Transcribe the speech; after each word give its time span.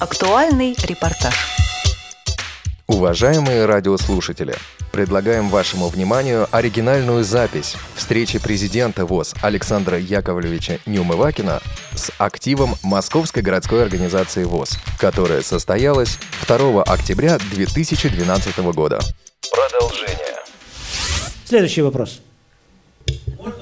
Актуальный 0.00 0.74
репортаж. 0.82 1.34
Уважаемые 2.86 3.66
радиослушатели, 3.66 4.54
предлагаем 4.92 5.48
вашему 5.48 5.88
вниманию 5.88 6.48
оригинальную 6.50 7.22
запись 7.22 7.76
встречи 7.94 8.38
президента 8.38 9.04
ВОЗ 9.06 9.34
Александра 9.42 9.98
Яковлевича 9.98 10.78
Неумывакина 10.86 11.60
с 11.94 12.10
активом 12.18 12.74
Московской 12.82 13.42
городской 13.42 13.82
организации 13.82 14.44
ВОЗ, 14.44 14.70
которая 14.98 15.42
состоялась 15.42 16.18
2 16.48 16.82
октября 16.82 17.38
2012 17.52 18.58
года. 18.74 19.00
Продолжение. 19.52 20.36
Следующий 21.44 21.82
вопрос. 21.82 22.20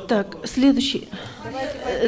Так, 0.09 0.37
следующий. 0.45 1.09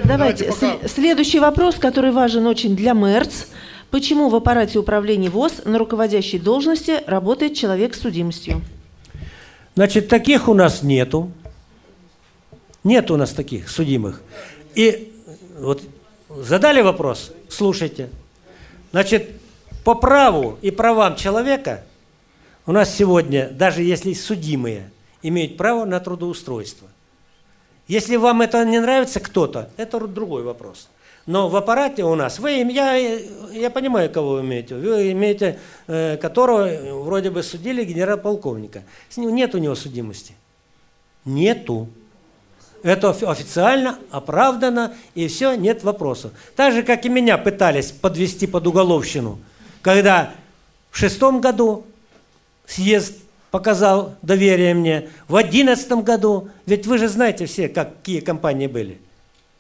Давайте, 0.04 0.46
Давайте 0.48 0.52
с- 0.52 0.92
следующий 0.94 1.38
вопрос, 1.40 1.74
который 1.76 2.12
важен 2.12 2.46
очень 2.46 2.74
для 2.76 2.94
МЭРЦ. 2.94 3.46
Почему 3.90 4.28
в 4.28 4.34
аппарате 4.36 4.78
управления 4.78 5.30
ВОЗ 5.30 5.62
на 5.64 5.78
руководящей 5.78 6.38
должности 6.38 7.02
работает 7.06 7.54
человек 7.54 7.94
с 7.94 8.00
судимостью? 8.00 8.62
Значит, 9.74 10.08
таких 10.08 10.48
у 10.48 10.54
нас 10.54 10.82
нету. 10.82 11.32
Нет 12.84 13.10
у 13.10 13.16
нас 13.16 13.32
таких 13.32 13.68
судимых. 13.68 14.22
И 14.74 15.12
вот 15.58 15.82
задали 16.28 16.80
вопрос, 16.80 17.32
слушайте. 17.48 18.10
Значит, 18.92 19.30
по 19.84 19.94
праву 19.94 20.56
и 20.62 20.70
правам 20.70 21.16
человека 21.16 21.84
у 22.66 22.72
нас 22.72 22.94
сегодня, 22.94 23.48
даже 23.50 23.82
если 23.82 24.12
судимые, 24.12 24.90
имеют 25.22 25.56
право 25.56 25.84
на 25.84 25.98
трудоустройство. 25.98 26.88
Если 27.88 28.14
вам 28.14 28.40
это 28.42 28.64
не 28.64 28.78
нравится 28.78 29.18
кто-то, 29.18 29.70
это 29.76 29.98
другой 30.06 30.44
вопрос. 30.44 30.88
Но 31.30 31.48
в 31.48 31.54
аппарате 31.54 32.02
у 32.02 32.16
нас, 32.16 32.40
вы, 32.40 32.54
я, 32.54 32.96
я 32.96 33.70
понимаю, 33.70 34.10
кого 34.10 34.30
вы 34.32 34.40
имеете, 34.40 34.74
вы 34.74 35.12
имеете, 35.12 35.60
э, 35.86 36.16
которого 36.16 36.68
вроде 37.04 37.30
бы 37.30 37.44
судили 37.44 37.84
генерал-полковника. 37.84 38.82
С 39.08 39.16
ним 39.16 39.32
нет 39.32 39.54
у 39.54 39.58
него 39.58 39.76
судимости. 39.76 40.34
Нету. 41.24 41.88
Это 42.82 43.10
офи- 43.10 43.30
официально, 43.30 43.96
оправдано, 44.10 44.96
и 45.14 45.28
все, 45.28 45.54
нет 45.54 45.84
вопросов. 45.84 46.32
Так 46.56 46.74
же, 46.74 46.82
как 46.82 47.04
и 47.04 47.08
меня 47.08 47.38
пытались 47.38 47.92
подвести 47.92 48.48
под 48.48 48.66
уголовщину, 48.66 49.38
когда 49.82 50.34
в 50.90 50.98
шестом 50.98 51.40
году 51.40 51.86
съезд 52.66 53.14
показал 53.52 54.16
доверие 54.20 54.74
мне, 54.74 55.10
в 55.28 55.36
одиннадцатом 55.36 56.02
году, 56.02 56.48
ведь 56.66 56.88
вы 56.88 56.98
же 56.98 57.06
знаете 57.06 57.46
все, 57.46 57.68
какие 57.68 58.18
компании 58.18 58.66
были. 58.66 58.98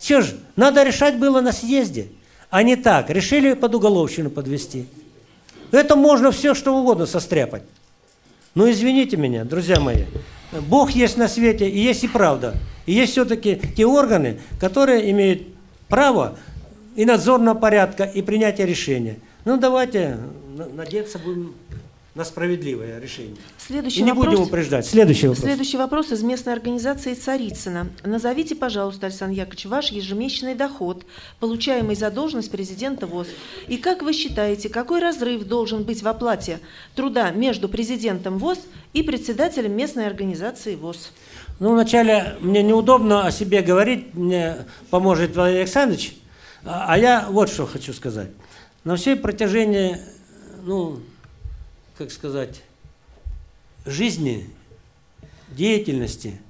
Все 0.00 0.22
же, 0.22 0.38
надо 0.56 0.82
решать 0.82 1.18
было 1.18 1.42
на 1.42 1.52
съезде, 1.52 2.08
а 2.48 2.62
не 2.62 2.74
так. 2.74 3.10
Решили 3.10 3.52
под 3.52 3.74
уголовщину 3.74 4.30
подвести. 4.30 4.86
Это 5.70 5.94
можно 5.94 6.32
все, 6.32 6.54
что 6.54 6.74
угодно 6.74 7.04
состряпать. 7.04 7.62
Ну, 8.54 8.68
извините 8.68 9.18
меня, 9.18 9.44
друзья 9.44 9.78
мои. 9.78 10.04
Бог 10.52 10.90
есть 10.92 11.18
на 11.18 11.28
свете, 11.28 11.68
и 11.68 11.78
есть 11.78 12.02
и 12.02 12.08
правда. 12.08 12.54
И 12.86 12.92
есть 12.94 13.12
все-таки 13.12 13.60
те 13.76 13.84
органы, 13.86 14.40
которые 14.58 15.10
имеют 15.10 15.42
право 15.88 16.38
и 16.96 17.04
надзорного 17.04 17.54
порядка, 17.56 18.04
и 18.04 18.22
принятия 18.22 18.64
решения. 18.64 19.18
Ну, 19.44 19.58
давайте 19.58 20.18
на- 20.56 20.66
надеяться 20.66 21.18
будем 21.18 21.54
на 22.20 22.24
справедливое 22.26 23.00
решение. 23.00 23.36
Следующий 23.56 24.00
И 24.00 24.02
не 24.02 24.12
вопрос. 24.12 24.34
будем 24.34 24.42
упреждать. 24.42 24.84
Следующий 24.84 25.26
вопрос. 25.26 25.42
Следующий 25.42 25.76
вопрос 25.78 26.12
из 26.12 26.22
местной 26.22 26.52
организации 26.52 27.14
Царицына. 27.14 27.88
Назовите, 28.04 28.54
пожалуйста, 28.54 29.06
Александр 29.06 29.38
Яковлевич, 29.38 29.64
ваш 29.64 29.90
ежемесячный 29.90 30.54
доход, 30.54 31.06
получаемый 31.38 31.96
за 31.96 32.10
должность 32.10 32.50
президента 32.50 33.06
ВОЗ. 33.06 33.28
И 33.68 33.78
как 33.78 34.02
вы 34.02 34.12
считаете, 34.12 34.68
какой 34.68 35.00
разрыв 35.00 35.44
должен 35.44 35.84
быть 35.84 36.02
в 36.02 36.08
оплате 36.08 36.60
труда 36.94 37.30
между 37.30 37.70
президентом 37.70 38.36
ВОЗ 38.36 38.58
и 38.92 39.02
председателем 39.02 39.74
местной 39.74 40.06
организации 40.06 40.74
ВОЗ? 40.74 41.12
Ну, 41.58 41.72
вначале 41.72 42.36
мне 42.40 42.62
неудобно 42.62 43.26
о 43.26 43.30
себе 43.30 43.62
говорить, 43.62 44.12
мне 44.12 44.56
поможет 44.90 45.34
Валерий 45.34 45.62
Александрович, 45.62 46.14
а 46.66 46.84
а 46.86 46.98
я 46.98 47.26
вот 47.30 47.48
что 47.48 47.64
хочу 47.64 47.94
сказать. 47.94 48.28
На 48.84 48.96
всей 48.96 49.16
протяжении, 49.16 49.96
ну, 50.64 51.00
как 52.00 52.10
сказать, 52.10 52.62
жизни, 53.84 54.48
деятельности, 55.50 56.40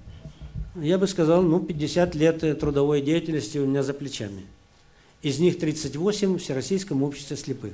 я 0.77 0.97
бы 0.97 1.09
сказал, 1.09 1.43
ну, 1.43 1.59
50 1.59 2.15
лет 2.15 2.44
э, 2.44 2.55
трудовой 2.55 3.00
деятельности 3.00 3.59
у 3.59 3.66
меня 3.66 3.83
за 3.83 3.93
плечами. 3.93 4.44
Из 5.22 5.41
них 5.41 5.59
38 5.59 6.37
в 6.37 6.38
Всероссийском 6.38 7.03
обществе 7.03 7.37
слепых. 7.37 7.72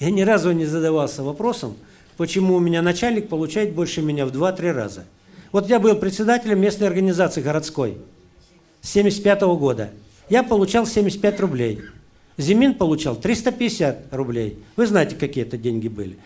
Я 0.00 0.10
ни 0.10 0.22
разу 0.22 0.52
не 0.52 0.64
задавался 0.64 1.22
вопросом, 1.22 1.76
почему 2.16 2.54
у 2.54 2.60
меня 2.60 2.80
начальник 2.80 3.28
получает 3.28 3.74
больше 3.74 4.00
меня 4.00 4.24
в 4.24 4.30
2-3 4.30 4.72
раза. 4.72 5.04
Вот 5.52 5.68
я 5.68 5.80
был 5.80 5.96
председателем 5.96 6.62
местной 6.62 6.86
организации 6.86 7.42
городской 7.42 7.98
с 8.80 8.88
75 8.88 9.42
года. 9.58 9.90
Я 10.30 10.42
получал 10.42 10.86
75 10.86 11.40
рублей. 11.40 11.80
Зимин 12.38 12.72
получал 12.72 13.16
350 13.16 14.14
рублей. 14.14 14.58
Вы 14.76 14.86
знаете, 14.86 15.14
какие 15.14 15.44
это 15.44 15.58
деньги 15.58 15.88
были. 15.88 16.16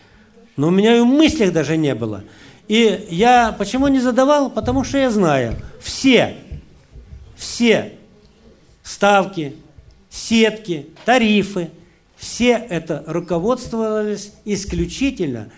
Но 0.57 0.67
у 0.67 0.71
меня 0.71 0.97
и 0.97 0.99
в 0.99 1.05
мыслях 1.05 1.53
даже 1.53 1.77
не 1.77 1.95
было. 1.95 2.23
И 2.67 3.07
я 3.09 3.55
почему 3.57 3.87
не 3.87 3.99
задавал? 3.99 4.49
Потому 4.49 4.83
что 4.83 4.97
я 4.97 5.09
знаю, 5.09 5.55
все, 5.79 6.35
все 7.37 7.93
ставки, 8.83 9.55
сетки, 10.09 10.87
тарифы, 11.05 11.69
все 12.17 12.53
это 12.69 13.03
руководствовались 13.05 14.33
исключительно 14.43 15.49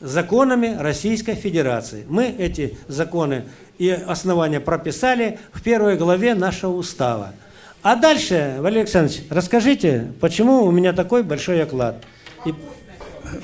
законами 0.00 0.76
Российской 0.78 1.34
Федерации. 1.34 2.04
Мы 2.08 2.26
эти 2.26 2.76
законы 2.86 3.44
и 3.78 3.88
основания 3.88 4.60
прописали 4.60 5.38
в 5.52 5.62
первой 5.62 5.96
главе 5.96 6.34
нашего 6.34 6.72
устава. 6.72 7.32
А 7.82 7.96
дальше, 7.96 8.56
Валерий 8.58 8.82
Александрович, 8.82 9.22
расскажите, 9.30 10.12
почему 10.20 10.64
у 10.64 10.70
меня 10.70 10.92
такой 10.92 11.22
большой 11.22 11.62
оклад? 11.62 12.04
И... 12.44 12.54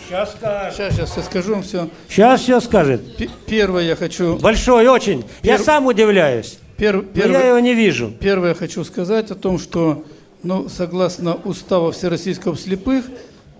Сейчас 0.06 0.32
скажет. 0.32 0.74
Сейчас, 0.74 0.94
сейчас 0.94 1.16
я 1.16 1.22
скажу 1.22 1.52
вам 1.54 1.62
все. 1.62 1.88
Сейчас 2.08 2.40
все 2.42 2.60
скажет. 2.60 3.00
Первое 3.46 3.82
я 3.84 3.96
хочу... 3.96 4.36
Большой 4.38 4.86
очень. 4.88 5.24
Я 5.42 5.56
Пер- 5.56 5.64
сам 5.64 5.86
удивляюсь. 5.86 6.58
Пер- 6.76 6.96
Но 6.96 7.02
первое- 7.02 7.40
я 7.40 7.48
его 7.48 7.58
не 7.58 7.74
вижу. 7.74 8.10
Первое 8.20 8.50
я 8.50 8.54
хочу 8.54 8.84
сказать 8.84 9.30
о 9.30 9.34
том, 9.34 9.58
что, 9.58 10.04
ну, 10.42 10.68
согласно 10.68 11.34
устава 11.34 11.92
Всероссийского 11.92 12.56
слепых, 12.56 13.04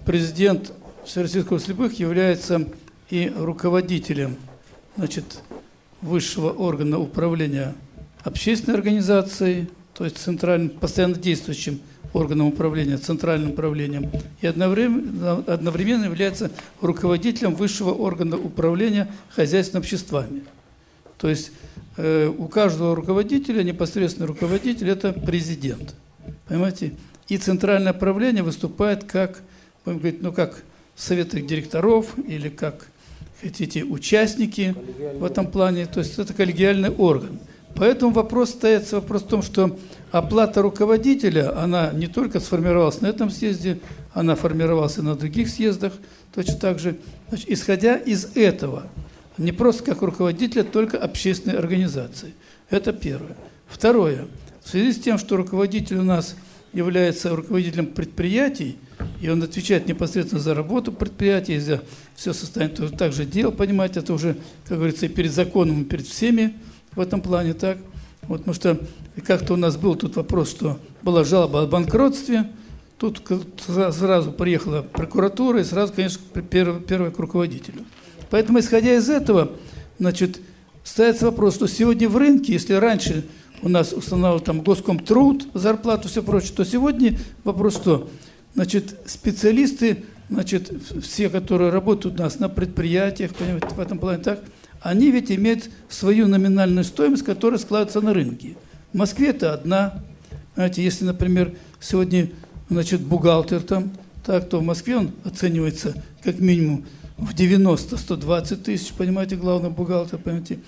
президент 0.05 0.73
Всероссийского 1.05 1.59
слепых 1.61 1.99
является 1.99 2.67
и 3.11 3.33
руководителем, 3.37 4.37
значит, 4.97 5.25
высшего 6.01 6.51
органа 6.51 6.99
управления 6.99 7.75
общественной 8.25 8.77
организацией, 8.77 9.69
то 9.95 10.05
есть 10.05 10.19
центральным, 10.19 10.71
постоянно 10.71 11.15
действующим 11.15 11.81
органом 12.13 12.49
управления, 12.49 12.99
центральным 12.99 13.53
управлением, 13.53 14.11
и 14.41 14.47
одновременно, 14.47 15.39
одновременно 15.47 16.05
является 16.05 16.51
руководителем 16.81 17.55
высшего 17.55 17.91
органа 17.91 18.37
управления 18.37 19.09
хозяйственными 19.31 19.85
обществами. 19.85 20.43
То 21.19 21.29
есть 21.29 21.53
э, 21.97 22.27
у 22.27 22.49
каждого 22.49 22.95
руководителя, 22.95 23.63
непосредственный 23.63 24.27
руководитель, 24.27 24.91
это 24.91 25.13
президент. 25.13 25.95
Понимаете? 26.49 26.95
И 27.29 27.39
центральное 27.39 27.93
правление 27.93 28.43
выступает 28.43 29.05
как, 29.05 29.41
будем 29.85 29.99
говорить, 29.99 30.23
ну 30.23 30.33
как 30.33 30.63
советы 30.97 31.41
директоров 31.41 32.15
или 32.27 32.49
как 32.49 32.89
хотите, 33.41 33.85
участники 33.85 34.75
в 35.19 35.25
этом 35.25 35.47
плане. 35.51 35.87
То 35.87 36.01
есть 36.01 36.19
это 36.19 36.35
коллегиальный 36.35 36.91
орган. 36.91 37.39
Поэтому 37.75 38.13
вопрос 38.13 38.51
стоит, 38.51 38.91
вопрос 38.93 39.23
в 39.23 39.29
том, 39.29 39.43
что 39.43 39.79
оплата 40.11 40.63
руководителя, 40.63 41.59
она 41.59 41.91
не 41.93 42.07
только 42.07 42.39
сформировалась 42.39 43.01
на 43.01 43.07
этом 43.07 43.31
съезде, 43.31 43.79
она 44.13 44.35
формировалась 44.35 44.99
и 44.99 45.03
на 45.03 45.17
других 45.17 45.49
съездах, 45.49 45.93
точно 46.35 46.57
так 46.57 46.79
же. 46.79 46.97
Значит, 47.29 47.51
исходя 47.51 47.97
из 47.97 48.37
этого, 48.37 48.87
не 49.39 49.53
просто 49.53 49.85
как 49.85 50.03
руководителя, 50.03 50.65
только 50.65 50.99
общественной 50.99 51.57
организации. 51.57 52.35
Это 52.69 52.93
первое. 52.93 53.37
Второе. 53.67 54.27
В 54.63 54.69
связи 54.69 54.93
с 54.93 54.99
тем, 54.99 55.19
что 55.19 55.37
руководитель 55.37 55.97
у 55.97 56.05
нас 56.05 56.37
является 56.73 57.35
руководителем 57.35 57.87
предприятий, 57.87 58.77
и 59.21 59.29
он 59.29 59.43
отвечает 59.43 59.89
непосредственно 59.89 60.41
за 60.41 60.55
работу 60.55 60.93
предприятия, 60.93 61.61
за 61.61 61.83
все 62.15 62.33
состояние 62.33 62.77
тоже 62.77 62.93
также 62.93 63.25
дел, 63.25 63.53
понимаете, 63.53 64.01
это 64.01 64.13
уже, 64.13 64.37
как 64.69 64.79
говорится, 64.79 65.07
и 65.07 65.09
перед 65.09 65.33
законом, 65.33 65.83
и 65.83 65.85
перед 65.85 66.07
всеми 66.07 66.55
в 66.95 67.01
этом 67.01 67.21
плане, 67.21 67.55
так? 67.55 67.79
Вот, 68.23 68.39
потому 68.39 68.55
что 68.55 68.79
как-то 69.27 69.55
у 69.55 69.57
нас 69.57 69.77
был 69.77 69.95
тут 69.95 70.17
вопрос, 70.17 70.51
что 70.51 70.79
была 71.03 71.25
жалоба 71.25 71.63
о 71.63 71.67
банкротстве, 71.67 72.51
тут 72.99 73.21
сразу 73.59 74.33
приехала 74.33 74.83
прокуратура 74.83 75.61
и 75.61 75.65
сразу, 75.65 75.93
конечно, 75.93 76.21
первый, 76.51 76.81
первый 76.81 77.11
к 77.11 77.19
руководителю. 77.19 77.85
Поэтому, 78.31 78.61
исходя 78.61 78.95
из 78.95 79.11
этого, 79.11 79.53
значит, 79.99 80.41
ставится 80.85 81.27
вопрос, 81.27 81.57
что 81.57 81.67
сегодня 81.67 82.09
в 82.09 82.17
рынке, 82.17 82.53
если 82.53 82.75
раньше 82.75 83.25
у 83.61 83.69
нас 83.69 83.93
устанавливал 83.93 84.41
там 84.41 84.61
Госкомтруд, 84.61 85.49
зарплату, 85.55 86.09
все 86.09 86.23
прочее, 86.23 86.53
то 86.57 86.65
сегодня 86.65 87.19
вопрос 87.45 87.75
что? 87.75 88.09
Значит, 88.55 89.01
специалисты 89.07 90.05
значит, 90.33 90.73
все, 91.03 91.29
которые 91.29 91.71
работают 91.71 92.19
у 92.19 92.23
нас 92.23 92.39
на 92.39 92.49
предприятиях, 92.49 93.35
понимаете, 93.35 93.69
в 93.69 93.81
этом 93.81 93.99
плане 93.99 94.23
так, 94.23 94.41
они 94.83 95.11
ведь 95.11 95.31
имеют 95.31 95.71
свою 95.89 96.27
номинальную 96.27 96.85
стоимость, 96.85 97.25
которая 97.25 97.59
складывается 97.59 98.01
на 98.01 98.13
рынке. 98.13 98.57
В 98.93 98.97
Москве 98.97 99.29
это 99.29 99.55
одна. 99.55 100.03
Знаете, 100.55 100.83
если, 100.83 101.05
например, 101.05 101.55
сегодня 101.81 102.31
значит, 102.69 103.01
бухгалтер 103.01 103.63
там, 103.63 103.93
так, 104.25 104.49
то 104.49 104.59
в 104.59 104.63
Москве 104.63 104.97
он 104.97 105.13
оценивается 105.25 105.95
как 106.23 106.39
минимум 106.39 106.85
в 107.17 107.35
90-120 107.35 108.57
тысяч, 108.57 108.93
понимаете, 108.93 109.37
главный 109.37 109.71
бухгалтер, 109.71 110.19
понимаете, 110.19 110.59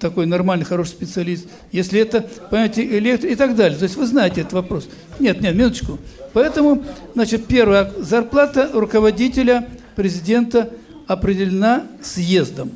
такой 0.00 0.26
нормальный, 0.26 0.64
хороший 0.64 0.90
специалист. 0.90 1.46
Если 1.70 2.00
это, 2.00 2.22
понимаете, 2.50 2.84
электро 2.98 3.28
и 3.30 3.36
так 3.36 3.54
далее. 3.54 3.78
То 3.78 3.84
есть 3.84 3.96
вы 3.96 4.06
знаете 4.06 4.40
этот 4.40 4.54
вопрос. 4.54 4.88
Нет, 5.20 5.40
нет, 5.40 5.54
минуточку. 5.54 5.98
Поэтому, 6.32 6.82
значит, 7.14 7.46
первая 7.46 7.92
зарплата 7.98 8.70
руководителя 8.72 9.68
президента 9.94 10.70
определена 11.06 11.86
съездом. 12.02 12.72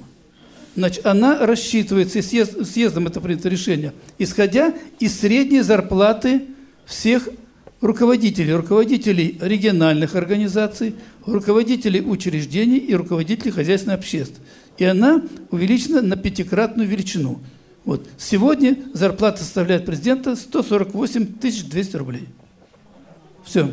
Значит, 0.74 1.04
она 1.06 1.46
рассчитывается, 1.46 2.18
и 2.18 2.22
съезд, 2.22 2.66
съездом 2.66 3.06
это 3.06 3.20
принято 3.20 3.48
решение, 3.48 3.92
исходя 4.18 4.74
из 4.98 5.18
средней 5.20 5.60
зарплаты 5.60 6.46
всех 6.86 7.28
руководителей, 7.82 8.54
руководителей 8.54 9.38
региональных 9.40 10.14
организаций, 10.14 10.94
руководителей 11.26 12.00
учреждений 12.00 12.78
и 12.78 12.94
руководителей 12.94 13.50
хозяйственных 13.50 13.98
обществ. 13.98 14.40
И 14.78 14.84
она 14.84 15.22
увеличена 15.50 16.00
на 16.00 16.16
пятикратную 16.16 16.88
величину. 16.88 17.40
Вот. 17.84 18.08
Сегодня 18.16 18.78
зарплата 18.94 19.42
составляет 19.42 19.84
президента 19.84 20.36
148 20.36 21.26
200 21.26 21.96
рублей. 21.96 22.28
Все. 23.44 23.68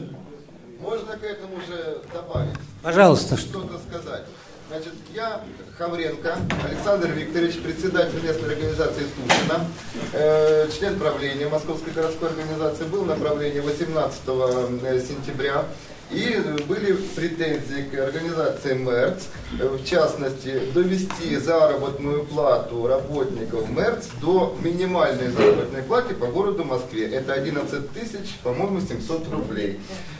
Можно 0.81 1.16
к 1.16 1.24
этому 1.24 1.57
же 1.68 2.02
добавить? 2.13 2.56
Пожалуйста. 2.81 3.38
Что-то 3.38 3.80
сказать. 3.88 4.25
Значит, 4.69 4.94
я 5.16 5.42
Хавренко 5.80 6.38
Александр 6.63 7.10
Викторович, 7.10 7.56
председатель 7.63 8.21
местной 8.21 8.50
организации 8.50 9.04
Тушина, 9.16 9.66
э, 10.13 10.69
член 10.69 11.00
правления 11.00 11.50
Московской 11.50 11.92
городской 11.92 12.30
организации, 12.30 12.83
был 12.83 13.04
на 13.04 13.16
правлении 13.16 13.62
18 13.62 14.21
э, 14.27 15.01
сентября. 15.01 15.66
И 16.11 16.41
были 16.67 16.94
претензии 17.15 17.83
к 17.83 18.00
организации 18.00 18.73
МЭРЦ, 18.73 19.27
в 19.59 19.85
частности, 19.85 20.59
довести 20.73 21.38
заработную 21.38 22.25
плату 22.25 22.88
работников 22.88 23.69
МЭРЦ 23.69 24.07
до 24.19 24.57
минимальной 24.63 25.29
заработной 25.29 25.83
платы 25.83 26.15
по 26.15 26.25
городу 26.25 26.63
Москве. 26.63 27.07
Это 27.07 27.33
11 27.33 27.91
тысяч, 27.94 28.38
по-моему, 28.44 28.81
700 28.81 29.31
рублей. 29.31 29.79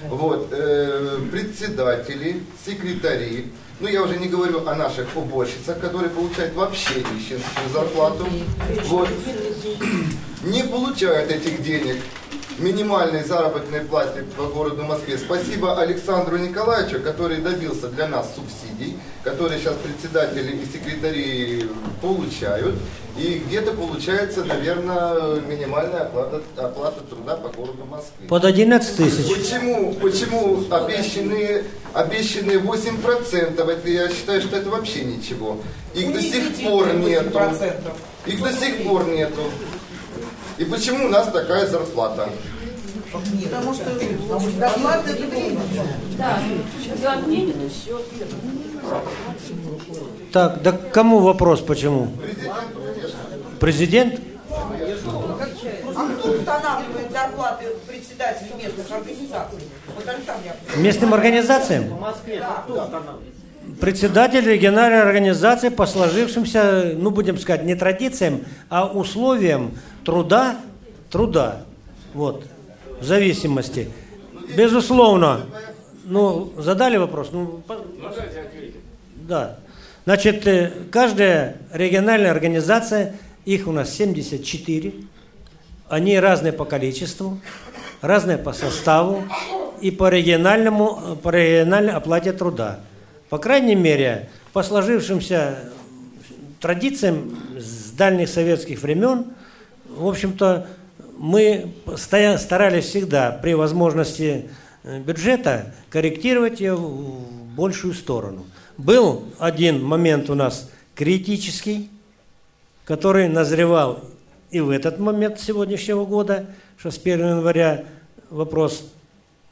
Вот, 0.10 0.50
э, 0.52 1.18
председатели, 1.32 2.44
секретари, 2.64 3.52
ну, 3.80 3.88
я 3.88 4.04
уже 4.04 4.18
не 4.18 4.28
говорю 4.28 4.68
о 4.68 4.76
наших 4.76 5.08
уборщицах, 5.16 5.80
которые 5.80 6.10
получают 6.10 6.54
вообще 6.54 6.96
нищенскую 6.96 7.70
зарплату. 7.74 8.28
Вот. 8.86 9.10
Не 10.44 10.64
получают 10.64 11.32
этих 11.32 11.64
денег 11.64 11.98
минимальной 12.60 13.24
заработной 13.24 13.82
плате 13.82 14.24
по 14.38 14.44
городу 14.44 14.84
Москве. 14.84 15.18
Спасибо 15.18 15.80
Александру 15.80 16.38
Николаевичу, 16.38 17.02
который 17.02 17.38
добился 17.38 17.88
для 17.88 18.08
нас 18.08 18.32
субсидий, 18.36 18.98
которые 19.24 19.60
сейчас 19.60 19.76
председатели 19.76 20.58
и 20.58 20.66
секретари 20.66 21.70
получают. 22.02 22.76
И 23.18 23.42
где-то 23.46 23.74
получается, 23.74 24.46
наверное, 24.46 25.42
минимальная 25.42 26.04
оплата, 26.04 26.42
оплата 26.56 27.02
труда 27.02 27.36
по 27.36 27.50
городу 27.50 27.86
Москве. 27.86 28.28
Под 28.30 28.46
11 28.46 28.96
тысяч. 28.96 29.36
Почему, 29.36 29.94
почему 29.96 30.64
обещанные, 30.70 31.66
обещанные 31.94 32.60
8%, 32.60 33.72
это, 33.72 33.90
я 33.90 34.10
считаю, 34.10 34.42
что 34.42 34.56
это 34.56 34.70
вообще 34.70 35.04
ничего. 35.04 35.58
Их 35.94 36.14
до 36.14 36.22
сих 36.22 36.56
пор 36.64 36.94
нету. 36.94 37.40
Их 38.26 38.42
до 38.42 38.54
сих 38.54 38.84
пор 38.84 39.06
нету. 39.08 39.42
И 40.60 40.66
почему 40.66 41.06
у 41.06 41.10
нас 41.10 41.32
такая 41.32 41.66
зарплата? 41.66 42.30
Потому 43.12 43.74
что 43.74 43.86
зарплаты 44.60 45.18
Да, 46.18 46.40
заменит 47.02 47.56
и 47.56 47.70
все. 47.70 48.02
Так, 50.34 50.62
да 50.62 50.74
к 50.74 50.92
кому 50.92 51.20
вопрос, 51.20 51.62
почему? 51.62 52.10
Президент? 53.62 54.20
А 55.96 56.10
кто 56.14 56.32
устанавливает 56.32 57.12
зарплаты 57.12 57.66
председателей 57.88 58.52
местных 58.62 58.92
организаций? 58.92 59.60
Вот 59.96 60.08
Александр. 60.08 60.56
Местным 60.76 61.14
организациям? 61.14 61.98
Председатель 63.80 64.46
региональной 64.46 65.02
организации 65.02 65.70
по 65.70 65.86
сложившимся, 65.86 66.96
ну 66.98 67.12
будем 67.12 67.38
сказать, 67.38 67.64
не 67.64 67.76
традициям, 67.76 68.42
а 68.70 68.86
условиям 68.86 69.72
труда, 70.04 70.58
труда. 71.10 71.62
Вот, 72.14 72.46
в 73.00 73.04
зависимости. 73.06 73.90
Безусловно, 74.58 75.46
ну, 76.04 76.52
задали 76.58 76.98
вопрос? 76.98 77.30
Ну, 77.32 77.62
да. 79.28 79.58
Значит, 80.06 80.48
э, 80.48 80.72
каждая 80.92 81.58
региональная 81.72 82.32
организация, 82.32 83.16
их 83.46 83.68
у 83.68 83.72
нас 83.72 83.94
74, 83.94 84.94
они 85.88 86.20
разные 86.20 86.52
по 86.52 86.66
количеству, 86.66 87.40
разные 88.02 88.38
по 88.38 88.54
составу 88.54 89.24
и 89.82 89.92
по 89.92 90.10
региональному, 90.10 91.18
по 91.22 91.30
региональной 91.30 91.94
оплате 91.94 92.34
труда. 92.34 92.80
По 93.30 93.38
крайней 93.38 93.76
мере, 93.76 94.30
по 94.54 94.64
сложившимся 94.64 95.60
традициям 96.60 97.38
с 97.58 97.92
дальних 97.92 98.30
советских 98.30 98.82
времен, 98.82 99.26
в 99.88 100.08
общем-то, 100.08 100.68
мы 101.18 101.74
старались 101.98 102.86
всегда 102.86 103.32
при 103.32 103.54
возможности 103.54 104.50
э, 104.84 105.00
бюджета 105.00 105.74
корректировать 105.90 106.60
ее 106.60 106.76
в 106.76 107.22
большую 107.56 107.94
сторону. 107.94 108.46
Был 108.78 109.26
один 109.38 109.84
момент 109.84 110.30
у 110.30 110.36
нас 110.36 110.70
критический, 110.96 111.90
который 112.86 113.28
назревал 113.28 114.04
и 114.50 114.60
в 114.60 114.70
этот 114.70 114.98
момент 115.00 115.40
сегодняшнего 115.40 116.06
года, 116.06 116.48
что 116.78 116.90
с 116.90 116.98
1 116.98 117.20
января 117.20 117.86
вопрос, 118.30 118.84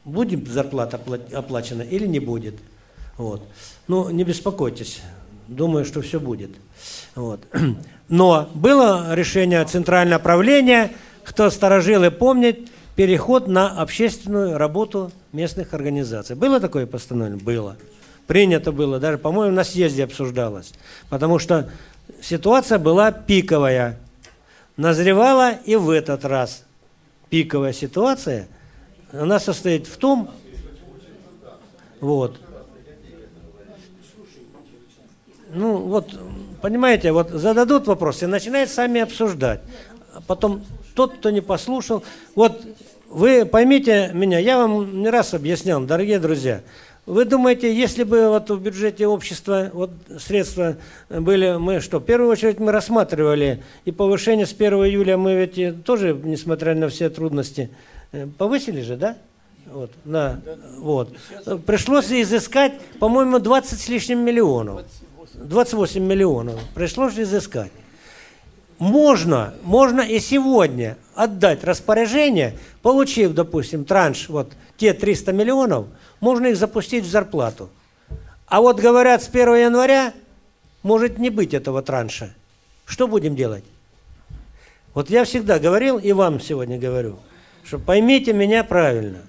будет 0.05 0.47
зарплата 0.47 0.97
опла- 0.97 1.33
оплачена 1.33 1.81
или 1.81 2.07
не 2.07 2.19
будет. 2.19 2.55
Вот. 3.17 3.43
Ну, 3.87 4.09
не 4.09 4.23
беспокойтесь, 4.23 5.01
думаю, 5.47 5.85
что 5.85 6.01
все 6.01 6.19
будет. 6.19 6.51
Вот. 7.15 7.41
Но 8.09 8.49
было 8.53 9.15
решение 9.15 9.63
Центрального 9.65 10.19
правления, 10.19 10.91
кто 11.23 11.49
сторожилы 11.49 12.11
помнит, 12.11 12.69
переход 12.95 13.47
на 13.47 13.69
общественную 13.69 14.57
работу 14.57 15.11
местных 15.31 15.73
организаций. 15.73 16.35
Было 16.35 16.59
такое 16.59 16.85
постановление? 16.85 17.41
Было. 17.41 17.77
Принято 18.25 18.71
было, 18.71 18.99
даже, 18.99 19.17
по-моему, 19.17 19.55
на 19.55 19.63
съезде 19.63 20.03
обсуждалось. 20.03 20.73
Потому 21.09 21.39
что 21.39 21.69
ситуация 22.21 22.79
была 22.79 23.11
пиковая. 23.11 23.99
Назревала 24.75 25.53
и 25.53 25.75
в 25.75 25.89
этот 25.89 26.25
раз 26.25 26.65
пиковая 27.29 27.71
ситуация. 27.71 28.47
Она 29.11 29.39
состоит 29.39 29.87
в 29.87 29.97
том, 29.97 30.29
вот, 32.01 32.39
ну 35.53 35.77
вот, 35.77 36.13
понимаете, 36.61 37.11
вот 37.11 37.29
зададут 37.29 37.87
вопрос 37.87 38.23
и 38.23 38.25
начинают 38.25 38.69
сами 38.69 39.01
обсуждать. 39.01 39.61
А 40.13 40.21
потом 40.21 40.63
тот, 40.95 41.15
кто 41.15 41.29
не 41.29 41.41
послушал, 41.41 42.03
вот 42.35 42.61
вы 43.09 43.45
поймите 43.45 44.11
меня, 44.13 44.39
я 44.39 44.57
вам 44.57 45.01
не 45.01 45.09
раз 45.09 45.33
объяснял, 45.33 45.81
дорогие 45.81 46.19
друзья, 46.19 46.61
вы 47.05 47.23
думаете, 47.23 47.73
если 47.73 48.03
бы 48.03 48.27
вот 48.27 48.49
в 48.49 48.59
бюджете 48.59 49.07
общества 49.07 49.69
вот 49.73 49.91
средства 50.19 50.75
были, 51.09 51.55
мы 51.57 51.79
что, 51.79 51.99
в 51.99 52.03
первую 52.03 52.29
очередь 52.29 52.59
мы 52.59 52.73
рассматривали 52.73 53.63
и 53.85 53.91
повышение 53.91 54.45
с 54.45 54.51
1 54.51 54.73
июля 54.73 55.17
мы 55.17 55.35
ведь 55.35 55.85
тоже, 55.85 56.19
несмотря 56.21 56.75
на 56.75 56.89
все 56.89 57.09
трудности, 57.09 57.69
э, 58.11 58.27
повысили 58.37 58.81
же, 58.81 58.97
да? 58.97 59.15
Вот, 59.71 59.91
на, 60.03 60.41
вот. 60.79 61.15
Пришлось 61.65 62.11
изыскать, 62.11 62.73
по-моему, 62.99 63.39
20 63.39 63.79
с 63.79 63.87
лишним 63.87 64.19
миллионов. 64.19 64.83
28 65.37 66.03
миллионов. 66.03 66.59
Пришлось 66.73 67.17
изыскать. 67.17 67.71
Можно, 68.79 69.53
можно 69.63 70.01
и 70.01 70.19
сегодня 70.19 70.97
отдать 71.15 71.63
распоряжение, 71.63 72.57
получив, 72.81 73.33
допустим, 73.33 73.85
транш, 73.85 74.29
вот 74.29 74.51
те 74.77 74.93
300 74.93 75.33
миллионов, 75.33 75.87
можно 76.19 76.47
их 76.47 76.57
запустить 76.57 77.03
в 77.03 77.09
зарплату. 77.09 77.69
А 78.47 78.61
вот 78.61 78.79
говорят, 78.79 79.23
с 79.23 79.29
1 79.29 79.55
января 79.55 80.13
может 80.83 81.17
не 81.17 81.29
быть 81.29 81.53
этого 81.53 81.81
транша. 81.81 82.33
Что 82.85 83.07
будем 83.07 83.35
делать? 83.35 83.63
Вот 84.93 85.09
я 85.09 85.25
всегда 85.25 85.59
говорил, 85.59 85.97
и 85.97 86.11
вам 86.11 86.39
сегодня 86.39 86.79
говорю, 86.79 87.17
что 87.63 87.79
поймите 87.79 88.33
меня 88.33 88.63
правильно. 88.63 89.19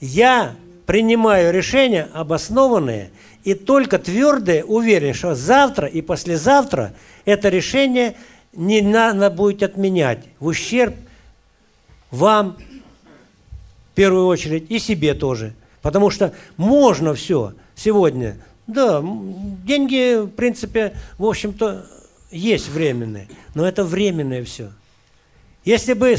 Я 0.00 0.54
принимаю 0.86 1.52
решения 1.52 2.08
обоснованные 2.12 3.10
и 3.44 3.54
только 3.54 3.98
твердые 3.98 4.64
уверен, 4.64 5.14
что 5.14 5.34
завтра 5.34 5.86
и 5.86 6.02
послезавтра 6.02 6.92
это 7.24 7.48
решение 7.48 8.16
не 8.52 8.82
надо 8.82 9.30
будет 9.30 9.62
отменять 9.62 10.24
в 10.38 10.46
ущерб 10.46 10.94
вам, 12.10 12.56
в 13.92 13.94
первую 13.94 14.26
очередь, 14.26 14.70
и 14.70 14.78
себе 14.78 15.14
тоже. 15.14 15.54
Потому 15.82 16.10
что 16.10 16.34
можно 16.56 17.14
все 17.14 17.54
сегодня. 17.74 18.36
Да, 18.66 19.02
деньги, 19.02 20.22
в 20.22 20.28
принципе, 20.28 20.94
в 21.18 21.24
общем-то, 21.24 21.86
есть 22.30 22.68
временные, 22.68 23.28
но 23.54 23.66
это 23.66 23.84
временное 23.84 24.44
все. 24.44 24.70
Если 25.64 25.94
бы 25.94 26.14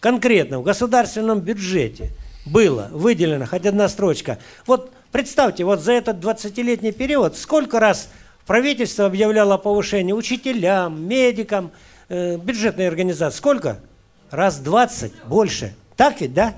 конкретно 0.00 0.60
в 0.60 0.62
государственном 0.62 1.40
бюджете 1.40 2.10
было 2.44 2.88
выделено 2.92 3.46
хоть 3.46 3.66
одна 3.66 3.88
строчка, 3.88 4.38
вот 4.66 4.92
представьте, 5.12 5.64
вот 5.64 5.80
за 5.80 5.92
этот 5.92 6.16
20-летний 6.18 6.92
период 6.92 7.36
сколько 7.36 7.80
раз 7.80 8.08
правительство 8.46 9.06
объявляло 9.06 9.54
о 9.54 9.58
повышении 9.58 10.12
учителям, 10.12 11.06
медикам, 11.06 11.70
э, 12.08 12.36
бюджетной 12.36 12.88
организации, 12.88 13.38
сколько? 13.38 13.80
Раз 14.30 14.58
20, 14.58 15.12
больше. 15.26 15.74
Так 15.96 16.20
ведь, 16.20 16.34
да? 16.34 16.54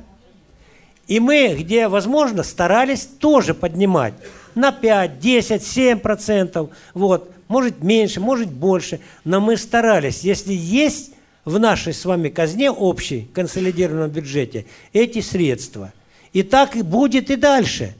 И 1.06 1.18
мы, 1.18 1.56
где 1.58 1.88
возможно, 1.88 2.42
старались 2.42 3.04
тоже 3.04 3.54
поднимать 3.54 4.14
на 4.54 4.70
5, 4.70 5.18
10, 5.18 5.66
7 5.66 5.98
процентов. 5.98 6.70
Вот. 6.94 7.32
Может 7.48 7.82
меньше, 7.82 8.20
может 8.20 8.48
больше. 8.48 9.00
Но 9.24 9.40
мы 9.40 9.56
старались. 9.56 10.20
Если 10.20 10.52
есть 10.52 11.12
в 11.44 11.58
нашей 11.58 11.94
с 11.94 12.04
вами 12.04 12.28
казне 12.28 12.70
общей, 12.70 13.28
консолидированном 13.34 14.10
бюджете, 14.10 14.66
эти 14.92 15.20
средства. 15.20 15.92
И 16.32 16.44
так 16.44 16.76
и 16.76 16.82
будет 16.82 17.30
и 17.30 17.36
дальше. 17.36 17.94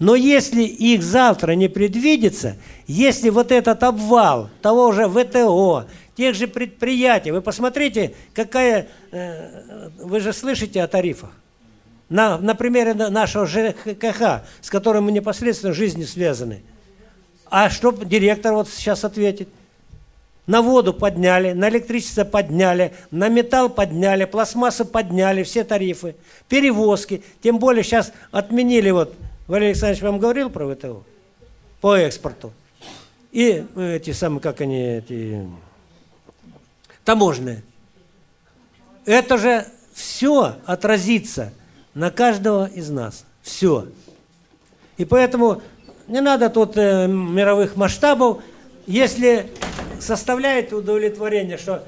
Но 0.00 0.14
если 0.14 0.62
их 0.62 1.02
завтра 1.02 1.52
не 1.52 1.68
предвидится, 1.68 2.56
если 2.86 3.30
вот 3.30 3.52
этот 3.52 3.82
обвал 3.82 4.50
того 4.60 4.92
же 4.92 5.08
ВТО, 5.08 5.86
тех 6.16 6.34
же 6.34 6.46
предприятий, 6.48 7.30
вы 7.30 7.40
посмотрите, 7.42 8.14
какая, 8.34 8.88
э, 9.12 9.90
вы 9.98 10.20
же 10.20 10.32
слышите 10.32 10.82
о 10.82 10.88
тарифах. 10.88 11.30
На, 12.08 12.38
на 12.38 12.54
примере 12.54 12.94
на- 12.94 13.10
нашего 13.10 13.46
ЖКХ, 13.46 14.42
с 14.60 14.70
которым 14.70 15.04
мы 15.04 15.12
непосредственно 15.12 15.72
жизнью 15.72 16.06
связаны. 16.06 16.62
А 17.50 17.70
что 17.70 17.92
директор 17.92 18.54
вот 18.54 18.68
сейчас 18.68 19.04
ответит? 19.04 19.48
На 20.46 20.60
воду 20.60 20.92
подняли, 20.92 21.52
на 21.52 21.70
электричество 21.70 22.24
подняли, 22.24 22.92
на 23.10 23.28
металл 23.28 23.70
подняли, 23.70 24.26
пластмассу 24.26 24.84
подняли, 24.84 25.42
все 25.42 25.64
тарифы, 25.64 26.16
перевозки. 26.48 27.22
Тем 27.42 27.58
более 27.58 27.82
сейчас 27.82 28.12
отменили, 28.30 28.90
вот, 28.90 29.14
Валерий 29.46 29.70
Александрович 29.70 30.02
вам 30.02 30.18
говорил 30.18 30.48
про 30.48 30.74
ВТО? 30.74 31.02
По 31.80 31.96
экспорту. 31.96 32.52
И 33.30 33.66
э, 33.74 33.96
эти 33.96 34.12
самые, 34.12 34.40
как 34.40 34.62
они, 34.62 34.80
эти, 34.80 35.46
таможенные. 37.04 37.62
Это 39.04 39.36
же 39.36 39.66
все 39.92 40.56
отразится 40.64 41.52
на 41.92 42.10
каждого 42.10 42.66
из 42.66 42.88
нас. 42.88 43.26
Все. 43.42 43.86
И 44.96 45.04
поэтому 45.04 45.60
не 46.08 46.22
надо 46.22 46.48
тут 46.48 46.76
э, 46.76 47.06
мировых 47.06 47.76
масштабов. 47.76 48.42
Если 48.86 49.50
составляет 50.00 50.72
удовлетворение, 50.72 51.58
что 51.58 51.84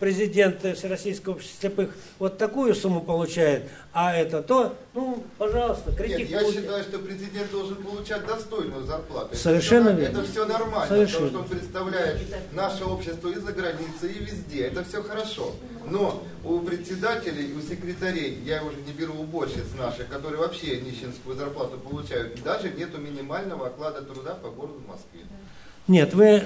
президент 0.00 0.64
э, 0.64 0.74
Всероссийского 0.74 1.34
общества 1.34 1.60
слепых 1.60 1.94
вот 2.18 2.38
такую 2.38 2.74
сумму 2.74 3.00
получает, 3.00 3.68
а 3.92 4.14
это 4.14 4.42
то, 4.42 4.76
ну, 4.94 5.22
пожалуйста, 5.38 5.90
Нет, 5.90 5.98
критикуйте. 5.98 6.32
я 6.32 6.52
считаю, 6.52 6.82
что 6.84 6.98
президент 6.98 7.50
должен 7.50 7.76
получать 7.76 8.26
достойную 8.26 8.84
зарплату. 8.84 9.28
Это 9.32 9.38
Совершенно 9.40 9.90
всё- 9.92 10.00
верно. 10.00 10.18
Это 10.18 10.30
все 10.30 10.44
нормально, 10.46 10.86
Совершенно. 10.88 11.26
потому 11.28 11.44
что 11.46 11.52
он 11.54 11.58
представляет 11.58 12.20
наше 12.52 12.84
общество 12.84 13.28
и 13.28 13.34
за 13.36 13.52
границей, 13.52 14.12
и 14.12 14.24
везде. 14.24 14.66
Это 14.66 14.84
все 14.84 15.02
хорошо. 15.02 15.54
Но 15.90 16.22
у 16.44 16.58
председателей, 16.60 17.52
у 17.54 17.60
секретарей, 17.62 18.38
я 18.44 18.62
уже 18.62 18.76
не 18.86 18.92
беру 18.92 19.14
уборщиц 19.14 19.64
наших, 19.78 20.08
которые 20.08 20.38
вообще 20.38 20.80
нищенскую 20.80 21.36
зарплату 21.36 21.78
получают, 21.78 22.42
даже 22.42 22.70
нету 22.70 22.98
минимального 22.98 23.68
оклада 23.68 24.02
труда 24.02 24.34
по 24.34 24.50
городу 24.50 24.80
Москве. 24.86 25.22
Нет, 25.88 26.12
вы, 26.12 26.44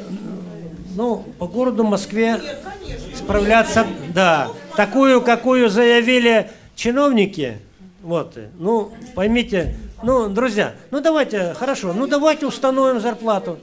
ну, 0.95 1.25
по 1.39 1.47
городу 1.49 1.83
Москве 1.83 2.39
Нет, 2.41 2.61
конечно. 2.63 3.17
справляться, 3.17 3.87
да, 4.15 4.49
такую, 4.77 5.21
какую 5.21 5.69
заявили 5.69 6.51
чиновники, 6.77 7.59
вот, 8.03 8.39
ну, 8.59 8.93
поймите, 9.17 9.77
ну, 10.03 10.29
друзья, 10.29 10.75
ну 10.93 11.01
давайте, 11.01 11.55
хорошо, 11.55 11.93
ну 11.93 12.07
давайте 12.07 12.47
установим 12.47 13.01
зарплату. 13.01 13.59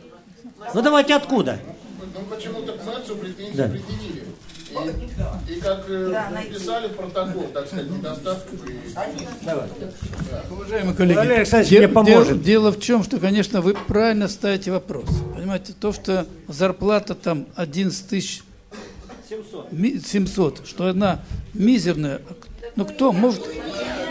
Ну 0.74 0.81
давайте 0.81 1.15
откуда? 1.15 1.57
Ну 2.13 2.36
почему-то 2.36 2.74
к 2.74 3.19
претензии 3.19 3.55
Да. 3.55 3.69
предъявили. 3.69 4.25
И, 4.86 5.53
и 5.53 5.59
как 5.59 5.86
э, 5.88 6.29
написали 6.31 6.88
протокол, 6.88 7.48
так 7.53 7.67
сказать, 7.67 7.89
недостатков 7.89 8.59
и... 8.67 8.79
Уважаемые 10.51 10.95
коллеги, 10.95 11.17
Валерий 11.17 11.38
Александрович 11.38 11.77
мне 11.77 11.88
поможет. 11.88 12.41
дело 12.41 12.71
в 12.71 12.79
чем, 12.79 13.03
что, 13.03 13.19
конечно, 13.19 13.62
вы 13.62 13.74
правильно 13.74 14.27
ставите 14.27 14.71
вопрос. 14.71 15.09
Понимаете, 15.36 15.74
то, 15.79 15.91
что 15.93 16.25
зарплата 16.48 17.15
там 17.15 17.48
11 17.55 18.07
тысяч 18.07 18.43
700. 19.29 19.69
700, 20.05 20.67
что 20.67 20.88
она 20.88 21.21
мизерная. 21.53 22.21
Ну 22.75 22.86
кто 22.86 23.12
может... 23.12 23.41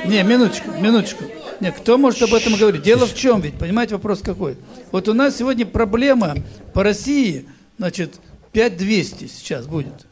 Не, 0.06 0.22
минуточку, 0.22 0.70
минуточку. 0.70 1.25
Не, 1.60 1.72
кто 1.72 1.98
может 1.98 2.22
об 2.22 2.34
этом 2.34 2.54
говорить? 2.54 2.82
Дело 2.82 3.06
в 3.06 3.14
чем 3.14 3.40
ведь, 3.40 3.58
понимаете, 3.58 3.96
вопрос 3.96 4.20
какой? 4.20 4.56
Вот 4.92 5.08
у 5.08 5.14
нас 5.14 5.37
сегодня 5.37 5.66
проблема 5.66 6.37
по 6.72 6.84
России, 6.84 7.46
значит, 7.78 8.20
5200 8.52 9.26
сейчас 9.26 9.66
будет. 9.66 10.06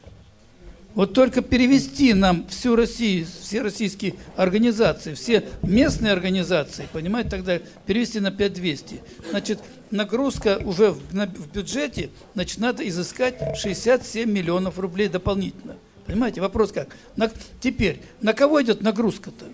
Вот 0.97 1.13
только 1.13 1.43
перевести 1.43 2.15
нам 2.15 2.49
всю 2.49 2.75
Россию, 2.75 3.27
все 3.43 3.61
российские 3.61 4.15
организации, 4.35 5.13
все 5.13 5.47
местные 5.63 6.15
организации, 6.15 6.89
понимаете, 6.91 7.29
тогда 7.29 7.59
перевести 7.85 8.19
на 8.19 8.31
5200. 8.31 9.03
Значит, 9.29 9.61
нагрузка 9.91 10.59
уже 10.65 10.93
в, 10.93 11.15
на- 11.15 11.27
в 11.27 11.53
бюджете, 11.53 12.09
значит, 12.33 12.57
надо 12.61 12.89
изыскать 12.89 13.59
67 13.59 14.29
миллионов 14.29 14.79
рублей 14.79 15.09
дополнительно. 15.09 15.77
Понимаете, 16.07 16.41
вопрос 16.41 16.73
как? 16.73 16.89
На- 17.15 17.31
теперь, 17.61 18.01
на 18.23 18.33
кого 18.33 18.63
идет 18.63 18.81
нагрузка-то? 18.81 19.45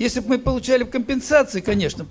Если 0.00 0.18
бы 0.18 0.30
мы 0.30 0.38
получали 0.40 0.82
компенсации, 0.82 1.60
конечно, 1.60 2.04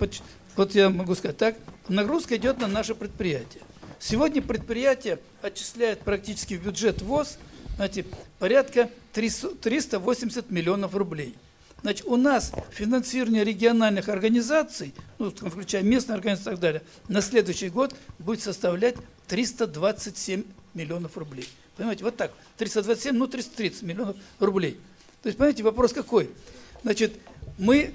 вот 0.56 0.74
я 0.74 0.88
могу 0.88 1.14
сказать 1.14 1.36
так, 1.36 1.56
нагрузка 1.90 2.36
идет 2.38 2.60
на 2.60 2.66
наше 2.66 2.94
предприятие. 2.94 3.62
Сегодня 3.98 4.40
предприятие 4.40 5.18
отчисляет 5.42 5.98
практически 6.00 6.54
в 6.54 6.64
бюджет 6.64 7.02
ВОЗ 7.02 7.36
знаете, 7.78 8.04
порядка 8.40 8.90
300 9.12 9.54
380 9.54 10.50
миллионов 10.50 10.96
рублей. 10.96 11.36
Значит, 11.82 12.06
у 12.06 12.16
нас 12.16 12.50
финансирование 12.72 13.44
региональных 13.44 14.08
организаций, 14.08 14.92
ну, 15.20 15.30
включая 15.30 15.84
местные 15.84 16.16
организации 16.16 16.50
и 16.50 16.52
так 16.54 16.60
далее, 16.60 16.82
на 17.06 17.22
следующий 17.22 17.68
год 17.68 17.94
будет 18.18 18.42
составлять 18.42 18.96
327 19.28 20.42
миллионов 20.74 21.16
рублей. 21.16 21.48
Понимаете, 21.76 22.02
вот 22.02 22.16
так. 22.16 22.32
327, 22.56 23.16
ну 23.16 23.28
330 23.28 23.82
миллионов 23.82 24.16
рублей. 24.40 24.80
То 25.22 25.28
есть, 25.28 25.38
понимаете, 25.38 25.62
вопрос 25.62 25.92
какой? 25.92 26.30
Значит, 26.82 27.12
мы 27.58 27.94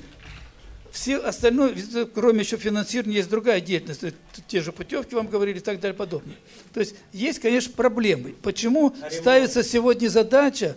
все 0.94 1.18
остальное, 1.18 1.74
кроме 2.14 2.42
еще 2.42 2.56
финансирования, 2.56 3.18
есть 3.18 3.30
другая 3.30 3.60
деятельность. 3.62 4.16
Те 4.48 4.62
же 4.62 4.72
путевки 4.72 5.16
вам 5.16 5.26
говорили 5.26 5.58
и 5.58 5.62
так 5.62 5.80
далее 5.80 5.98
подобное. 5.98 6.36
То 6.72 6.82
есть 6.82 6.94
есть, 7.12 7.40
конечно, 7.40 7.74
проблемы. 7.74 8.36
Почему 8.44 8.96
ставится 9.10 9.64
сегодня 9.64 10.08
задача 10.08 10.76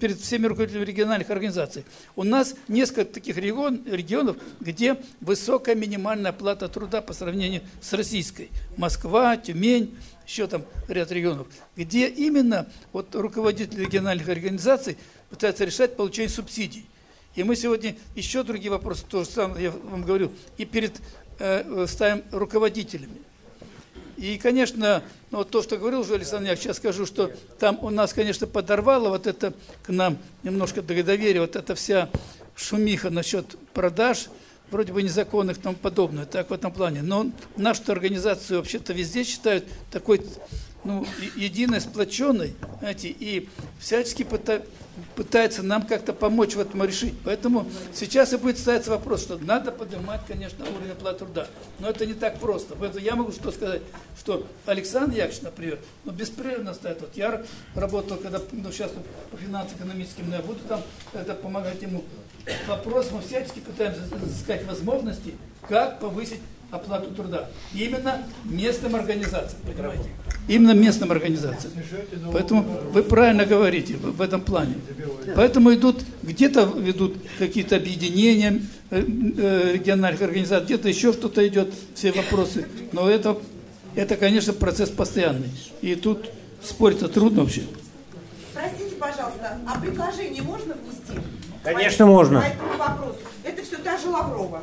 перед 0.00 0.18
всеми 0.18 0.48
руководителями 0.48 0.84
региональных 0.84 1.30
организаций? 1.30 1.84
У 2.16 2.24
нас 2.24 2.56
несколько 2.66 3.04
таких 3.04 3.36
регион, 3.36 3.84
регионов, 3.86 4.36
где 4.58 4.96
высокая 5.20 5.76
минимальная 5.76 6.32
оплата 6.32 6.68
труда 6.68 7.00
по 7.00 7.12
сравнению 7.12 7.62
с 7.80 7.92
российской. 7.92 8.50
Москва, 8.76 9.36
Тюмень, 9.36 9.96
еще 10.26 10.48
там 10.48 10.64
ряд 10.88 11.12
регионов, 11.12 11.46
где 11.76 12.08
именно 12.08 12.66
вот 12.92 13.14
руководители 13.14 13.84
региональных 13.84 14.28
организаций 14.28 14.98
пытаются 15.30 15.64
решать 15.64 15.96
получение 15.96 16.30
субсидий. 16.30 16.88
И 17.36 17.44
мы 17.44 17.54
сегодня 17.54 17.94
еще 18.14 18.42
другие 18.42 18.70
вопросы, 18.70 19.04
то 19.08 19.22
же 19.22 19.30
самое, 19.30 19.64
я 19.64 19.70
вам 19.70 20.02
говорю, 20.02 20.32
и 20.56 20.64
перед 20.64 20.96
э, 21.38 21.62
э, 21.64 21.86
ставим 21.86 22.24
руководителями. 22.32 23.18
И, 24.16 24.38
конечно, 24.38 25.02
ну, 25.30 25.38
вот 25.38 25.50
то, 25.50 25.62
что 25.62 25.76
говорил 25.76 26.00
уже 26.00 26.14
Александр 26.14 26.56
сейчас 26.56 26.78
скажу, 26.78 27.04
что 27.04 27.30
там 27.58 27.78
у 27.82 27.90
нас, 27.90 28.14
конечно, 28.14 28.46
подорвало 28.46 29.10
вот 29.10 29.26
это 29.26 29.52
к 29.82 29.90
нам 29.90 30.16
немножко 30.42 30.80
доверие, 30.80 31.42
вот 31.42 31.54
эта 31.54 31.74
вся 31.74 32.08
шумиха 32.56 33.10
насчет 33.10 33.58
продаж, 33.74 34.28
вроде 34.70 34.94
бы 34.94 35.02
незаконных 35.02 35.58
и 35.58 35.60
тому 35.60 35.76
подобное, 35.76 36.24
так 36.24 36.48
в 36.48 36.54
этом 36.54 36.72
плане. 36.72 37.02
Но 37.02 37.30
нашу 37.56 37.82
организацию 37.92 38.60
вообще-то 38.60 38.94
везде 38.94 39.24
считают 39.24 39.66
такой 39.90 40.22
ну, 40.86 41.04
единой, 41.34 41.80
сплоченной, 41.80 42.54
знаете, 42.78 43.08
и 43.08 43.48
всячески 43.80 44.26
пытается 45.14 45.62
нам 45.62 45.82
как-то 45.84 46.12
помочь 46.12 46.54
в 46.54 46.60
этом 46.60 46.82
решить. 46.84 47.14
Поэтому 47.24 47.66
сейчас 47.92 48.32
и 48.32 48.36
будет 48.36 48.58
ставиться 48.58 48.90
вопрос, 48.90 49.22
что 49.22 49.36
надо 49.36 49.72
поднимать, 49.72 50.20
конечно, 50.26 50.64
уровень 50.64 50.92
оплаты 50.92 51.18
труда. 51.18 51.46
Но 51.80 51.90
это 51.90 52.06
не 52.06 52.14
так 52.14 52.38
просто. 52.38 52.76
Поэтому 52.76 53.04
я 53.04 53.16
могу 53.16 53.32
что 53.32 53.50
сказать, 53.50 53.82
что 54.18 54.46
Александр 54.64 55.16
Яковлевич, 55.16 55.42
например, 55.42 55.78
ну, 56.04 56.12
беспрерывно 56.12 56.72
ставит. 56.72 57.00
Вот 57.00 57.16
я 57.16 57.44
работал, 57.74 58.16
когда, 58.16 58.40
ну, 58.52 58.70
сейчас 58.70 58.92
по 59.30 59.36
финансово-экономическим, 59.36 60.30
но 60.30 60.36
я 60.36 60.42
буду 60.42 60.60
там 60.68 60.80
это 61.12 61.34
помогать 61.34 61.82
ему. 61.82 62.04
Вопрос 62.68 63.10
мы 63.10 63.20
всячески 63.22 63.58
пытаемся 63.58 64.02
искать 64.24 64.64
возможности, 64.66 65.34
как 65.68 65.98
повысить 65.98 66.40
оплату 66.70 67.10
труда. 67.14 67.48
Именно 67.74 68.22
местным 68.44 68.94
организациям, 68.96 69.62
понимаете? 69.64 70.08
Именно 70.48 70.72
местным 70.72 71.10
организациям. 71.10 71.72
Поэтому 72.32 72.62
вы 72.92 73.02
правильно 73.02 73.44
говорите 73.44 73.96
в 73.96 74.20
этом 74.20 74.40
плане. 74.40 74.74
Поэтому 75.34 75.72
идут, 75.74 76.02
где-то 76.22 76.64
ведут 76.76 77.16
какие-то 77.38 77.76
объединения 77.76 78.62
э, 78.90 79.00
э, 79.00 79.72
региональных 79.74 80.22
организаций, 80.22 80.66
где-то 80.66 80.88
еще 80.88 81.12
что-то 81.12 81.46
идет, 81.46 81.72
все 81.94 82.12
вопросы. 82.12 82.66
Но 82.92 83.08
это, 83.10 83.38
это, 83.94 84.16
конечно, 84.16 84.52
процесс 84.52 84.90
постоянный. 84.90 85.50
И 85.82 85.94
тут 85.94 86.30
спорить-то 86.62 87.08
трудно 87.08 87.42
вообще. 87.42 87.62
Простите, 88.54 88.94
пожалуйста, 88.96 89.58
а 89.66 89.80
предложение 89.80 90.42
можно 90.42 90.74
внести? 90.74 91.20
Конечно, 91.64 92.06
можно. 92.06 92.40
По 92.40 92.44
этому 92.44 92.76
вопросу. 92.78 93.18
Же 94.06 94.12
Лаврова. 94.12 94.62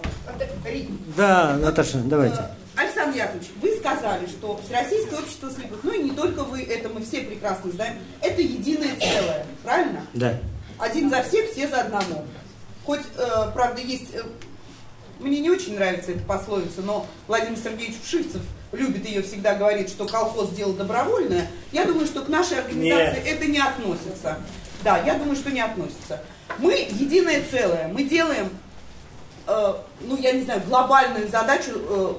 Да, 1.17 1.57
Наташа, 1.57 1.97
давайте. 1.97 2.37
Э, 2.37 2.81
Александр 2.81 3.17
Яковлевич, 3.17 3.49
вы 3.61 3.75
сказали, 3.75 4.25
что 4.25 4.59
Всероссийское 4.65 5.19
общество 5.19 5.51
слепых, 5.51 5.79
ну 5.83 5.93
и 5.93 6.03
не 6.03 6.11
только 6.11 6.43
вы, 6.43 6.63
это 6.63 6.89
мы 6.89 7.03
все 7.03 7.21
прекрасно 7.21 7.71
знаем, 7.71 7.95
это 8.21 8.41
единое 8.41 8.95
целое, 8.95 9.45
правильно? 9.63 10.01
Да. 10.13 10.39
Один 10.79 11.09
за 11.09 11.21
всех, 11.23 11.51
все 11.51 11.67
за 11.67 11.81
одного. 11.81 12.23
Хоть, 12.85 13.01
э, 13.17 13.51
правда, 13.53 13.81
есть... 13.81 14.15
Э, 14.15 14.23
мне 15.19 15.39
не 15.39 15.49
очень 15.49 15.75
нравится 15.75 16.11
эта 16.11 16.23
пословица, 16.23 16.81
но 16.81 17.05
Владимир 17.27 17.57
Сергеевич 17.57 17.97
Вшивцев 18.03 18.41
любит 18.71 19.05
ее, 19.05 19.21
всегда 19.21 19.55
говорит, 19.55 19.89
что 19.89 20.05
колхоз 20.05 20.49
дело 20.49 20.73
добровольное. 20.73 21.47
Я 21.71 21.85
думаю, 21.85 22.07
что 22.07 22.21
к 22.21 22.29
нашей 22.29 22.59
организации 22.59 23.23
Нет. 23.23 23.27
это 23.27 23.45
не 23.45 23.59
относится. 23.59 24.37
Да, 24.83 24.97
я 24.99 25.15
думаю, 25.15 25.35
что 25.35 25.51
не 25.51 25.61
относится. 25.61 26.21
Мы 26.57 26.73
единое 26.73 27.43
целое. 27.49 27.87
Мы 27.87 28.03
делаем, 28.03 28.49
ну, 29.45 30.17
я 30.17 30.31
не 30.31 30.43
знаю, 30.43 30.61
глобальную 30.67 31.27
задачу 31.27 31.71
э, 31.75 32.13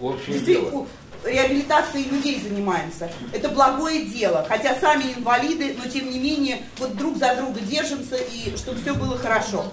Общее 0.00 0.86
реабилитацией 1.24 2.08
людей 2.08 2.40
занимаемся. 2.40 3.10
Это 3.32 3.48
благое 3.48 4.04
дело. 4.04 4.44
Хотя 4.48 4.74
сами 4.78 5.04
инвалиды, 5.16 5.76
но 5.82 5.88
тем 5.88 6.10
не 6.10 6.18
менее 6.18 6.62
вот 6.78 6.96
друг 6.96 7.16
за 7.16 7.34
друга 7.36 7.60
держимся, 7.60 8.16
и 8.16 8.56
чтобы 8.56 8.80
все 8.80 8.94
было 8.94 9.16
хорошо. 9.16 9.64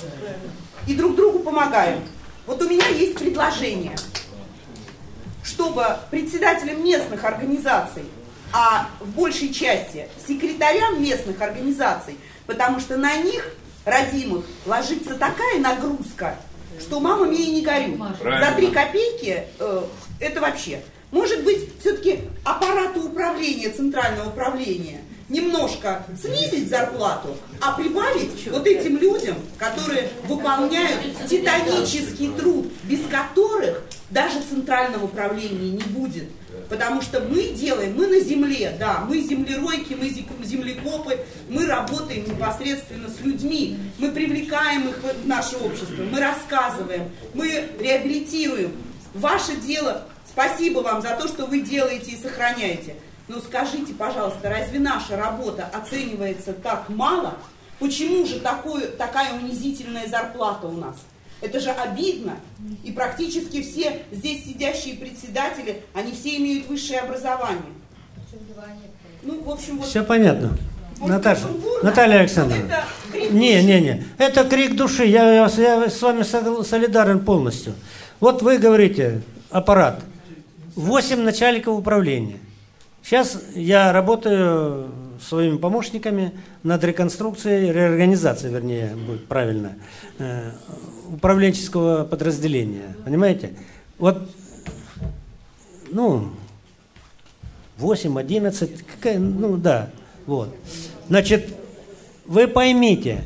И 0.87 0.95
друг 0.95 1.15
другу 1.15 1.39
помогаем. 1.39 2.01
Вот 2.47 2.61
у 2.61 2.69
меня 2.69 2.87
есть 2.87 3.17
предложение, 3.17 3.95
чтобы 5.43 5.85
председателям 6.09 6.83
местных 6.83 7.23
организаций, 7.23 8.03
а 8.51 8.89
в 8.99 9.09
большей 9.09 9.53
части 9.53 10.07
секретарям 10.27 11.01
местных 11.01 11.39
организаций, 11.41 12.17
потому 12.47 12.79
что 12.79 12.97
на 12.97 13.15
них, 13.17 13.53
родимых, 13.85 14.45
ложится 14.65 15.15
такая 15.15 15.59
нагрузка, 15.59 16.35
что 16.79 16.99
мама 16.99 17.25
мне 17.25 17.43
и 17.43 17.51
не 17.51 17.61
горю. 17.61 17.97
За 18.21 18.55
три 18.55 18.67
копейки 18.67 19.43
э, 19.59 19.83
это 20.19 20.41
вообще. 20.41 20.81
Может 21.11 21.43
быть, 21.43 21.69
все-таки 21.79 22.21
аппарату 22.43 23.01
управления, 23.01 23.69
центрального 23.69 24.29
управления, 24.29 25.01
немножко 25.31 26.05
снизить 26.19 26.69
зарплату, 26.69 27.35
а 27.59 27.73
прибавить 27.73 28.47
вот 28.49 28.67
этим 28.67 28.97
людям, 28.97 29.35
которые 29.57 30.09
выполняют 30.27 31.01
титанический 31.27 32.31
труд, 32.37 32.67
без 32.83 33.01
которых 33.07 33.81
даже 34.09 34.41
центрального 34.41 35.05
управления 35.05 35.71
не 35.71 35.83
будет. 35.83 36.25
Потому 36.71 37.01
что 37.01 37.19
мы 37.19 37.49
делаем, 37.49 37.95
мы 37.95 38.07
на 38.07 38.21
земле, 38.21 38.75
да, 38.79 39.03
мы 39.07 39.19
землеройки, 39.19 39.93
мы 39.93 40.07
землекопы, 40.09 41.19
мы 41.49 41.67
работаем 41.67 42.23
непосредственно 42.23 43.09
с 43.09 43.19
людьми, 43.19 43.77
мы 43.99 44.09
привлекаем 44.11 44.87
их 44.87 44.97
в 45.03 45.27
наше 45.27 45.57
общество, 45.57 46.01
мы 46.09 46.19
рассказываем, 46.19 47.11
мы 47.33 47.67
реабилитируем. 47.77 48.71
Ваше 49.13 49.57
дело 49.57 50.07
Спасибо 50.31 50.79
вам 50.79 51.01
за 51.01 51.17
то, 51.17 51.27
что 51.27 51.45
вы 51.45 51.59
делаете 51.59 52.11
и 52.11 52.21
сохраняете. 52.21 52.95
Но 53.27 53.39
скажите, 53.41 53.93
пожалуйста, 53.93 54.49
разве 54.49 54.79
наша 54.79 55.17
работа 55.17 55.69
оценивается 55.73 56.53
так 56.53 56.87
мало? 56.87 57.35
Почему 57.79 58.25
же 58.25 58.39
такое, 58.39 58.87
такая 58.87 59.33
унизительная 59.33 60.07
зарплата 60.07 60.67
у 60.67 60.77
нас? 60.77 60.95
Это 61.41 61.59
же 61.59 61.71
обидно. 61.71 62.35
И 62.83 62.91
практически 62.91 63.61
все 63.61 64.03
здесь 64.11 64.45
сидящие 64.45 64.95
председатели, 64.95 65.81
они 65.93 66.11
все 66.11 66.37
имеют 66.37 66.67
высшее 66.67 66.99
образование. 66.99 67.61
Ну, 69.23 69.41
в 69.43 69.49
общем, 69.49 69.77
вот... 69.77 69.87
Все 69.87 70.03
понятно. 70.03 70.57
Может, 70.99 71.15
Наташа, 71.15 71.47
Наталья 71.81 72.19
Александровна. 72.19 72.83
Не, 73.13 73.63
не, 73.63 73.81
не. 73.81 74.03
Это 74.19 74.43
крик 74.43 74.75
души. 74.75 75.05
Я, 75.05 75.33
я, 75.33 75.49
я 75.57 75.89
с 75.89 76.01
вами 76.01 76.23
солидарен 76.63 77.25
полностью. 77.25 77.73
Вот 78.19 78.43
вы 78.43 78.59
говорите, 78.59 79.21
аппарат. 79.49 80.01
8 80.75 81.21
начальников 81.21 81.77
управления. 81.77 82.37
Сейчас 83.03 83.41
я 83.55 83.91
работаю 83.91 84.91
своими 85.21 85.57
помощниками 85.57 86.31
над 86.63 86.83
реконструкцией, 86.83 87.71
реорганизацией, 87.71 88.53
вернее, 88.53 88.95
будет 88.95 89.27
правильно, 89.27 89.75
э, 90.17 90.51
управленческого 91.09 92.05
подразделения. 92.05 92.95
Понимаете? 93.05 93.53
Вот, 93.97 94.29
ну, 95.91 96.29
8, 97.77 98.19
11, 98.19 98.85
какая, 98.85 99.19
ну 99.19 99.57
да, 99.57 99.89
вот. 100.25 100.55
Значит, 101.07 101.55
вы 102.25 102.47
поймите, 102.47 103.23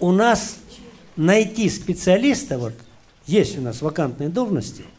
у 0.00 0.12
нас 0.12 0.58
найти 1.16 1.68
специалиста, 1.68 2.58
вот 2.58 2.74
есть 3.26 3.58
у 3.58 3.60
нас 3.60 3.82
вакантные 3.82 4.28
должности– 4.28 4.84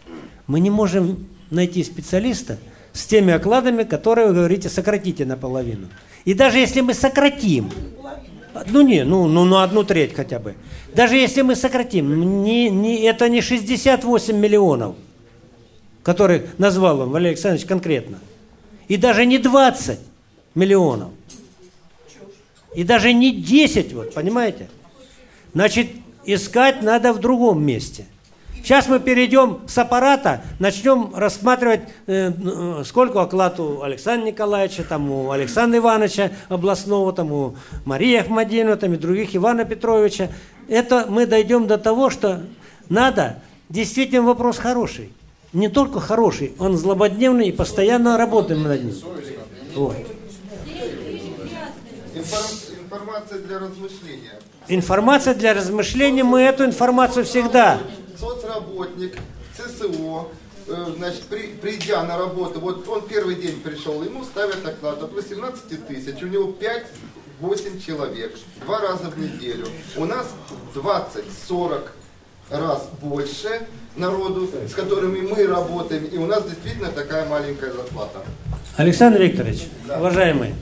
мы 0.47 0.61
не 0.61 0.69
можем 0.69 1.27
найти 1.51 1.83
специалиста 1.83 2.57
с 2.97 3.05
теми 3.05 3.31
окладами, 3.33 3.83
которые 3.83 4.27
вы 4.27 4.33
говорите, 4.33 4.69
сократите 4.69 5.25
наполовину. 5.25 5.87
И 6.25 6.33
даже 6.33 6.57
если 6.57 6.81
мы 6.81 6.93
сократим, 6.93 7.69
ну 8.65 8.81
не, 8.81 9.03
ну, 9.03 9.27
ну 9.27 9.45
на 9.45 9.63
одну 9.63 9.83
треть 9.83 10.15
хотя 10.15 10.39
бы, 10.39 10.55
даже 10.95 11.15
если 11.15 11.43
мы 11.43 11.55
сократим, 11.55 12.43
не, 12.43 12.69
не, 12.69 13.03
это 13.03 13.29
не 13.29 13.41
68 13.41 14.35
миллионов, 14.35 14.95
которые 16.01 16.47
назвал 16.57 17.01
он 17.01 17.11
Валерий 17.11 17.33
Александрович 17.33 17.67
конкретно, 17.67 18.17
и 18.87 18.97
даже 18.97 19.25
не 19.25 19.37
20 19.37 19.99
миллионов, 20.55 21.09
и 22.73 22.83
даже 22.83 23.13
не 23.13 23.31
10, 23.31 23.93
вот, 23.93 24.13
понимаете? 24.13 24.69
Значит, 25.53 25.89
искать 26.25 26.81
надо 26.81 27.13
в 27.13 27.19
другом 27.19 27.63
месте– 27.63 28.05
Сейчас 28.63 28.87
мы 28.87 28.99
перейдем 28.99 29.59
с 29.67 29.77
аппарата, 29.77 30.41
начнем 30.59 31.11
рассматривать, 31.15 31.81
э, 32.05 32.31
э, 32.31 32.83
сколько 32.85 33.21
оклад 33.21 33.59
у 33.59 33.81
Александра 33.81 34.27
Николаевича, 34.27 34.83
там, 34.83 35.09
у 35.09 35.31
Александра 35.31 35.79
Ивановича 35.79 36.31
областного, 36.49 37.13
там, 37.13 37.31
у 37.31 37.55
Марии 37.85 38.15
Ахмадинова, 38.17 38.75
там, 38.75 38.93
и 38.93 38.97
других, 38.97 39.35
Ивана 39.35 39.63
Петровича. 39.63 40.29
Это 40.67 41.05
мы 41.07 41.25
дойдем 41.25 41.67
до 41.67 41.77
того, 41.77 42.09
что 42.09 42.43
надо, 42.89 43.39
действительно 43.69 44.23
вопрос 44.23 44.57
хороший. 44.57 45.11
Не 45.53 45.69
только 45.69 45.99
хороший, 45.99 46.53
он 46.59 46.77
злободневный 46.77 47.47
и 47.47 47.51
постоянно 47.51 48.17
работаем 48.17 48.63
над 48.63 48.83
ним. 48.83 48.95
Вот. 49.75 49.95
Информация 52.13 53.39
для 53.39 53.59
размышления. 53.59 54.39
Информация 54.67 55.33
для 55.35 55.53
размышления, 55.53 56.23
мы 56.23 56.41
эту 56.41 56.65
информацию 56.65 57.23
всегда 57.23 57.79
соцработник, 58.19 59.17
ЦСО, 59.55 60.27
э, 60.67 60.85
значит, 60.97 61.23
при, 61.23 61.47
придя 61.47 62.03
на 62.03 62.17
работу, 62.17 62.59
вот 62.59 62.87
он 62.87 63.07
первый 63.07 63.35
день 63.35 63.59
пришел, 63.61 64.03
ему 64.03 64.23
ставят 64.23 64.65
оклад 64.65 65.01
от 65.01 65.13
18 65.13 65.87
тысяч, 65.87 66.21
у 66.21 66.27
него 66.27 66.53
5-8 67.41 67.85
человек, 67.85 68.35
два 68.65 68.79
раза 68.79 69.09
в 69.09 69.19
неделю. 69.19 69.67
У 69.95 70.05
нас 70.05 70.27
20-40 70.75 71.87
раз 72.49 72.89
больше 73.01 73.67
народу, 73.95 74.49
с 74.67 74.73
которыми 74.73 75.21
мы 75.21 75.45
работаем, 75.47 76.05
и 76.05 76.17
у 76.17 76.25
нас 76.25 76.43
действительно 76.43 76.91
такая 76.91 77.27
маленькая 77.27 77.71
зарплата. 77.71 78.19
Александр 78.77 79.21
Викторович, 79.21 79.67
да. 79.87 79.97
уважаемый, 79.99 80.53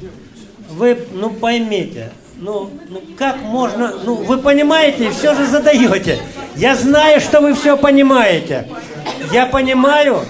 вы, 0.69 0.97
ну 1.11 1.31
поймите, 1.31 2.11
ну, 2.37 2.69
ну 2.89 3.01
как 3.17 3.41
можно, 3.41 3.93
ну 4.03 4.15
вы 4.15 4.37
понимаете 4.37 5.11
все 5.11 5.33
же 5.33 5.45
задаете. 5.45 6.19
Я 6.55 6.75
знаю, 6.75 7.19
что 7.19 7.41
вы 7.41 7.53
все 7.53 7.77
понимаете. 7.77 8.67
Я 9.31 9.45
понимаю. 9.45 10.21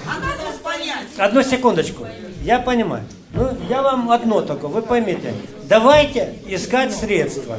Одну 1.18 1.44
секундочку. 1.44 2.08
Я 2.44 2.60
понимаю. 2.60 3.04
Ну, 3.34 3.50
я 3.70 3.82
вам 3.82 4.12
одно 4.12 4.41
только, 4.41 4.68
вы 4.68 4.82
поймите. 4.82 5.34
Давайте 5.63 6.36
искать 6.48 6.96
средства. 6.96 7.58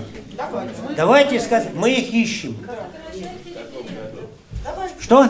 Давайте 0.96 1.36
искать. 1.36 1.74
Мы 1.74 1.92
их 1.92 2.12
ищем. 2.12 2.56
Что? 5.00 5.28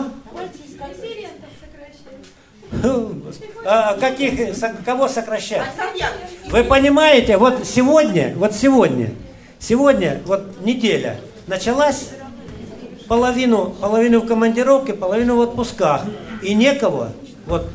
А 3.65 3.97
каких, 3.97 4.57
кого 4.85 5.07
сокращать? 5.07 5.63
Вы 6.49 6.63
понимаете, 6.63 7.37
вот 7.37 7.65
сегодня, 7.65 8.33
вот 8.35 8.53
сегодня, 8.53 9.11
сегодня, 9.59 10.21
вот 10.25 10.61
неделя 10.61 11.19
началась, 11.47 12.09
половину, 13.07 13.71
половину 13.81 14.21
в 14.21 14.27
командировке, 14.27 14.93
половину 14.93 15.37
в 15.37 15.41
отпусках. 15.41 16.03
И 16.41 16.53
некого, 16.53 17.13
вот, 17.45 17.67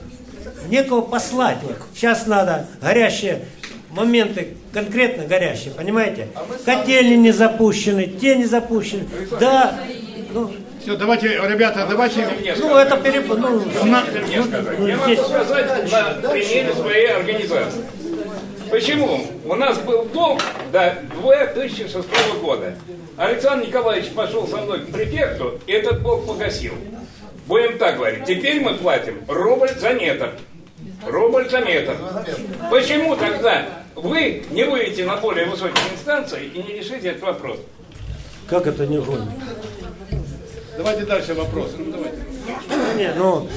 некого 0.69 1.01
послать. 1.01 1.59
Вот. 1.63 1.77
Сейчас 1.95 2.27
надо 2.27 2.67
горящие 2.81 3.45
моменты, 3.91 4.57
конкретно 4.73 5.25
горящие, 5.25 5.73
понимаете? 5.73 6.29
Котельни 6.65 7.17
не 7.17 7.33
запущены, 7.33 8.07
те 8.07 8.37
не 8.37 8.47
запущены. 8.47 9.07
Да, 9.39 9.75
ну, 10.33 10.51
все, 10.83 10.97
давайте, 10.97 11.29
ребята, 11.29 11.87
давайте... 11.89 12.29
Ну, 12.59 12.77
это 12.77 12.97
переп... 12.97 13.29
Ну, 13.29 13.65
на... 13.85 14.03
ну, 14.05 14.87
Я 14.87 14.97
могу 14.97 15.23
сказать 15.23 15.93
на 15.93 16.29
примере 16.29 16.75
своей 16.75 17.07
организации. 17.09 17.85
Почему? 18.69 19.25
У 19.45 19.55
нас 19.55 19.79
был 19.79 20.07
долг 20.07 20.41
до 20.73 20.97
2006 21.21 22.09
года. 22.41 22.75
Александр 23.17 23.67
Николаевич 23.69 24.11
пошел 24.11 24.49
со 24.49 24.57
мной 24.57 24.81
к 24.81 24.91
префекту, 24.91 25.61
и 25.67 25.73
этот 25.73 26.03
долг 26.03 26.27
погасил. 26.27 26.75
Будем 27.47 27.79
так 27.79 27.97
говорить. 27.97 28.25
Теперь 28.25 28.61
мы 28.61 28.75
платим 28.75 29.23
рубль 29.29 29.71
за 29.79 29.91
метр. 29.91 30.31
Рубль 31.07 31.49
за 31.49 31.61
метр. 31.61 31.95
Почему 32.71 33.15
тогда 33.15 33.67
вы 33.95 34.45
не 34.51 34.65
выйдете 34.65 35.05
на 35.05 35.17
более 35.17 35.47
высокие 35.47 35.85
инстанции 35.93 36.51
и 36.53 36.59
не 36.63 36.79
решите 36.79 37.11
этот 37.11 37.23
вопрос? 37.23 37.59
Как 38.49 38.67
это 38.67 38.87
не 38.87 38.99
гонит? 38.99 39.29
Давайте 40.77 41.05
дальше 41.05 41.35
вопросы. 41.35 41.75
Ну, 41.79 41.93
давайте. 41.93 42.17
Не, 42.97 43.13
ну, 43.15 43.49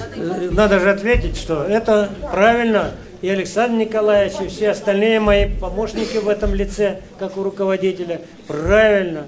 надо 0.51 0.79
же 0.79 0.89
ответить, 0.89 1.37
что 1.37 1.63
это 1.63 2.09
правильно. 2.31 2.91
И 3.21 3.29
Александр 3.29 3.85
Николаевич, 3.85 4.33
и 4.41 4.47
все 4.47 4.71
остальные 4.71 5.19
мои 5.19 5.47
помощники 5.47 6.17
в 6.17 6.27
этом 6.27 6.53
лице, 6.53 7.01
как 7.17 7.37
у 7.37 7.43
руководителя, 7.43 8.21
правильно. 8.47 9.25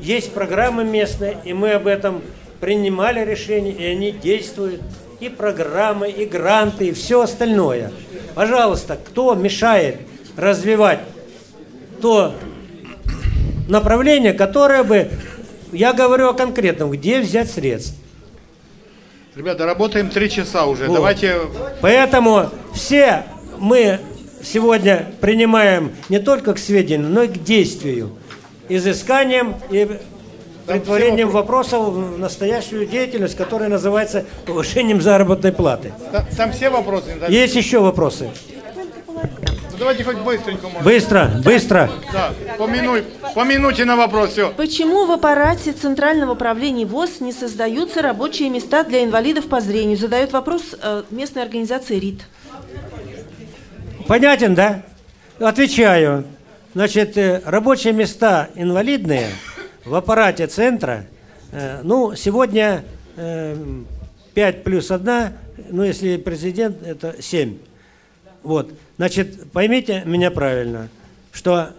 Есть 0.00 0.32
программы 0.32 0.84
местные, 0.84 1.38
и 1.44 1.52
мы 1.52 1.72
об 1.72 1.86
этом 1.86 2.22
принимали 2.60 3.24
решения, 3.24 3.72
и 3.72 3.84
они 3.84 4.10
действуют. 4.10 4.80
И 5.20 5.28
программы, 5.28 6.10
и 6.10 6.26
гранты, 6.26 6.88
и 6.88 6.92
все 6.92 7.22
остальное. 7.22 7.90
Пожалуйста, 8.34 8.96
кто 8.96 9.34
мешает 9.34 9.96
развивать 10.36 11.00
то 12.00 12.34
направление, 13.68 14.32
которое 14.32 14.84
бы 14.84 15.10
я 15.72 15.92
говорю 15.92 16.28
о 16.28 16.34
конкретном, 16.34 16.90
где 16.90 17.20
взять 17.20 17.50
средств. 17.50 17.94
Ребята, 19.34 19.66
работаем 19.66 20.10
три 20.10 20.30
часа 20.30 20.66
уже. 20.66 20.86
Вот. 20.86 20.94
Давайте. 20.94 21.36
Поэтому 21.80 22.50
все 22.74 23.24
мы 23.58 24.00
сегодня 24.42 25.06
принимаем 25.20 25.92
не 26.08 26.18
только 26.18 26.54
к 26.54 26.58
сведению, 26.58 27.08
но 27.08 27.22
и 27.22 27.28
к 27.28 27.42
действию, 27.42 28.10
изысканием 28.68 29.54
и 29.70 29.98
притворением 30.66 31.30
вопросов 31.30 31.88
в 31.88 32.18
настоящую 32.18 32.86
деятельность, 32.86 33.36
которая 33.36 33.68
называется 33.68 34.24
повышением 34.44 35.00
заработной 35.00 35.52
платы. 35.52 35.92
Там, 36.12 36.26
там 36.36 36.52
все 36.52 36.68
вопросы? 36.68 37.16
Есть 37.28 37.54
еще 37.54 37.78
вопросы 37.78 38.30
давайте 39.78 40.04
хоть 40.04 40.18
быстренько. 40.18 40.68
Может. 40.68 40.82
Быстро, 40.82 41.30
быстро. 41.44 41.90
Да, 42.12 42.32
по, 42.58 42.66
минуте, 42.66 43.04
по 43.34 43.44
минуте 43.44 43.84
на 43.84 43.96
вопрос 43.96 44.32
все. 44.32 44.52
Почему 44.52 45.06
в 45.06 45.10
аппарате 45.10 45.72
Центрального 45.72 46.32
управления 46.32 46.84
ВОЗ 46.84 47.20
не 47.20 47.32
создаются 47.32 48.02
рабочие 48.02 48.50
места 48.50 48.84
для 48.84 49.04
инвалидов 49.04 49.48
по 49.48 49.60
зрению? 49.60 49.96
Задает 49.96 50.32
вопрос 50.32 50.74
э, 50.80 51.04
местной 51.10 51.42
организации 51.42 51.98
РИТ. 51.98 52.22
Понятен, 54.06 54.54
да? 54.54 54.82
Отвечаю. 55.38 56.24
Значит, 56.74 57.16
э, 57.16 57.42
рабочие 57.44 57.92
места 57.92 58.48
инвалидные 58.54 59.28
в 59.84 59.94
аппарате 59.94 60.46
центра, 60.46 61.06
э, 61.52 61.80
ну, 61.82 62.14
сегодня 62.14 62.84
5 63.16 64.62
плюс 64.62 64.92
1, 64.92 65.32
ну, 65.70 65.82
если 65.82 66.16
президент, 66.18 66.86
это 66.86 67.16
7. 67.20 67.58
Вот. 68.44 68.72
Значит, 68.98 69.50
поймите 69.52 70.02
меня 70.04 70.32
правильно, 70.32 70.88
что 71.32 71.70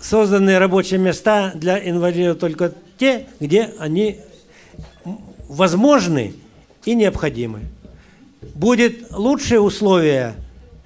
созданы 0.00 0.58
рабочие 0.58 0.98
места 1.00 1.50
для 1.56 1.78
инвалидов 1.86 2.38
только 2.38 2.72
те, 2.96 3.26
где 3.40 3.74
они 3.78 4.20
возможны 5.48 6.34
и 6.84 6.94
необходимы. 6.94 7.62
Будет 8.54 9.10
лучшие 9.10 9.60
условия 9.60 10.36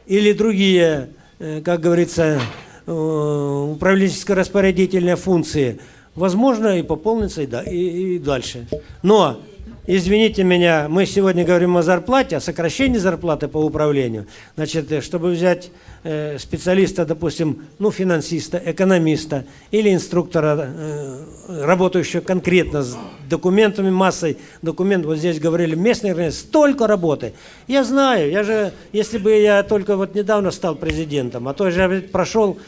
или 0.06 0.32
другие, 0.32 1.10
э, 1.38 1.60
как 1.60 1.80
говорится, 1.80 2.40
э, 2.86 2.90
управленческо-распорядительные 2.90 5.16
функции, 5.16 5.80
возможно 6.14 6.78
и 6.78 6.82
пополнится 6.82 7.42
и, 7.42 7.46
да, 7.46 7.62
и, 7.62 8.16
и 8.16 8.18
дальше. 8.18 8.66
Но 9.02 9.42
Извините 9.86 10.44
меня, 10.44 10.86
мы 10.88 11.04
сегодня 11.04 11.44
говорим 11.44 11.76
о 11.76 11.82
зарплате, 11.82 12.38
о 12.38 12.40
сокращении 12.40 12.96
зарплаты 12.96 13.48
по 13.48 13.58
управлению. 13.58 14.26
Значит, 14.56 14.90
э, 14.90 15.02
чтобы 15.02 15.30
взять 15.30 15.70
специалиста, 16.38 17.06
допустим, 17.06 17.62
ну, 17.78 17.90
финансиста, 17.90 18.60
экономиста 18.62 19.46
или 19.70 19.92
инструктора, 19.92 20.68
э, 20.68 21.64
работающего 21.64 22.20
конкретно 22.20 22.82
с 22.82 22.94
документами, 23.28 23.88
массой 23.88 24.36
документов, 24.60 25.12
вот 25.12 25.18
здесь 25.18 25.40
говорили, 25.40 25.74
местные 25.74 26.12
организации, 26.12 26.46
столько 26.46 26.86
работы. 26.86 27.32
Я 27.68 27.84
знаю, 27.84 28.30
я 28.30 28.42
же, 28.44 28.72
если 28.92 29.16
бы 29.16 29.32
я 29.32 29.62
только 29.62 29.96
вот 29.96 30.14
недавно 30.14 30.50
стал 30.50 30.74
президентом, 30.74 31.48
а 31.48 31.54
то 31.54 31.68
я 31.68 32.02
прошел 32.12 32.58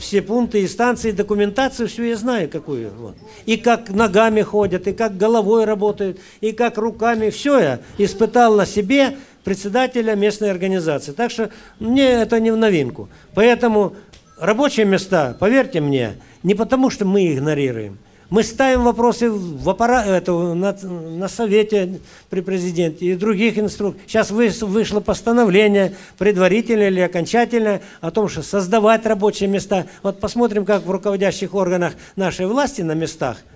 все 0.00 0.20
пункты 0.20 0.62
и 0.62 0.66
станции, 0.66 1.12
документацию, 1.12 1.88
всю 1.88 2.02
я 2.02 2.16
знаю 2.16 2.48
какую. 2.48 2.90
Вот. 2.98 3.14
И 3.46 3.58
как 3.58 3.90
ногами 3.90 4.42
ходят, 4.42 4.88
и 4.88 4.92
как 4.92 5.16
головой 5.16 5.66
работают, 5.66 6.18
и 6.40 6.50
как 6.50 6.78
руками, 6.78 7.30
все 7.30 7.58
я 7.60 7.80
испытал 7.98 8.56
на 8.56 8.66
себе 8.66 9.16
председателя 9.44 10.14
местной 10.14 10.50
организации. 10.50 11.12
Так 11.12 11.30
что 11.30 11.50
мне 11.78 12.04
это 12.04 12.40
не 12.40 12.50
в 12.50 12.56
новинку. 12.56 13.08
Поэтому 13.34 13.94
рабочие 14.38 14.86
места, 14.86 15.36
поверьте 15.38 15.80
мне, 15.80 16.14
не 16.42 16.54
потому 16.54 16.90
что 16.90 17.04
мы 17.04 17.32
игнорируем. 17.32 17.98
Мы 18.30 18.44
ставим 18.44 18.84
вопросы 18.84 19.30
в 19.30 19.68
аппарат, 19.68 20.06
это, 20.06 20.32
на, 20.32 20.72
на 20.72 21.28
совете 21.28 22.00
при 22.30 22.40
президенте 22.40 23.04
и 23.04 23.14
других 23.14 23.58
инструкторах. 23.58 24.08
Сейчас 24.08 24.30
вышло 24.30 25.00
постановление, 25.00 25.96
предварительное 26.16 26.88
или 26.88 27.00
окончательное, 27.00 27.82
о 28.00 28.10
том, 28.10 28.30
что 28.30 28.42
создавать 28.42 29.04
рабочие 29.04 29.50
места. 29.50 29.86
Вот 30.02 30.18
посмотрим, 30.18 30.64
как 30.64 30.86
в 30.86 30.90
руководящих 30.90 31.54
органах 31.54 31.92
нашей 32.16 32.46
власти 32.46 32.80
на 32.80 32.92
местах– 32.92 33.38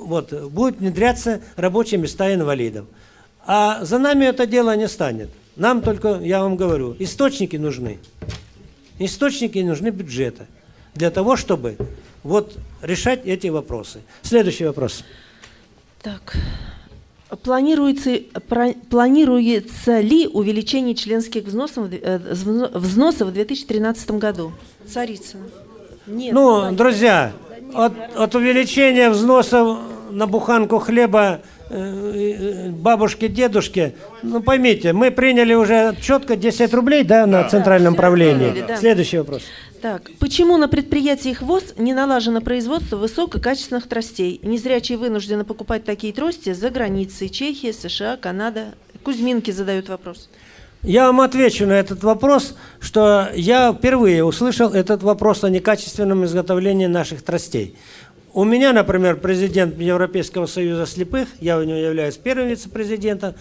вот, 0.00 0.32
будут 0.32 0.80
внедряться 0.80 1.40
рабочие 1.56 2.00
места 2.00 2.32
инвалидов. 2.32 2.86
А 3.46 3.84
за 3.84 3.98
нами 3.98 4.26
это 4.26 4.46
дело 4.46 4.76
не 4.76 4.88
станет. 4.88 5.30
Нам 5.56 5.82
только, 5.82 6.20
я 6.22 6.42
вам 6.42 6.56
говорю, 6.56 6.96
источники 6.98 7.56
нужны. 7.56 7.98
Источники 8.98 9.58
нужны 9.58 9.88
бюджета 9.88 10.46
для 10.94 11.10
того, 11.10 11.36
чтобы 11.36 11.76
вот 12.22 12.56
решать 12.82 13.26
эти 13.26 13.48
вопросы. 13.48 14.00
Следующий 14.22 14.64
вопрос. 14.66 15.04
Так. 16.02 16.36
Планируется, 17.42 18.18
планируется 18.90 20.00
ли 20.00 20.26
увеличение 20.26 20.94
членских 20.96 21.44
взносов, 21.44 21.88
э, 21.92 22.18
взносов 22.74 23.28
в 23.28 23.32
2013 23.32 24.18
году? 24.18 24.52
Царицына. 24.86 25.44
Нет. 26.06 26.32
Ну, 26.32 26.72
друзья, 26.72 27.32
от, 27.72 27.92
от 28.16 28.34
увеличения 28.34 29.10
взносов 29.10 29.78
на 30.10 30.26
буханку 30.26 30.78
хлеба 30.80 31.40
бабушке, 31.70 33.28
дедушке, 33.28 33.94
ну 34.22 34.42
поймите, 34.42 34.92
мы 34.92 35.10
приняли 35.10 35.54
уже 35.54 35.96
четко 36.00 36.36
10 36.36 36.74
рублей 36.74 37.04
да, 37.04 37.26
на 37.26 37.48
центральном 37.48 37.94
правлении. 37.94 38.64
Да. 38.66 38.76
Следующий 38.76 39.18
вопрос. 39.18 39.42
Так, 39.80 40.10
почему 40.18 40.58
на 40.58 40.68
предприятиях 40.68 41.40
ВОЗ 41.40 41.74
не 41.78 41.94
налажено 41.94 42.40
производство 42.40 42.96
высококачественных 42.96 43.88
тростей? 43.88 44.38
Незрячие 44.42 44.98
вынуждены 44.98 45.44
покупать 45.44 45.84
такие 45.84 46.12
трости 46.12 46.52
за 46.52 46.70
границей. 46.70 47.30
Чехия, 47.30 47.72
США, 47.72 48.16
Канада. 48.16 48.74
Кузьминки 49.02 49.50
задают 49.50 49.88
вопрос. 49.88 50.28
Я 50.82 51.06
вам 51.06 51.20
отвечу 51.20 51.66
на 51.66 51.74
этот 51.74 52.02
вопрос, 52.02 52.56
что 52.80 53.28
я 53.34 53.72
впервые 53.72 54.24
услышал 54.24 54.72
этот 54.72 55.02
вопрос 55.02 55.44
о 55.44 55.50
некачественном 55.50 56.24
изготовлении 56.24 56.86
наших 56.86 57.22
тростей. 57.22 57.76
У 58.32 58.44
меня, 58.44 58.72
например, 58.72 59.16
президент 59.16 59.76
Европейского 59.78 60.46
союза 60.46 60.86
слепых, 60.86 61.28
я 61.40 61.58
у 61.58 61.64
него 61.64 61.78
являюсь 61.78 62.16
первым 62.16 62.48
вице-президентом, 62.48 63.34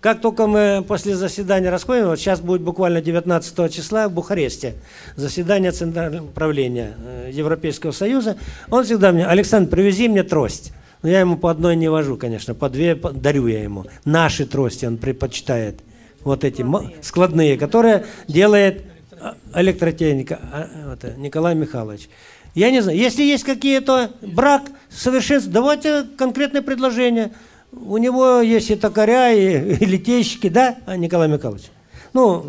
как 0.00 0.20
только 0.20 0.46
мы 0.46 0.84
после 0.86 1.16
заседания 1.16 1.68
расходим, 1.68 2.06
вот 2.06 2.20
сейчас 2.20 2.40
будет 2.40 2.60
буквально 2.60 3.00
19 3.00 3.74
числа 3.74 4.08
в 4.08 4.12
Бухаресте 4.12 4.74
заседание 5.16 5.72
Центрального 5.72 6.26
управления 6.26 6.94
э, 6.96 7.30
Европейского 7.32 7.90
Союза, 7.90 8.36
он 8.70 8.84
всегда 8.84 9.10
мне, 9.10 9.26
Александр, 9.26 9.68
привези 9.68 10.08
мне 10.08 10.22
трость. 10.22 10.72
Но 11.02 11.08
я 11.08 11.20
ему 11.20 11.36
по 11.36 11.50
одной 11.50 11.74
не 11.74 11.88
вожу, 11.88 12.16
конечно, 12.16 12.54
по 12.54 12.68
две 12.68 12.94
дарю 12.94 13.48
я 13.48 13.64
ему. 13.64 13.86
Наши 14.04 14.46
трости 14.46 14.86
он 14.86 14.96
предпочитает. 14.96 15.80
Вот 16.22 16.44
эти 16.44 16.64
складные, 17.02 17.58
которые 17.58 18.06
делает 18.28 18.84
а, 19.20 19.36
электротехника 19.54 20.38
а, 20.52 20.68
вот, 20.90 21.16
Николай 21.16 21.54
Михайлович. 21.54 22.08
Я 22.56 22.72
не 22.72 22.80
знаю, 22.80 22.98
если 22.98 23.22
есть 23.22 23.44
какие-то 23.44 24.10
брак, 24.20 24.62
совершенство, 24.90 25.52
давайте 25.52 26.02
конкретное 26.16 26.62
предложение– 26.62 27.30
у 27.72 27.98
него 27.98 28.40
есть 28.40 28.70
и 28.70 28.76
токаря, 28.76 29.32
и, 29.32 29.76
и 29.80 29.84
литейщики, 29.84 30.48
да, 30.48 30.76
а, 30.86 30.96
Николай 30.96 31.28
Михайлович? 31.28 31.64
Ну, 32.12 32.46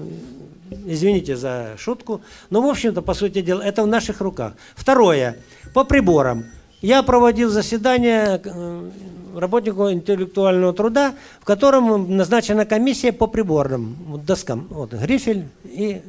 извините 0.86 1.36
за 1.36 1.76
шутку, 1.78 2.22
но, 2.50 2.62
в 2.62 2.68
общем-то, 2.68 3.02
по 3.02 3.14
сути 3.14 3.42
дела, 3.42 3.62
это 3.62 3.84
в 3.84 3.88
наших 3.88 4.22
руках. 4.22 4.54
Второе, 4.76 5.38
по 5.74 5.84
приборам. 5.84 6.46
Я 6.82 7.02
проводил 7.02 7.50
заседание 7.50 8.40
э, 8.44 8.90
работнику 9.36 9.92
интеллектуального 9.92 10.74
труда, 10.74 11.16
в 11.42 11.46
котором 11.46 12.16
назначена 12.16 12.66
комиссия 12.66 13.12
по 13.12 13.26
приборным 13.26 14.22
доскам. 14.24 14.68
Вот, 14.70 14.94
грифель 14.94 15.48
и 15.64 16.02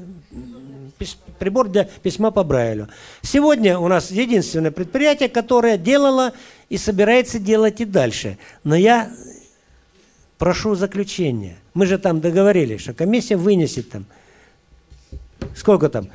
прибор 1.38 1.68
для 1.68 1.84
письма 1.84 2.30
по 2.30 2.44
Брайлю. 2.44 2.88
Сегодня 3.22 3.78
у 3.78 3.88
нас 3.88 4.10
единственное 4.10 4.70
предприятие, 4.70 5.28
которое 5.28 5.78
делало 5.78 6.32
и 6.68 6.76
собирается 6.76 7.38
делать 7.38 7.80
и 7.80 7.84
дальше. 7.84 8.38
Но 8.64 8.74
я 8.74 9.10
прошу 10.38 10.74
заключения. 10.74 11.56
Мы 11.74 11.86
же 11.86 11.98
там 11.98 12.20
договорились, 12.20 12.80
что 12.80 12.94
комиссия 12.94 13.36
вынесет 13.36 13.90
там 13.90 14.06
Сколько 15.54 15.88
там? 15.88 16.08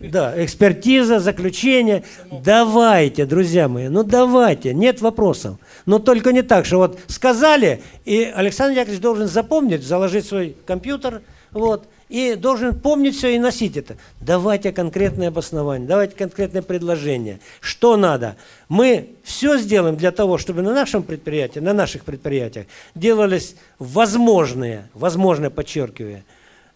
Да, 0.00 0.44
экспертиза, 0.44 1.20
заключение. 1.20 2.04
Давайте, 2.30 3.26
друзья 3.26 3.68
мои, 3.68 3.88
ну 3.88 4.02
давайте, 4.02 4.74
нет 4.74 5.00
вопросов. 5.00 5.58
Но 5.86 5.98
только 5.98 6.32
не 6.32 6.42
так, 6.42 6.64
что 6.64 6.78
вот 6.78 6.98
сказали, 7.06 7.82
и 8.04 8.22
Александр 8.34 8.78
Яковлевич 8.78 9.02
должен 9.02 9.28
запомнить, 9.28 9.82
заложить 9.82 10.26
свой 10.26 10.56
компьютер, 10.66 11.22
вот, 11.52 11.88
и 12.08 12.34
должен 12.34 12.78
помнить 12.78 13.16
все 13.16 13.34
и 13.34 13.38
носить 13.38 13.76
это. 13.76 13.96
Давайте 14.20 14.72
конкретное 14.72 15.28
обоснование, 15.28 15.86
давайте 15.88 16.16
конкретное 16.16 16.62
предложение. 16.62 17.40
Что 17.60 17.96
надо? 17.96 18.36
Мы 18.68 19.10
все 19.22 19.58
сделаем 19.58 19.96
для 19.96 20.10
того, 20.10 20.38
чтобы 20.38 20.62
на 20.62 20.72
нашем 20.72 21.02
предприятии, 21.02 21.60
на 21.60 21.74
наших 21.74 22.04
предприятиях 22.04 22.66
делались 22.94 23.56
возможные, 23.78 24.88
возможные, 24.94 25.50
подчеркиваю, 25.50 26.24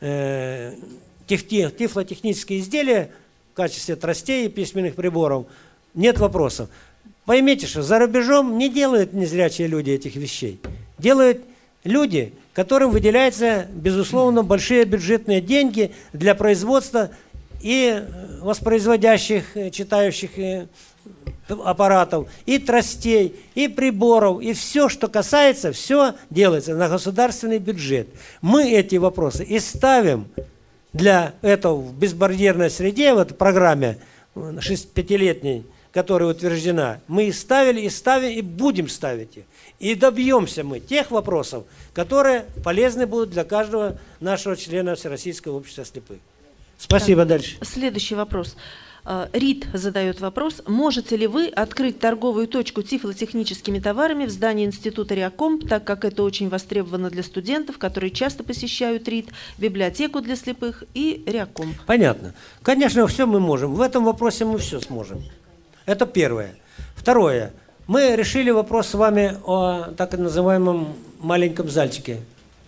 э, 0.00 0.74
тифлотехнические 1.26 2.60
изделия 2.60 3.10
в 3.52 3.56
качестве 3.56 3.96
тростей 3.96 4.46
и 4.46 4.48
письменных 4.48 4.94
приборов. 4.94 5.46
Нет 5.94 6.18
вопросов. 6.18 6.68
Поймите, 7.24 7.66
что 7.66 7.82
за 7.82 7.98
рубежом 7.98 8.58
не 8.58 8.68
делают 8.68 9.12
незрячие 9.12 9.68
люди 9.68 9.90
этих 9.90 10.16
вещей. 10.16 10.60
Делают 10.98 11.42
люди, 11.84 12.32
которым 12.52 12.90
выделяются, 12.90 13.66
безусловно, 13.72 14.42
большие 14.42 14.84
бюджетные 14.84 15.40
деньги 15.40 15.92
для 16.12 16.34
производства 16.34 17.10
и 17.60 18.02
воспроизводящих, 18.40 19.56
э, 19.56 19.70
читающих 19.70 20.38
э, 20.38 20.66
аппаратов, 21.48 22.28
и 22.46 22.58
тростей, 22.58 23.36
и 23.54 23.68
приборов, 23.68 24.42
и 24.42 24.52
все, 24.52 24.88
что 24.88 25.08
касается, 25.08 25.72
все 25.72 26.14
делается 26.30 26.74
на 26.74 26.88
государственный 26.88 27.58
бюджет. 27.58 28.08
Мы 28.40 28.72
эти 28.72 28.96
вопросы 28.96 29.44
и 29.44 29.58
ставим 29.58 30.26
для 30.92 31.34
этого 31.42 31.76
в 31.76 31.94
безбарьерной 31.94 32.70
среде, 32.70 33.14
в 33.14 33.18
этой 33.18 33.34
программе 33.34 33.98
э, 34.34 34.58
пятилетней, 34.94 35.64
которая 35.92 36.30
утверждена, 36.30 37.00
мы 37.06 37.26
и 37.26 37.32
ставили, 37.32 37.80
и 37.82 37.90
ставим, 37.90 38.30
и 38.30 38.40
будем 38.40 38.88
ставить 38.88 39.36
их. 39.36 39.44
И 39.82 39.96
добьемся 39.96 40.62
мы 40.62 40.78
тех 40.78 41.10
вопросов, 41.10 41.64
которые 41.92 42.46
полезны 42.62 43.04
будут 43.04 43.30
для 43.30 43.42
каждого 43.42 43.98
нашего 44.20 44.56
члена 44.56 44.94
Всероссийского 44.94 45.56
общества 45.56 45.84
слепых. 45.84 46.18
Спасибо. 46.78 47.22
Так, 47.22 47.28
дальше. 47.28 47.56
Следующий 47.62 48.14
вопрос. 48.14 48.54
А, 49.04 49.28
Рит 49.32 49.66
задает 49.74 50.20
вопрос. 50.20 50.62
Можете 50.68 51.16
ли 51.16 51.26
вы 51.26 51.48
открыть 51.48 51.98
торговую 51.98 52.46
точку 52.46 52.82
тифлотехническими 52.82 53.80
товарами 53.80 54.26
в 54.26 54.30
здании 54.30 54.66
Института 54.66 55.16
Реакомп, 55.16 55.68
так 55.68 55.82
как 55.82 56.04
это 56.04 56.22
очень 56.22 56.48
востребовано 56.48 57.10
для 57.10 57.24
студентов, 57.24 57.78
которые 57.78 58.12
часто 58.12 58.44
посещают 58.44 59.08
Рит, 59.08 59.30
библиотеку 59.58 60.20
для 60.20 60.36
слепых 60.36 60.84
и 60.94 61.24
Реакомп? 61.26 61.76
Понятно. 61.86 62.34
Конечно, 62.62 63.04
все 63.08 63.26
мы 63.26 63.40
можем. 63.40 63.74
В 63.74 63.80
этом 63.80 64.04
вопросе 64.04 64.44
мы 64.44 64.58
все 64.58 64.78
сможем. 64.78 65.24
Это 65.86 66.06
первое. 66.06 66.54
Второе. 66.94 67.52
Мы 67.92 68.16
решили 68.16 68.48
вопрос 68.48 68.86
с 68.86 68.94
вами 68.94 69.36
о 69.44 69.92
так 69.98 70.16
называемом 70.16 70.94
маленьком 71.20 71.68
зальчике. 71.68 72.20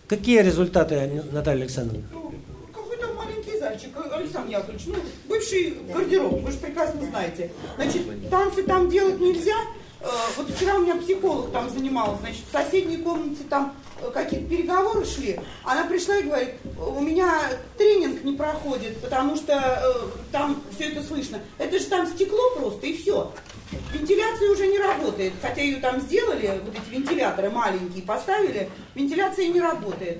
Какие 0.06 0.42
результаты, 0.42 1.22
Наталья 1.32 1.62
Александровна? 1.62 2.04
Ну, 2.12 2.34
какой-то 2.74 3.06
маленький 3.14 3.58
зальчик, 3.58 3.88
Александр 4.12 4.50
Яковлевич, 4.50 4.82
ну, 4.88 4.96
бывший 5.26 5.78
гардероб, 5.90 6.42
вы 6.42 6.52
же 6.52 6.58
прекрасно 6.58 7.00
знаете. 7.06 7.50
Значит, 7.76 8.02
танцы 8.28 8.64
там 8.64 8.90
делать 8.90 9.18
нельзя. 9.18 9.56
Э, 10.02 10.08
вот 10.36 10.50
вчера 10.50 10.74
у 10.74 10.82
меня 10.82 10.96
психолог 10.96 11.50
там 11.52 11.70
занималась, 11.70 12.20
значит, 12.20 12.42
в 12.46 12.52
соседней 12.52 12.98
комнате 12.98 13.44
там 13.48 13.74
э, 14.02 14.10
какие-то 14.10 14.46
переговоры 14.46 15.06
шли. 15.06 15.40
Она 15.64 15.84
пришла 15.84 16.18
и 16.18 16.24
говорит, 16.24 16.50
у 16.76 17.00
меня 17.00 17.40
тренинг 17.78 18.22
не 18.24 18.36
проходит, 18.36 19.00
потому 19.00 19.36
что 19.36 19.54
э, 19.54 20.18
там 20.30 20.60
все 20.74 20.90
это 20.90 21.02
слышно. 21.02 21.38
Это 21.56 21.78
же 21.78 21.86
там 21.86 22.06
стекло 22.08 22.56
просто, 22.58 22.88
и 22.88 22.94
все. 22.94 23.32
Вентиляция 23.92 24.50
уже 24.50 24.66
не 24.66 24.78
работает, 24.78 25.32
хотя 25.40 25.62
ее 25.62 25.76
там 25.76 26.00
сделали, 26.00 26.60
вот 26.64 26.74
эти 26.74 26.94
вентиляторы 26.94 27.50
маленькие 27.50 28.02
поставили, 28.02 28.68
вентиляция 28.94 29.48
не 29.48 29.60
работает. 29.60 30.18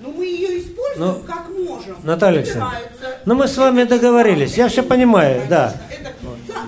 Но 0.00 0.10
мы 0.10 0.26
ее 0.26 0.60
используем 0.60 1.14
ну, 1.14 1.24
как 1.26 1.48
можем. 1.48 1.96
Наталья 2.04 2.38
Александровна, 2.38 2.80
ну 3.24 3.34
мы 3.34 3.48
с 3.48 3.56
вами 3.56 3.82
договорились, 3.82 4.56
я 4.56 4.68
все 4.68 4.82
понимаю, 4.82 5.42
да. 5.48 5.74
Это, 5.90 6.14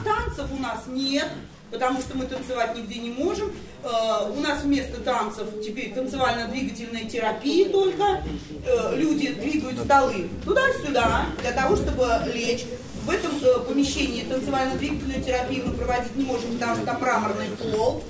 танцев 0.05 0.47
у 0.53 0.61
нас 0.61 0.85
нет, 0.89 1.29
потому 1.71 2.01
что 2.01 2.17
мы 2.17 2.27
танцевать 2.27 2.77
нигде 2.77 2.99
не 2.99 3.11
можем. 3.11 3.53
Э, 3.83 4.31
у 4.31 4.41
нас 4.41 4.63
вместо 4.63 5.01
танцев 5.01 5.47
теперь 5.65 5.95
танцевально-двигательная 5.95 7.05
терапия 7.05 7.69
только. 7.69 8.23
Э, 8.67 8.97
люди 8.97 9.33
двигают 9.33 9.79
столы 9.79 10.29
туда-сюда 10.45 11.27
для 11.41 11.53
того, 11.53 11.77
чтобы 11.77 12.07
лечь. 12.35 12.65
В 13.05 13.11
этом 13.11 13.33
э, 13.43 13.61
помещении 13.67 14.25
танцевально-двигательную 14.25 15.23
терапию 15.23 15.67
мы 15.67 15.73
проводить 15.73 16.15
не 16.17 16.25
можем, 16.25 16.55
потому 16.55 16.77
что 16.77 16.85
там 16.85 17.01
мраморный 17.01 17.49
пол. 17.59 18.05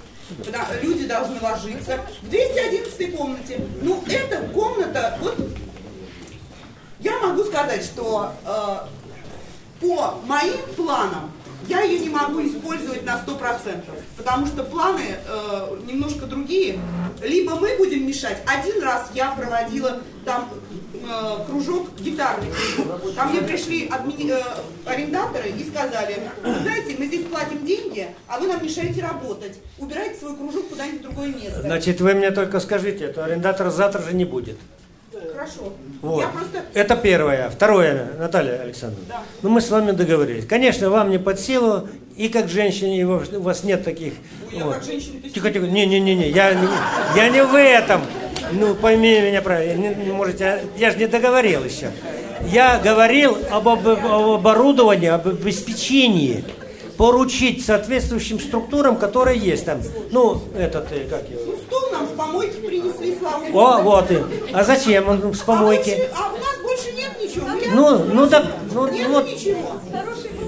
Люди 0.83 1.07
должны 1.07 1.40
ложиться. 1.40 2.00
В 2.22 2.31
211 2.31 3.16
комнате. 3.16 3.61
Ну, 3.83 4.03
эта 4.09 4.42
комната, 4.48 5.18
вот 5.20 5.37
я 7.00 7.18
могу 7.20 7.44
сказать, 7.44 7.85
что 7.85 8.33
э, 8.44 8.76
по 9.81 10.20
моим 10.26 10.59
планам 10.76 11.33
я 11.70 11.83
ее 11.83 12.00
не 12.00 12.09
могу 12.09 12.44
использовать 12.44 13.04
на 13.04 13.22
100%, 13.24 13.83
потому 14.16 14.46
что 14.46 14.64
планы 14.64 15.02
э, 15.26 15.76
немножко 15.87 16.26
другие. 16.26 16.78
Либо 17.22 17.54
мы 17.54 17.76
будем 17.78 18.06
мешать. 18.06 18.38
Один 18.46 18.83
раз 18.83 19.11
я 19.14 19.30
проводила 19.30 20.00
там 20.24 20.50
э, 20.94 21.46
кружок, 21.46 21.88
гитарный. 22.00 22.48
Ко 23.16 23.24
мне 23.26 23.40
пришли 23.42 23.88
админи, 23.88 24.33
э, 24.33 24.42
арендаторы 24.85 25.50
и 25.50 25.64
сказали, 25.70 26.16
знаете, 26.42 26.96
мы 26.98 27.06
здесь 27.06 27.24
платим 27.26 27.64
деньги, 27.64 28.09
а 28.26 28.40
вы 28.40 28.48
нам 28.48 28.62
мешаете 28.62 29.02
работать. 29.02 29.59
Убирайте 29.78 30.18
свой 30.18 30.37
кружок 30.37 30.68
куда-нибудь 30.68 31.00
в 31.00 31.02
другое 31.04 31.28
место. 31.28 31.62
Значит, 31.62 32.00
вы 32.00 32.14
мне 32.14 32.33
только 32.33 32.59
скажите, 32.59 33.04
это 33.04 33.24
арендатора 33.24 33.70
завтра 33.70 34.02
же 34.02 34.12
не 34.12 34.24
будет. 34.24 34.59
Хорошо. 35.33 35.72
Вот. 36.02 36.30
просто... 36.33 36.64
Это 36.74 36.96
первое. 36.96 37.50
Второе, 37.50 38.12
Наталья 38.18 38.61
Александровна. 38.61 39.04
Да. 39.09 39.22
Ну, 39.42 39.50
мы 39.50 39.61
с 39.61 39.70
вами 39.70 39.92
договорились. 39.92 40.46
Конечно, 40.46 40.90
вам 40.90 41.11
не 41.11 41.18
под 41.18 41.38
силу, 41.38 41.88
и 42.16 42.28
как 42.28 42.48
женщине, 42.48 43.00
и 43.00 43.04
у 43.04 43.40
вас 43.40 43.64
нет 43.64 43.85
таких... 43.85 44.14
Ну, 44.52 44.66
вот. 44.66 44.74
как 44.74 44.85
женщина, 44.85 45.20
тихо, 45.22 45.50
тихо. 45.50 45.66
Не-не-не, 45.66 46.28
я, 46.30 46.50
я 47.16 47.28
не 47.28 47.44
в 47.44 47.54
этом. 47.54 48.02
Ну, 48.52 48.74
пойми 48.74 49.20
меня 49.20 49.42
правильно. 49.42 49.80
Не, 49.80 50.06
не 50.06 50.12
можете, 50.12 50.64
я 50.76 50.90
же 50.90 50.98
не 50.98 51.06
договорил 51.06 51.64
еще. 51.64 51.90
Я 52.48 52.78
говорил 52.78 53.37
об, 53.50 53.68
об, 53.68 53.87
об 53.87 54.30
оборудовании, 54.30 55.09
об 55.09 55.28
обеспечении 55.28 56.44
поручить 56.96 57.64
соответствующим 57.64 58.38
структурам, 58.38 58.96
которые 58.96 59.38
есть 59.38 59.64
там. 59.64 59.80
Ну, 60.11 60.42
этот, 60.54 60.92
э, 60.92 61.06
как 61.09 61.28
его? 61.30 61.40
Ну, 62.00 62.06
нам 62.06 62.08
с 62.08 62.16
помойки 62.16 62.56
принесли, 62.56 63.16
слава 63.18 63.44
О, 63.52 63.82
вот 63.82 64.10
и. 64.10 64.18
А 64.52 64.64
зачем 64.64 65.08
он 65.08 65.34
с 65.34 65.40
помойки? 65.40 66.08
А, 66.14 66.24
а 66.24 66.32
у 66.32 66.36
нас 66.36 66.58
больше 66.62 66.92
нет 66.92 67.10
ничего. 67.20 67.46
Ну, 67.74 68.04
ну 68.12 68.26
так, 68.28 68.46
ну, 68.72 68.88
нет 68.88 69.08
вот, 69.08 69.26
ничего. 69.26 69.80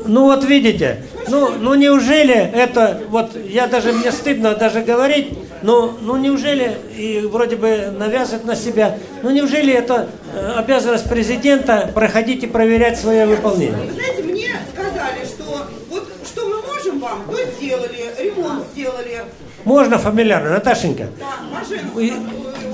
Ну 0.06 0.24
вот 0.24 0.44
видите, 0.44 1.04
ну, 1.28 1.50
ну 1.58 1.74
неужели 1.74 2.34
это, 2.34 3.00
вот 3.08 3.36
я 3.36 3.66
даже, 3.66 3.92
мне 3.92 4.10
стыдно 4.10 4.54
даже 4.54 4.80
говорить, 4.80 5.28
Ну, 5.62 5.92
ну 6.00 6.16
неужели, 6.16 6.76
и 6.96 7.20
вроде 7.20 7.54
бы 7.54 7.94
навязывать 7.96 8.44
на 8.44 8.56
себя, 8.56 8.98
ну 9.22 9.30
неужели 9.30 9.72
это 9.72 10.08
э, 10.34 10.54
обязанность 10.56 11.08
президента 11.08 11.88
проходить 11.94 12.42
и 12.42 12.48
проверять 12.48 12.98
свое 12.98 13.26
выполнение? 13.26 13.86
Вы 13.86 13.92
знаете, 13.92 14.22
мне 14.24 14.56
сказали, 14.74 15.24
что 15.24 15.66
вот 15.88 16.08
что 16.26 16.48
мы 16.48 16.62
можем 16.62 16.98
вам, 16.98 17.24
то 17.30 17.36
сделали, 17.56 18.12
ремонт 18.18 18.64
сделали. 18.72 19.24
Можно 19.64 19.98
фамильярно, 19.98 20.50
Наташенька? 20.50 21.06
Да. 21.18 22.00
И- 22.00 22.12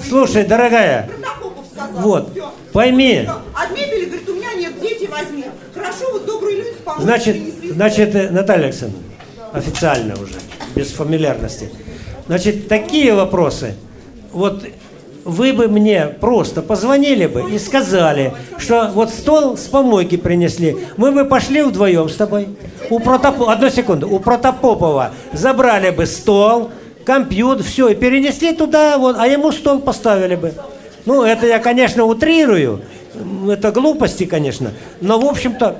Слушай, 0.08 0.44
дорогая, 0.46 1.08
сказал. 1.74 2.02
вот, 2.02 2.30
Всё. 2.32 2.50
пойми. 2.72 3.28
От 3.54 3.70
мебели, 3.72 4.06
говорит, 4.06 4.28
у 4.28 4.34
меня 4.34 4.54
нет, 4.54 4.80
дети 4.80 5.06
возьми. 5.10 5.44
Хорошо, 5.74 6.12
вот 6.12 6.24
добрые 6.26 6.58
люди 6.58 6.72
помогут. 6.84 7.04
Значит, 7.04 7.36
значит, 7.74 8.14
э, 8.14 8.30
Наталья 8.30 8.64
Александровна, 8.66 9.06
официально 9.52 10.14
уже, 10.14 10.34
без 10.74 10.88
фамильярности. 10.92 11.70
Значит, 12.26 12.68
такие 12.68 13.14
вопросы, 13.14 13.74
вот 14.32 14.64
вы 15.28 15.52
бы 15.52 15.68
мне 15.68 16.06
просто 16.06 16.62
позвонили 16.62 17.26
бы 17.26 17.50
и 17.52 17.58
сказали, 17.58 18.32
что 18.56 18.90
вот 18.94 19.10
стол 19.10 19.58
с 19.58 19.66
помойки 19.66 20.16
принесли, 20.16 20.76
мы 20.96 21.12
бы 21.12 21.26
пошли 21.26 21.62
вдвоем 21.62 22.08
с 22.08 22.16
тобой. 22.16 22.48
У 22.88 22.98
Протопо... 22.98 23.52
Одну 23.52 23.68
секунду. 23.68 24.08
У 24.08 24.20
Протопопова 24.20 25.12
забрали 25.34 25.90
бы 25.90 26.06
стол, 26.06 26.70
компьютер, 27.04 27.62
все, 27.62 27.88
и 27.88 27.94
перенесли 27.94 28.54
туда, 28.54 28.96
вот, 28.96 29.16
а 29.18 29.26
ему 29.26 29.52
стол 29.52 29.80
поставили 29.80 30.34
бы. 30.34 30.54
Ну, 31.04 31.22
это 31.22 31.46
я, 31.46 31.58
конечно, 31.58 32.04
утрирую. 32.04 32.80
Это 33.50 33.70
глупости, 33.70 34.24
конечно. 34.24 34.72
Но, 35.02 35.20
в 35.20 35.26
общем-то, 35.26 35.76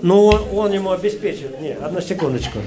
ну, 0.00 0.28
он 0.28 0.72
ему 0.72 0.92
обеспечит. 0.92 1.60
Не, 1.60 1.72
одну 1.72 2.00
секундочку. 2.00 2.58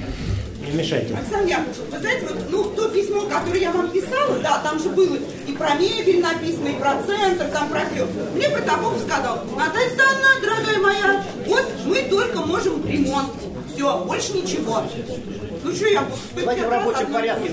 Не 0.68 0.78
мешайте. 0.78 1.16
Александр 1.16 1.50
Яковлевич, 1.50 1.78
вы 1.92 2.00
знаете, 2.00 2.26
вот, 2.28 2.38
ну, 2.52 2.64
то 2.76 2.90
письмо, 2.90 3.22
которое 3.22 3.60
я 3.60 3.72
вам 3.72 3.90
писала, 3.90 4.38
да, 4.44 4.60
там 4.64 4.80
же 4.80 4.90
было 4.90 5.18
про 5.62 5.76
мебель 5.76 6.22
написано, 6.22 6.70
и 6.70 6.74
про 6.74 6.96
центр, 7.06 7.46
там 7.54 7.70
про 7.70 7.82
все. 7.94 8.08
Мне 8.34 8.50
Протопов 8.50 9.00
сказал, 9.00 9.44
Наталья 9.56 9.86
Александровна, 9.86 10.28
дорогая 10.42 10.80
моя, 10.80 11.24
вот 11.46 11.66
мы 11.86 12.02
только 12.10 12.40
можем 12.40 12.86
ремонт. 12.88 13.32
Все, 13.74 14.04
больше 14.06 14.34
ничего. 14.34 14.84
Ну 15.64 15.72
что 15.72 15.88
я 15.88 16.02
буду? 16.02 16.18
Давайте 16.36 16.66
в 16.66 16.70
рабочем 16.70 17.14
порядке 17.14 17.52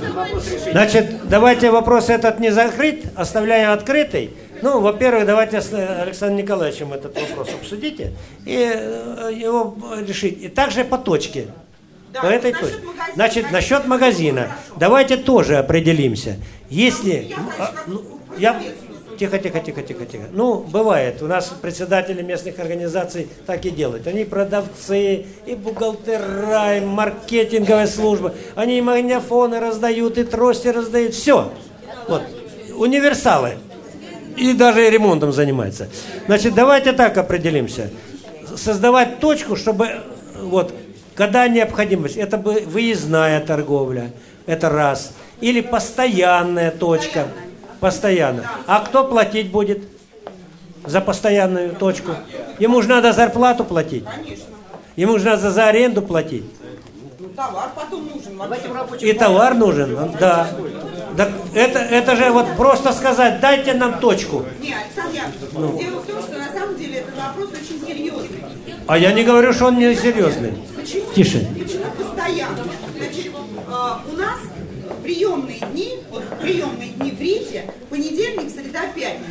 Значит, 0.72 1.28
давайте 1.28 1.70
вопрос 1.70 2.08
этот 2.08 2.40
не 2.40 2.50
закрыть, 2.50 3.04
оставляем 3.14 3.72
открытый. 3.72 4.30
Ну, 4.62 4.80
во-первых, 4.80 5.26
давайте 5.26 5.60
с 5.60 5.72
Александром 5.72 6.38
Николаевичем 6.38 6.92
этот 6.92 7.14
вопрос 7.14 7.50
обсудите 7.54 8.14
и 8.44 8.56
э, 8.56 9.30
его 9.32 9.76
решить. 10.00 10.42
И 10.42 10.48
также 10.48 10.84
по 10.84 10.98
точке. 10.98 11.48
Да, 12.22 12.28
по 12.28 12.32
этой 12.32 12.52
насчет 12.52 12.70
точке. 12.70 12.86
магазина, 12.86 13.14
Значит, 13.14 13.50
насчет 13.52 13.86
магазина. 13.86 14.52
Давайте 14.76 15.16
тоже 15.16 15.56
определимся. 15.56 16.36
Если... 16.70 17.34
а, 17.58 17.72
ну, 17.86 18.02
Я... 18.36 18.60
Тихо, 19.18 19.36
тихо, 19.38 19.58
тихо, 19.58 19.82
тихо, 19.82 20.06
тихо. 20.06 20.24
Ну, 20.30 20.58
бывает. 20.60 21.20
У 21.22 21.26
нас 21.26 21.52
председатели 21.60 22.22
местных 22.22 22.60
организаций 22.60 23.26
так 23.46 23.64
и 23.66 23.70
делают. 23.70 24.06
Они 24.06 24.24
продавцы, 24.24 25.26
и 25.44 25.54
бухгалтера, 25.56 26.76
и 26.76 26.80
маркетинговая 26.80 27.88
служба. 27.88 28.32
Они 28.54 28.78
и 28.78 28.80
магнитофоны 28.80 29.58
раздают, 29.58 30.18
и 30.18 30.22
трости 30.22 30.68
раздают. 30.68 31.14
Все. 31.14 31.52
Вот. 32.06 32.22
Универсалы. 32.76 33.54
И 34.36 34.52
даже 34.52 34.86
и 34.86 34.90
ремонтом 34.90 35.32
занимаются. 35.32 35.88
Значит, 36.26 36.54
давайте 36.54 36.92
так 36.92 37.18
определимся. 37.18 37.90
Создавать 38.56 39.18
точку, 39.18 39.56
чтобы 39.56 39.88
вот 40.40 40.72
когда 41.18 41.48
необходимость, 41.48 42.16
это 42.16 42.38
бы 42.38 42.60
выездная 42.64 43.40
торговля, 43.40 44.12
это 44.46 44.70
раз. 44.70 45.12
Или 45.40 45.60
постоянная 45.60 46.70
точка. 46.70 47.26
Постоянно. 47.80 48.48
А 48.68 48.78
кто 48.80 49.04
платить 49.04 49.50
будет 49.50 49.82
за 50.86 51.00
постоянную 51.00 51.74
точку? 51.74 52.12
Ему 52.60 52.80
же 52.82 52.88
надо 52.88 53.12
зарплату 53.12 53.64
платить. 53.64 54.04
Конечно. 54.04 54.44
Ему 54.94 55.18
же 55.18 55.24
надо 55.24 55.50
за 55.50 55.66
аренду 55.66 56.02
платить. 56.02 56.44
Товар 57.34 57.70
потом 57.74 58.08
нужен. 58.08 58.98
И 59.00 59.12
товар 59.12 59.54
нужен, 59.54 60.12
да. 60.20 60.48
Так 61.16 61.30
это, 61.52 61.80
это 61.80 62.14
же 62.14 62.30
вот 62.30 62.46
просто 62.56 62.92
сказать, 62.92 63.40
дайте 63.40 63.74
нам 63.74 63.98
точку. 63.98 64.44
Не, 64.60 64.72
Александр 64.72 65.34
Ну. 65.52 65.78
дело 65.78 66.00
в 66.00 66.06
том, 66.06 66.22
что 66.22 66.38
на 66.38 66.52
самом 66.52 66.76
деле 66.76 66.98
этот 66.98 67.16
вопрос 67.16 67.50
очень. 67.50 67.77
А 68.88 68.96
я 68.96 69.12
не 69.12 69.22
говорю, 69.22 69.52
что 69.52 69.66
он 69.66 69.78
не 69.78 69.94
серьезный. 69.94 70.54
Почему? 70.74 71.12
Тише. 71.12 71.46
Почему 71.58 71.84
постоянно? 71.94 72.64
Значит, 72.96 73.26
э, 73.26 74.10
у 74.10 74.16
нас 74.16 74.38
приемные 75.02 75.60
дни, 75.60 75.98
вот 76.08 76.24
приемные 76.40 76.92
дни 76.92 77.10
в 77.10 77.20
Рите, 77.20 77.70
понедельник, 77.90 78.50
среда, 78.50 78.86
пятница. 78.94 79.28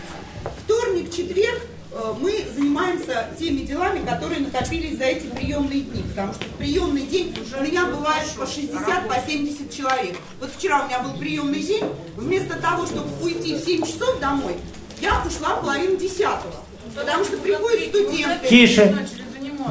Вторник, 0.63 1.12
четверг 1.12 1.60
э, 1.91 2.13
мы 2.22 2.39
занимаемся 2.56 3.30
теми 3.39 3.62
делами, 3.62 4.06
которые 4.06 4.41
накопились 4.41 4.96
за 5.00 5.06
эти 5.06 5.26
приемные 5.26 5.82
дни. 5.82 6.04
Потому 6.04 6.34
что 6.34 6.43
в 6.43 6.54
приемный 6.60 7.08
день 7.08 7.36
у 7.60 7.63
меня 7.63 7.88
бывает 7.88 8.30
по 8.38 8.46
60, 8.46 9.08
по 9.08 9.15
70 9.28 9.74
человек. 9.74 10.17
Вот 10.39 10.52
вчера 10.56 10.84
у 10.84 10.86
меня 10.86 11.00
был 11.00 11.17
приемный 11.17 11.63
день. 11.63 11.84
Вместо 12.15 12.62
того, 12.62 12.86
чтобы 12.86 13.08
уйти 13.24 13.56
в 13.56 13.65
7 13.65 13.82
часов 13.88 14.20
домой, 14.20 14.54
я 15.02 15.20
ушла 15.26 15.56
в 15.56 15.62
половину 15.62 15.98
десятого. 15.98 16.54
Потому 16.96 17.24
что 17.26 17.38
приходят 17.38 17.89
студенты. 17.89 18.48
Тише. 18.48 19.08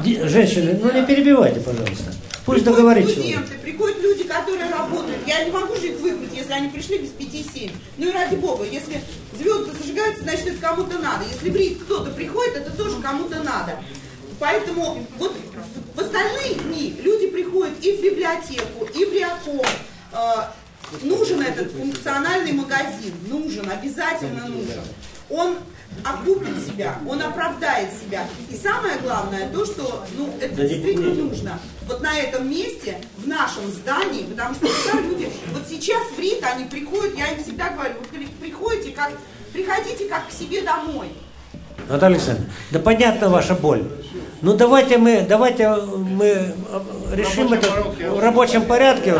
Женщины, 0.03 0.79
ну 0.81 0.91
не 0.91 1.05
перебивайте, 1.05 1.59
пожалуйста. 1.59 2.13
Пусть 2.45 2.63
договорит 2.63 3.13
человек. 3.13 3.45
студенты, 3.45 3.57
приходят 3.61 4.01
люди, 4.01 4.23
которые 4.23 4.69
работают. 4.69 5.19
Я 5.27 5.43
не 5.43 5.51
могу 5.51 5.75
же 5.75 5.87
их 5.87 5.99
выбрать, 5.99 6.29
если 6.33 6.53
они 6.53 6.69
пришли 6.69 6.97
без 6.97 7.09
5-7. 7.09 7.71
Ну 7.97 8.07
и 8.07 8.11
ради 8.11 8.35
бога, 8.35 8.63
если 8.63 9.01
звезды 9.37 9.73
зажигаются, 9.77 10.23
значит 10.23 10.47
это 10.47 10.59
кому-то 10.59 10.97
надо. 10.99 11.25
Если 11.29 11.49
в 11.49 11.55
Рит 11.55 11.79
кто-то 11.83 12.11
приходит, 12.11 12.55
это 12.55 12.71
тоже 12.71 13.01
кому-то 13.01 13.43
надо. 13.43 13.77
Поэтому 14.39 15.05
вот 15.17 15.35
в 15.93 15.99
остальные 15.99 16.55
дни 16.55 16.95
люди 17.03 17.27
приходят 17.27 17.73
и 17.81 17.97
в 17.97 18.01
библиотеку, 18.01 18.85
и 18.93 19.05
в 19.05 19.13
Реаком. 19.13 19.65
Э, 20.13 20.43
нужен 21.01 21.41
этот 21.41 21.71
функциональный 21.71 22.53
магазин, 22.53 23.13
нужен, 23.27 23.69
обязательно 23.69 24.47
нужен. 24.47 24.81
Он 25.29 25.57
окупит 26.03 26.65
себя, 26.65 26.95
он 27.07 27.21
оправдает 27.21 27.89
себя. 27.93 28.25
И 28.49 28.55
самое 28.55 28.97
главное, 28.99 29.49
то, 29.49 29.65
что 29.65 30.05
ну, 30.17 30.33
это 30.39 30.55
Да 30.55 30.63
действительно 30.67 31.13
не- 31.13 31.21
нужно. 31.21 31.59
Вот 31.87 32.01
на 32.01 32.17
этом 32.17 32.49
месте, 32.49 32.99
в 33.17 33.27
нашем 33.27 33.67
здании, 33.71 34.23
потому 34.23 34.55
что 34.55 34.67
всегда 34.67 35.01
люди, 35.01 35.29
вот 35.53 35.63
сейчас 35.69 36.03
в 36.15 36.19
РИК 36.19 36.43
они 36.43 36.65
приходят, 36.65 37.17
я 37.17 37.27
им 37.33 37.43
всегда 37.43 37.69
говорю, 37.69 37.95
вы 37.99 38.17
при- 38.17 38.25
приходите 38.49 38.91
как, 38.91 39.11
приходите 39.53 40.05
как 40.05 40.27
к 40.27 40.31
себе 40.31 40.61
домой. 40.61 41.09
Наталья 41.89 42.15
Александровна, 42.15 42.51
да 42.71 42.79
понятна 42.79 43.29
ваша 43.29 43.55
боль. 43.55 43.83
Ну 44.41 44.53
давайте 44.55 44.97
мы, 44.99 45.25
давайте 45.27 45.67
мы 45.69 46.53
решим 47.13 47.53
это 47.53 47.67
в 48.11 48.19
рабочем 48.19 48.65
порядке. 48.65 49.15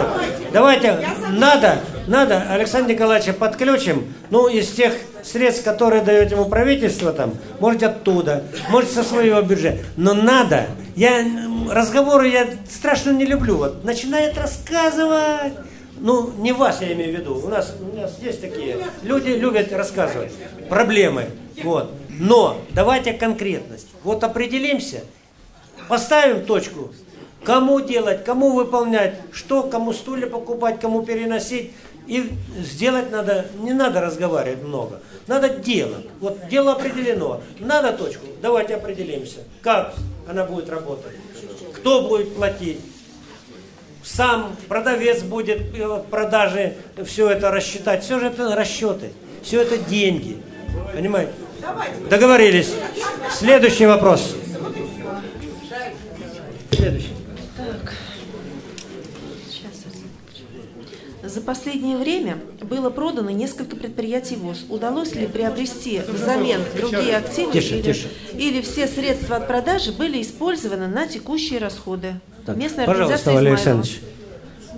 Давайте, 0.53 0.99
надо, 1.31 1.79
надо 2.07 2.43
Александра 2.51 2.93
Николаевича 2.93 3.33
подключим, 3.33 4.13
ну, 4.29 4.47
из 4.47 4.69
тех 4.69 4.93
средств, 5.23 5.63
которые 5.63 6.03
дает 6.03 6.31
ему 6.31 6.45
правительство 6.45 7.11
там, 7.11 7.33
может 7.59 7.81
оттуда, 7.81 8.43
может 8.69 8.91
со 8.91 9.03
своего 9.03 9.41
бюджета. 9.41 9.79
Но 9.95 10.13
надо, 10.13 10.67
я 10.95 11.25
разговоры 11.71 12.29
я 12.29 12.47
страшно 12.69 13.09
не 13.09 13.25
люблю. 13.25 13.57
Вот 13.57 13.83
начинает 13.83 14.37
рассказывать. 14.37 15.53
Ну, 15.99 16.31
не 16.37 16.51
вас 16.51 16.81
я 16.81 16.93
имею 16.93 17.15
в 17.15 17.19
виду. 17.19 17.41
У 17.43 17.47
нас, 17.47 17.75
у 17.81 17.99
нас 17.99 18.17
есть 18.21 18.39
такие. 18.39 18.77
Люди 19.01 19.29
любят 19.29 19.73
рассказывать 19.73 20.31
проблемы. 20.69 21.25
Вот. 21.63 21.91
Но 22.19 22.61
давайте 22.69 23.13
конкретность. 23.13 23.87
Вот 24.03 24.23
определимся, 24.23 25.03
поставим 25.87 26.45
точку. 26.45 26.91
Кому 27.43 27.79
делать, 27.79 28.25
кому 28.25 28.51
выполнять, 28.51 29.15
что, 29.31 29.63
кому 29.63 29.93
стулья 29.93 30.27
покупать, 30.27 30.79
кому 30.79 31.03
переносить. 31.03 31.71
И 32.07 32.31
сделать 32.59 33.11
надо, 33.11 33.45
не 33.59 33.73
надо 33.73 33.99
разговаривать 33.99 34.63
много, 34.63 35.01
надо 35.27 35.49
делать. 35.49 36.05
Вот 36.21 36.47
дело 36.47 36.71
определено, 36.71 37.41
надо 37.59 37.91
точку, 37.91 38.25
давайте 38.41 38.75
определимся, 38.75 39.39
как 39.61 39.93
она 40.27 40.45
будет 40.45 40.69
работать, 40.69 41.11
кто 41.73 42.07
будет 42.07 42.33
платить, 42.33 42.79
сам 44.07 44.55
продавец 44.69 45.21
будет 45.21 45.75
э, 45.75 45.85
в 45.85 46.03
продаже 46.03 46.75
все 47.05 47.29
это 47.29 47.51
рассчитать. 47.51 48.03
Все 48.03 48.19
же 48.19 48.27
это 48.27 48.55
расчеты, 48.55 49.11
все 49.43 49.61
это 49.61 49.77
деньги. 49.77 50.37
Понимаете? 50.93 51.33
Договорились. 52.09 52.73
Следующий 53.31 53.85
вопрос. 53.85 54.35
Следующий. 56.71 57.09
Так. 57.57 57.93
За 61.23 61.41
последнее 61.41 61.97
время 61.97 62.37
было 62.61 62.89
продано 62.89 63.31
несколько 63.31 63.75
предприятий 63.75 64.35
ВОЗ. 64.37 64.65
Удалось 64.69 65.13
ли 65.13 65.27
приобрести 65.27 66.01
взамен 66.07 66.61
другие 66.77 67.17
активы 67.17 67.51
Тише, 67.51 67.75
или, 67.75 67.81
тише. 67.81 68.07
или 68.33 68.61
все 68.61 68.87
средства 68.87 69.35
от 69.37 69.47
продажи 69.47 69.91
были 69.91 70.21
использованы 70.21 70.87
на 70.87 71.05
текущие 71.07 71.59
расходы? 71.59 72.13
Так, 72.45 72.55
Местная 72.55 72.85
пожалуйста, 72.85 73.31
организация 73.31 73.33
Валерий. 73.33 73.53
Александрович. 73.55 74.01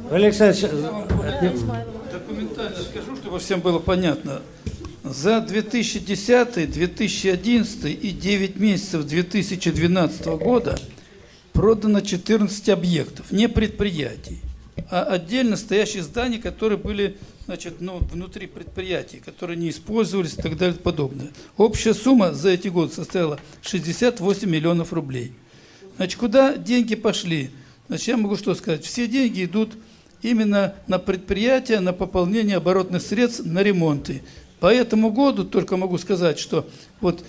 Валерий 0.10 0.28
Александрович, 0.28 0.64
э, 0.64 1.90
Документально 2.12 2.78
скажу, 2.78 3.16
чтобы 3.16 3.40
всем 3.40 3.60
было 3.62 3.78
понятно. 3.80 4.42
За 5.12 5.42
2010, 5.42 6.72
2011 6.72 7.86
и 7.86 8.12
9 8.12 8.58
месяцев 8.58 9.06
2012 9.06 10.26
года 10.38 10.80
продано 11.52 12.02
14 12.02 12.70
объектов, 12.70 13.32
не 13.32 13.50
предприятий, 13.50 14.40
а 14.92 15.02
отдельно 15.02 15.58
стоящие 15.58 16.04
здания, 16.04 16.38
которые 16.38 16.78
были 16.78 17.18
значит, 17.46 17.82
ну, 17.82 17.98
внутри 17.98 18.46
предприятий, 18.46 19.18
которые 19.18 19.58
не 19.58 19.72
использовались 19.72 20.34
и 20.34 20.42
так 20.44 20.56
далее 20.58 20.78
и 20.78 20.80
подобное. 20.80 21.30
Общая 21.58 21.96
сумма 21.96 22.34
за 22.34 22.50
эти 22.50 22.68
годы 22.68 22.94
составила 22.94 23.40
68 23.64 24.48
миллионов 24.48 24.94
рублей. 24.94 25.34
Значит, 25.98 26.20
куда 26.20 26.56
деньги 26.56 26.94
пошли? 26.94 27.50
Значит, 27.88 28.10
я 28.10 28.18
могу 28.18 28.38
что 28.38 28.54
сказать? 28.54 28.86
Все 28.86 29.08
деньги 29.08 29.46
идут 29.46 29.72
именно 30.22 30.76
на 30.86 31.00
предприятия, 31.00 31.80
на 31.80 31.94
пополнение 31.94 32.58
оборотных 32.58 33.02
средств, 33.02 33.44
на 33.44 33.64
ремонты. 33.64 34.22
По 34.60 34.74
этому 34.74 35.12
году 35.12 35.46
только 35.46 35.78
могу 35.78 35.98
сказать, 35.98 36.40
что 36.40 36.68
вот 37.02 37.24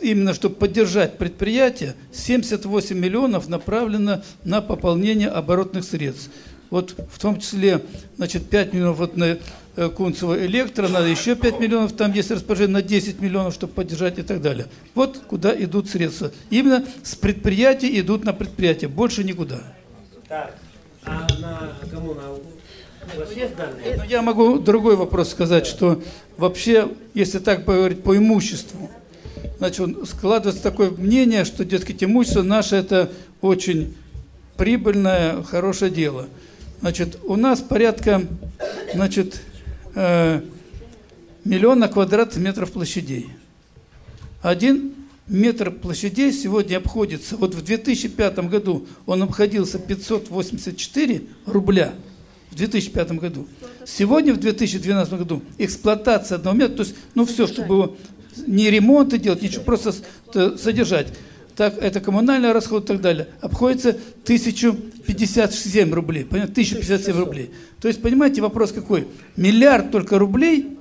именно 0.00 0.34
чтобы 0.34 0.54
поддержать 0.54 1.18
предприятие, 1.18 1.94
78 2.12 2.96
миллионов 2.96 3.48
направлено 3.48 4.22
на 4.44 4.60
пополнение 4.60 5.28
оборотных 5.28 5.84
средств. 5.84 6.30
Вот 6.70 6.94
в 7.10 7.18
том 7.20 7.38
числе, 7.38 7.82
значит, 8.16 8.48
5 8.48 8.72
миллионов 8.72 8.98
вот 8.98 9.16
на 9.16 9.38
э, 9.76 9.88
Кунцево 9.88 10.44
электро, 10.46 10.88
надо 10.88 11.06
еще 11.06 11.36
5 11.36 11.60
миллионов, 11.60 11.92
там 11.92 12.12
есть 12.12 12.30
распоряжение 12.30 12.74
на 12.74 12.82
10 12.82 13.20
миллионов, 13.20 13.54
чтобы 13.54 13.72
поддержать 13.72 14.18
и 14.18 14.22
так 14.22 14.40
далее. 14.40 14.66
Вот 14.94 15.18
куда 15.28 15.54
идут 15.54 15.88
средства. 15.88 16.32
Именно 16.50 16.84
с 17.04 17.14
предприятий 17.14 18.00
идут 18.00 18.24
на 18.24 18.32
предприятие, 18.32 18.88
больше 18.88 19.22
никуда. 19.22 19.62
Так, 20.28 20.56
а 21.04 21.26
на 21.38 21.72
кому? 21.88 22.14
На... 22.14 22.22
я 24.08 24.22
могу 24.22 24.58
другой 24.58 24.96
вопрос 24.96 25.30
сказать, 25.30 25.66
что 25.66 26.02
вообще, 26.36 26.88
если 27.14 27.38
так 27.38 27.64
говорить 27.64 28.02
по 28.02 28.16
имуществу, 28.16 28.90
значит, 29.58 30.08
складывается 30.08 30.62
такое 30.62 30.90
мнение, 30.90 31.44
что, 31.44 31.64
дескать, 31.64 32.02
имущество 32.02 32.42
наше– 32.42 32.76
это 32.76 33.10
очень 33.40 33.94
прибыльное, 34.56 35.42
хорошее 35.42 35.90
дело– 35.90 36.26
Значит, 36.80 37.18
у 37.24 37.36
нас 37.36 37.60
порядка, 37.60 38.26
значит, 38.94 39.40
э, 39.94 40.42
миллиона 41.44 41.88
квадратных 41.88 42.44
метров 42.44 42.70
площадей. 42.70 43.30
Один 44.42 44.94
метр 45.26 45.70
площадей 45.70 46.32
сегодня 46.32 46.76
обходится, 46.76 47.36
вот 47.36 47.54
в 47.54 47.64
2005 47.64 48.38
году 48.50 48.86
он 49.06 49.22
обходился 49.22 49.78
584 49.78 51.22
рубля, 51.46 51.94
в 52.56 52.58
2005 52.58 53.12
году. 53.12 53.46
Сегодня, 53.84 54.32
в 54.32 54.38
2012 54.38 55.12
году, 55.12 55.42
эксплуатация 55.58 56.36
одного 56.36 56.56
метра, 56.56 56.76
то 56.76 56.82
есть, 56.84 56.94
ну 57.14 57.26
все, 57.26 57.46
чтобы 57.46 57.96
не 58.46 58.70
ремонты 58.70 59.18
делать, 59.18 59.42
ничего, 59.42 59.62
просто 59.62 59.92
содержать, 60.56 61.08
так, 61.54 61.76
это 61.76 62.00
коммунальный 62.00 62.52
расход 62.52 62.84
и 62.84 62.86
так 62.86 63.02
далее, 63.02 63.28
обходится 63.42 63.90
1057 63.90 65.92
рублей. 65.92 66.24
Понятно? 66.24 66.52
1057 66.52 67.18
рублей. 67.18 67.50
То 67.78 67.88
есть, 67.88 68.00
понимаете, 68.00 68.40
вопрос 68.40 68.72
какой? 68.72 69.06
Миллиард 69.36 69.90
только 69.90 70.18
рублей 70.18 70.78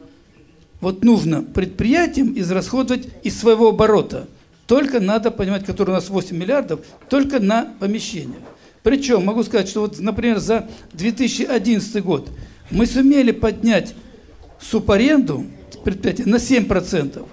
вот 0.80 1.04
нужно 1.04 1.44
предприятиям 1.44 2.40
израсходовать 2.40 3.10
из 3.24 3.38
своего 3.38 3.70
оборота. 3.70 4.30
Только 4.66 5.02
надо 5.02 5.30
понимать, 5.30 5.66
который 5.66 5.90
у 5.90 5.94
нас 5.94 6.10
8 6.10 6.38
миллиардов, 6.38 6.80
только 7.10 7.42
на 7.42 7.74
помещение. 7.82 8.40
Причем, 8.86 9.26
могу 9.26 9.42
сказать, 9.42 9.68
что 9.68 9.82
вот, 9.82 10.00
например, 10.00 10.38
за 10.38 10.70
2011 10.94 12.04
год 12.04 12.30
мы 12.70 12.86
сумели 12.86 13.32
поднять 13.32 13.96
субаренду 14.62 15.48
предприятия 15.84 16.26
на 16.26 16.36
7%, 16.36 17.26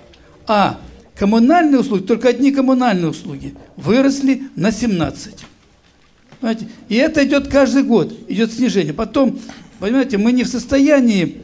а 0.46 0.80
коммунальные 1.14 1.80
услуги, 1.80 2.04
только 2.04 2.30
одни 2.30 2.52
коммунальные 2.52 3.10
услуги, 3.10 3.54
выросли 3.76 4.44
на 4.56 4.72
17. 4.72 5.44
Понимаете? 6.40 6.68
И 6.88 6.94
это 6.94 7.22
идет 7.22 7.48
каждый 7.48 7.82
год, 7.82 8.14
идет 8.28 8.50
снижение. 8.50 8.94
Потом, 8.94 9.38
понимаете, 9.78 10.16
мы 10.16 10.32
не 10.32 10.44
в 10.44 10.48
состоянии 10.48 11.42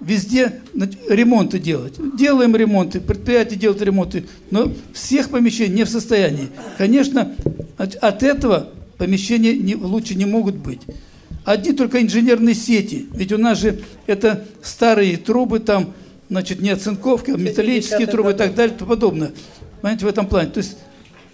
везде 0.00 0.62
ремонты 0.74 1.58
делать. 1.58 1.96
Делаем 2.16 2.56
ремонты, 2.56 2.98
предприятия 2.98 3.56
делают 3.56 3.82
ремонты, 3.82 4.24
но 4.50 4.72
всех 4.94 5.28
помещений 5.28 5.74
не 5.74 5.84
в 5.84 5.90
состоянии. 5.90 6.48
Конечно, 6.78 7.36
от 7.76 8.22
этого 8.22 8.70
помещения 8.98 9.54
не, 9.54 9.74
лучше 9.74 10.14
не 10.14 10.24
могут 10.24 10.56
быть. 10.56 10.80
Одни 11.44 11.72
только 11.72 12.02
инженерные 12.02 12.54
сети, 12.54 13.06
ведь 13.12 13.32
у 13.32 13.38
нас 13.38 13.58
же 13.60 13.80
это 14.06 14.46
старые 14.62 15.16
трубы 15.16 15.60
там, 15.60 15.92
значит, 16.30 16.60
не 16.60 16.70
оцинковки, 16.70 17.32
а 17.32 17.36
металлические 17.36 18.06
трубы 18.06 18.32
и 18.32 18.34
так 18.34 18.54
далее 18.54 18.74
и 18.74 18.78
тому 18.78 18.90
подобное. 18.90 19.32
Понимаете, 19.80 20.06
в 20.06 20.08
этом 20.08 20.26
плане. 20.26 20.48
То 20.48 20.58
есть 20.58 20.78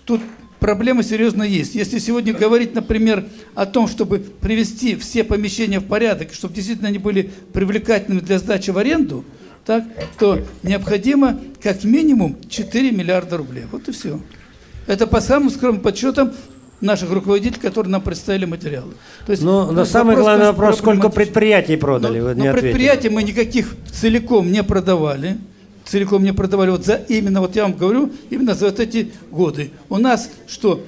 тут 0.04 0.20
проблема 0.58 1.02
серьезно 1.04 1.44
есть. 1.44 1.76
Если 1.76 1.98
сегодня 1.98 2.32
говорить, 2.32 2.74
например, 2.74 3.24
о 3.54 3.66
том, 3.66 3.86
чтобы 3.86 4.18
привести 4.18 4.96
все 4.96 5.22
помещения 5.22 5.78
в 5.78 5.86
порядок, 5.86 6.32
чтобы 6.32 6.54
действительно 6.54 6.88
они 6.88 6.98
были 6.98 7.30
привлекательными 7.52 8.20
для 8.20 8.40
сдачи 8.40 8.70
в 8.70 8.78
аренду, 8.78 9.24
так, 9.64 9.84
то 10.18 10.40
необходимо 10.62 11.38
как 11.62 11.84
минимум 11.84 12.36
4 12.48 12.90
миллиарда 12.90 13.36
рублей. 13.36 13.64
Вот 13.70 13.88
и 13.88 13.92
все. 13.92 14.20
Это 14.86 15.06
по 15.06 15.20
самым 15.20 15.50
скромным 15.50 15.82
подсчетам 15.82 16.32
наших 16.80 17.10
руководителей, 17.10 17.60
которые 17.60 17.90
нам 17.90 18.02
представили 18.02 18.44
материалы. 18.44 18.94
То 19.26 19.32
есть, 19.32 19.42
Но, 19.42 19.70
но 19.70 19.84
самый 19.84 20.16
вопрос, 20.16 20.24
главный 20.24 20.46
вопрос, 20.46 20.78
сколько 20.78 21.08
предприятий 21.08 21.76
продали, 21.76 22.20
но, 22.20 22.26
вы 22.26 22.34
не 22.34 22.48
но 22.48 22.52
предприятий 22.52 23.08
мы 23.08 23.22
никаких 23.22 23.74
целиком 23.92 24.50
не 24.50 24.62
продавали. 24.62 25.38
Целиком 25.84 26.22
не 26.22 26.32
продавали. 26.32 26.70
Вот 26.70 26.84
за 26.84 26.94
именно, 26.94 27.40
вот 27.40 27.56
я 27.56 27.62
вам 27.64 27.72
говорю, 27.72 28.12
именно 28.30 28.54
за 28.54 28.66
вот 28.66 28.78
эти 28.78 29.12
годы. 29.30 29.72
У 29.88 29.98
нас 29.98 30.30
что? 30.46 30.84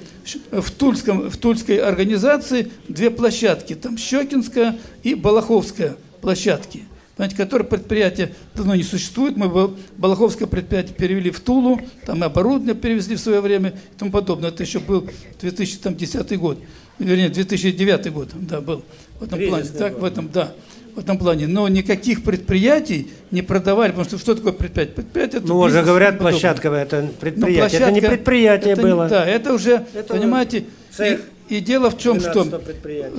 В, 0.51 0.71
Тульском, 0.71 1.29
в 1.29 1.35
Тульской 1.35 1.77
организации 1.77 2.71
две 2.87 3.09
площадки. 3.09 3.75
Там 3.75 3.97
Щекинская 3.97 4.77
и 5.03 5.15
Балаховская 5.15 5.97
площадки 6.21 6.83
понимаете, 7.15 7.35
которые 7.37 7.67
предприятия 7.67 8.33
давно 8.55 8.75
не 8.75 8.83
существует. 8.83 9.37
Мы 9.37 9.75
Балаховское 9.97 10.47
предприятие 10.47 10.95
перевели 10.95 11.31
в 11.31 11.39
Тулу, 11.39 11.79
там 12.05 12.23
и 12.23 12.25
оборудование 12.25 12.75
перевезли 12.75 13.15
в 13.15 13.19
свое 13.19 13.41
время 13.41 13.69
и 13.69 13.97
тому 13.99 14.11
подобное. 14.11 14.49
Это 14.49 14.63
еще 14.63 14.79
был 14.79 15.09
2010 15.39 16.39
год, 16.39 16.59
вернее, 16.99 17.29
2009 17.29 18.11
год, 18.11 18.29
да, 18.33 18.61
был 18.61 18.83
в 19.19 19.23
этом 19.23 19.39
плане. 19.39 19.65
Так, 19.77 19.99
в 19.99 20.03
этом, 20.03 20.29
да, 20.31 20.53
в 20.95 20.99
этом 20.99 21.17
плане. 21.17 21.47
Но 21.47 21.67
никаких 21.67 22.23
предприятий 22.23 23.11
не 23.31 23.41
продавали, 23.41 23.91
потому 23.91 24.07
что 24.07 24.17
что 24.17 24.35
такое 24.35 24.53
предприятие? 24.53 24.95
Предприятие 24.95 25.39
это 25.39 25.47
Ну, 25.47 25.57
уже 25.59 25.83
говорят, 25.83 26.19
площадка 26.19 26.69
это 26.69 27.09
предприятие. 27.19 27.59
площадка, 27.59 27.85
это 27.85 27.91
не 27.91 28.01
предприятие 28.01 28.73
это, 28.73 28.81
было. 28.81 29.07
Да, 29.07 29.25
это 29.25 29.53
уже, 29.53 29.85
это 29.93 30.13
понимаете, 30.13 30.65
цех. 30.91 31.19
И 31.19 31.23
дело 31.49 31.89
в 31.89 31.97
чем, 31.97 32.19
что 32.19 32.61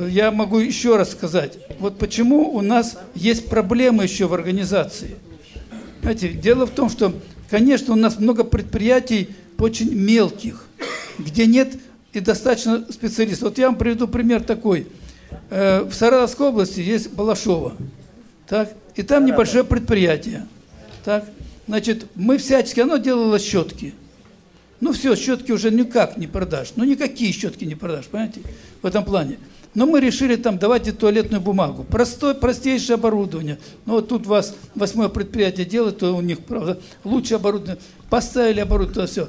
я 0.09 0.31
могу 0.31 0.59
еще 0.59 0.97
раз 0.97 1.13
сказать, 1.13 1.59
вот 1.79 1.99
почему 1.99 2.55
у 2.55 2.63
нас 2.63 2.99
есть 3.15 3.49
проблемы 3.49 4.05
еще 4.05 4.27
в 4.27 4.35
организации. 4.35 5.17
Знаете, 6.03 6.31
дело 6.31 6.67
в 6.67 6.71
том, 6.71 6.91
что, 6.91 7.15
конечно, 7.51 7.93
у 7.95 7.97
нас 7.97 8.19
много 8.19 8.45
предприятий 8.45 9.31
очень 9.59 9.95
мелких, 9.95 10.67
где 11.19 11.47
нет 11.47 11.75
и 12.13 12.21
достаточно 12.21 12.85
специалистов. 12.91 13.51
Вот 13.51 13.59
я 13.59 13.67
вам 13.67 13.77
приведу 13.77 14.09
пример 14.09 14.43
такой. 14.43 14.87
Э, 15.51 15.83
в 15.83 15.95
Саратовской 15.95 16.49
области 16.49 16.81
есть 16.81 17.11
Балашова, 17.11 17.75
так, 18.49 18.73
и 18.95 19.03
там 19.03 19.25
небольшое 19.25 19.65
предприятие. 19.65 20.47
Так, 21.05 21.25
значит, 21.67 22.07
мы 22.15 22.39
всячески, 22.39 22.81
оно 22.81 22.99
делало 22.99 23.39
щетки– 23.39 23.95
ну 24.81 24.93
все, 24.93 25.17
щетки 25.17 25.53
уже 25.53 25.71
никак 25.71 26.17
не 26.17 26.27
продашь. 26.27 26.73
Ну 26.77 26.85
никакие 26.85 27.33
щетки 27.33 27.65
не 27.65 27.75
продашь, 27.75 28.07
понимаете, 28.07 28.41
в 28.83 28.87
этом 28.87 29.05
плане. 29.05 29.39
Но 29.75 29.87
мы 29.87 30.01
решили 30.01 30.37
там, 30.37 30.59
давайте 30.59 30.93
туалетную 30.93 31.41
бумагу. 31.41 31.85
Простое, 31.85 32.35
простейшее 32.35 32.95
оборудование. 32.95 33.59
Ну 33.87 33.95
вот 33.95 34.09
тут 34.09 34.27
вас 34.27 34.55
восьмое 34.75 35.09
предприятие 35.09 35.67
делает, 35.67 35.99
то 35.99 36.15
у 36.15 36.21
них, 36.21 36.41
правда, 36.41 36.81
лучшее 37.03 37.37
оборудование. 37.37 37.79
Поставили 38.09 38.61
оборудование, 38.61 39.09
все. 39.09 39.29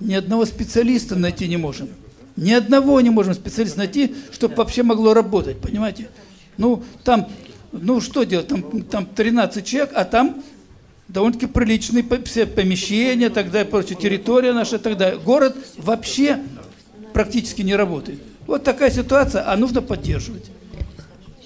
Ни 0.00 0.14
одного 0.14 0.44
специалиста 0.44 1.16
найти 1.16 1.48
не 1.48 1.56
можем. 1.56 1.88
Ни 2.36 2.52
одного 2.52 3.00
не 3.00 3.10
можем 3.10 3.32
специалиста 3.32 3.78
найти, 3.78 4.14
чтобы 4.32 4.56
вообще 4.56 4.82
могло 4.82 5.14
работать, 5.14 5.58
понимаете? 5.58 6.10
Ну, 6.58 6.82
там, 7.04 7.28
ну 7.72 8.00
что 8.00 8.24
делать, 8.24 8.48
там, 8.48 8.82
там 8.82 9.06
13 9.06 9.64
человек, 9.64 9.92
а 9.94 10.04
там 10.04 10.42
довольно-таки 11.08 11.46
приличные 11.46 12.04
все 12.24 12.46
помещения, 12.46 13.30
тогда 13.30 13.62
и 13.62 13.64
прочее, 13.64 13.96
территория 13.96 14.52
наша, 14.52 14.78
тогда 14.78 15.16
город 15.16 15.56
вообще 15.76 16.40
практически 17.12 17.62
не 17.62 17.76
работает. 17.76 18.20
Вот 18.46 18.64
такая 18.64 18.90
ситуация, 18.90 19.50
а 19.50 19.56
нужно 19.56 19.82
поддерживать. 19.82 20.50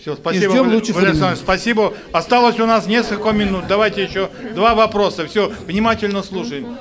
Все, 0.01 0.15
спасибо, 0.17 0.53
Валерий 0.53 1.37
спасибо. 1.37 1.95
Осталось 2.13 2.59
у 2.61 2.67
нас 2.67 2.87
несколько 2.87 3.31
минут. 3.33 3.65
Давайте 3.69 4.03
еще 4.03 4.31
два 4.55 4.75
вопроса. 4.75 5.27
Все, 5.27 5.53
внимательно 5.67 6.23
слушаем. 6.23 6.79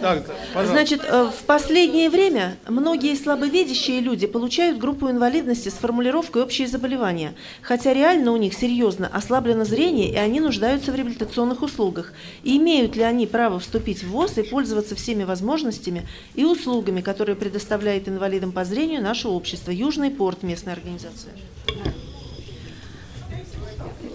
Так, 0.00 0.24
Значит, 0.64 1.02
э, 1.04 1.30
в 1.30 1.44
последнее 1.44 2.10
время 2.10 2.56
многие 2.66 3.14
слабовидящие 3.14 4.00
люди 4.00 4.26
получают 4.26 4.78
группу 4.78 5.10
инвалидности 5.10 5.68
с 5.68 5.74
формулировкой 5.74 6.42
«общие 6.42 6.66
заболевания», 6.66 7.34
хотя 7.62 7.92
реально 7.92 8.32
у 8.32 8.36
них 8.36 8.54
серьезно 8.54 9.08
ослаблено 9.12 9.64
зрение, 9.64 10.10
и 10.10 10.16
они 10.16 10.40
нуждаются 10.40 10.92
в 10.92 10.94
реабилитационных 10.94 11.62
услугах. 11.62 12.12
И 12.42 12.56
имеют 12.56 12.96
ли 12.96 13.02
они 13.02 13.26
право 13.26 13.58
вступить 13.58 14.02
в 14.02 14.10
ВОЗ 14.10 14.38
и 14.38 14.42
пользоваться 14.42 14.94
всеми 14.94 15.24
возможностями 15.24 16.06
и 16.34 16.44
услугами, 16.44 17.00
которые 17.00 17.36
предоставляет 17.36 18.08
инвалидам 18.08 18.52
по 18.52 18.64
зрению 18.64 19.02
наше 19.02 19.28
общество? 19.28 19.70
Южный 19.70 20.10
порт, 20.10 20.42
местная 20.42 20.74
организация. 20.74 21.32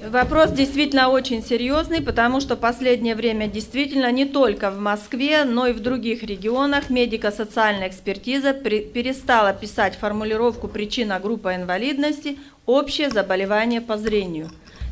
Вопрос 0.04 0.52
действительно 0.52 1.10
очень 1.10 1.44
серьезный, 1.44 2.02
потому 2.02 2.40
что 2.40 2.56
последнее 2.56 3.16
время 3.16 3.48
действительно 3.48 4.12
не 4.12 4.26
только 4.26 4.70
в 4.70 4.80
Москве, 4.80 5.44
но 5.44 5.68
и 5.68 5.74
в 5.74 5.80
других 5.80 6.24
регионах 6.24 6.90
медико-социальная 6.90 7.90
экспертиза 7.90 8.54
перестала 8.54 9.54
писать 9.54 9.96
формулировку 9.96 10.68
«причина 10.68 11.20
группы 11.20 11.56
инвалидности» 11.56 12.38
«общее 12.66 13.10
заболевание 13.10 13.82
по 13.82 13.98
зрению». 13.98 14.50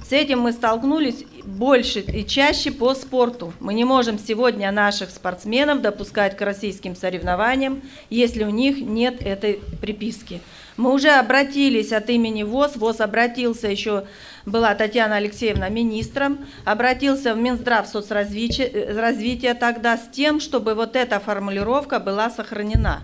С 0.07 0.11
этим 0.11 0.41
мы 0.41 0.51
столкнулись 0.51 1.23
больше 1.43 1.99
и 1.99 2.23
чаще 2.27 2.71
по 2.71 2.93
спорту. 2.93 3.53
Мы 3.59 3.73
не 3.73 3.85
можем 3.85 4.19
сегодня 4.19 4.71
наших 4.71 5.09
спортсменов 5.09 5.81
допускать 5.81 6.37
к 6.37 6.41
российским 6.41 6.95
соревнованиям, 6.95 7.81
если 8.11 8.43
у 8.43 8.51
них 8.51 8.77
нет 8.77 9.23
этой 9.25 9.61
приписки. 9.81 10.41
Мы 10.77 10.93
уже 10.93 11.09
обратились 11.09 11.91
от 11.91 12.09
имени 12.11 12.43
ВОЗ, 12.43 12.75
ВОЗ 12.75 13.01
обратился 13.01 13.67
еще, 13.67 14.05
была 14.45 14.75
Татьяна 14.75 15.17
Алексеевна 15.17 15.69
министром, 15.69 16.45
обратился 16.63 17.33
в 17.33 17.37
Минздрав 17.37 17.87
соцразвития 17.87 19.51
э, 19.51 19.53
тогда 19.53 19.97
с 19.97 20.07
тем, 20.11 20.39
чтобы 20.39 20.75
вот 20.75 20.95
эта 20.95 21.19
формулировка 21.19 21.99
была 21.99 22.29
сохранена. 22.29 23.01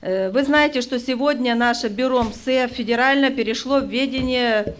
Э, 0.00 0.30
вы 0.30 0.42
знаете, 0.44 0.80
что 0.82 0.98
сегодня 0.98 1.54
наше 1.54 1.88
бюро 1.88 2.22
МСЭ 2.22 2.68
федерально 2.68 3.30
перешло 3.30 3.80
в 3.80 3.86
ведение 3.86 4.74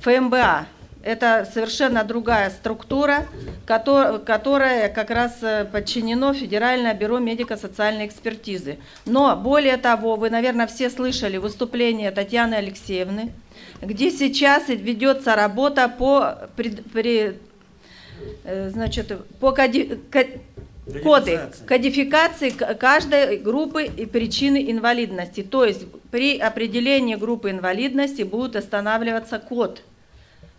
ФМБА, 0.00 0.66
это 1.02 1.48
совершенно 1.52 2.02
другая 2.04 2.50
структура, 2.50 3.26
которая 3.66 4.88
как 4.88 5.10
раз 5.10 5.38
э, 5.42 5.64
подчинено 5.64 6.32
Федеральное 6.34 6.92
бюро 6.92 7.18
медико-социальной 7.18 8.06
экспертизы. 8.06 8.78
Но 9.06 9.34
более 9.36 9.76
того, 9.76 10.16
вы, 10.16 10.28
наверное, 10.28 10.66
все 10.66 10.90
слышали 10.90 11.36
выступление 11.36 12.10
Татьяны 12.10 12.54
Алексеевны, 12.56 13.32
где 13.80 14.10
сейчас 14.10 14.68
ведется 14.68 15.34
работа 15.34 15.88
по, 15.88 16.48
при, 16.56 16.70
при, 16.70 17.38
э, 18.44 18.70
значит, 18.70 19.12
по 19.40 19.52
коди, 19.52 19.98
коды, 21.02 21.40
кодификации 21.66 22.50
каждой 22.50 23.38
группы 23.38 23.84
и 23.84 24.06
причины 24.06 24.70
инвалидности. 24.70 25.42
То 25.42 25.64
есть 25.64 25.86
при 26.10 26.38
определении 26.38 27.14
группы 27.14 27.50
инвалидности 27.50 28.22
будет 28.22 28.56
останавливаться 28.56 29.38
код– 29.38 29.82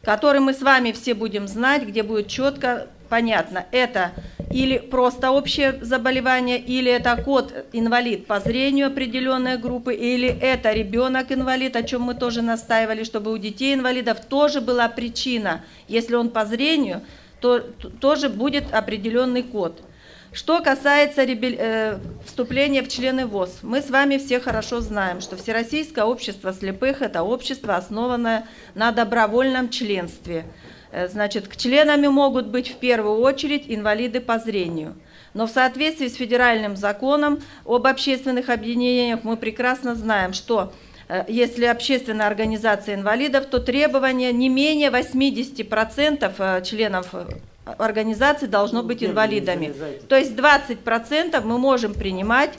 который 0.02 0.40
мы 0.40 0.54
с 0.54 0.62
вами 0.62 0.92
все 0.92 1.14
будем 1.14 1.48
знать, 1.48 1.84
где 1.84 2.04
будет 2.04 2.28
четко 2.28 2.88
понятно, 3.10 3.66
это 3.72 4.12
или 4.52 4.78
просто 4.78 5.32
общее 5.32 5.78
заболевание, 5.82 6.60
или 6.60 6.92
это 6.92 7.16
код 7.22 7.54
инвалид 7.72 8.26
по 8.26 8.40
зрению 8.40 8.88
определенной 8.88 9.58
группы, 9.58 9.94
или 9.94 10.28
это 10.28 10.72
ребенок 10.74 11.32
инвалид, 11.32 11.76
о 11.76 11.84
чем 11.84 12.04
мы 12.04 12.16
тоже 12.16 12.42
настаивали, 12.42 13.04
чтобы 13.04 13.32
у 13.32 13.38
детей 13.38 13.74
инвалидов 13.76 14.20
тоже 14.22 14.62
была 14.62 14.90
причина. 14.90 15.64
Если 15.88 16.16
он 16.16 16.30
по 16.30 16.46
зрению, 16.46 17.02
то 17.42 17.60
тоже 17.60 18.30
будет 18.30 18.74
определенный 18.74 19.44
код. 19.44 19.82
Что 20.32 20.62
касается 20.62 21.24
э, 21.24 21.98
вступления 22.24 22.84
в 22.84 22.88
члены 22.88 23.26
ВОЗ, 23.26 23.60
мы 23.64 23.82
с 23.82 23.90
вами 23.90 24.18
все 24.18 24.40
хорошо 24.40 24.80
знаем, 24.80 25.22
что 25.22 25.36
Всероссийское 25.36 26.06
общество 26.06 26.54
слепых– 26.54 27.02
это 27.04 27.24
общество, 27.24 27.76
основанное 27.76 28.48
на 28.76 28.92
добровольном 28.92 29.70
членстве. 29.70 30.46
Э, 30.92 31.08
значит, 31.08 31.48
к 31.48 31.56
членами 31.56 32.08
могут 32.08 32.48
быть 32.48 32.70
в 32.70 32.76
первую 32.76 33.20
очередь 33.20 33.66
инвалиды 33.68 34.20
по 34.22 34.40
зрению. 34.40 34.96
Но 35.34 35.46
в 35.46 35.52
соответствии 35.52 36.08
с 36.08 36.16
федеральным 36.16 36.76
законом 36.76 37.42
об 37.66 37.86
общественных 37.86 38.50
объединениях 38.50 39.24
мы 39.24 39.38
прекрасно 39.38 39.96
знаем, 39.96 40.34
что 40.34 40.74
э, 41.08 41.26
если 41.28 41.66
общественная 41.66 42.28
организация 42.28 42.96
инвалидов, 42.96 43.46
то 43.46 43.60
требования 43.60 44.32
не 44.34 44.50
менее 44.50 44.90
80% 44.90 46.64
членов 46.64 47.14
организаций 47.78 48.48
должно 48.48 48.82
быть 48.82 49.04
инвалидами. 49.04 49.74
То 50.08 50.18
есть 50.18 50.32
20% 50.32 51.40
мы 51.42 51.60
можем 51.60 51.94
принимать 51.94 52.52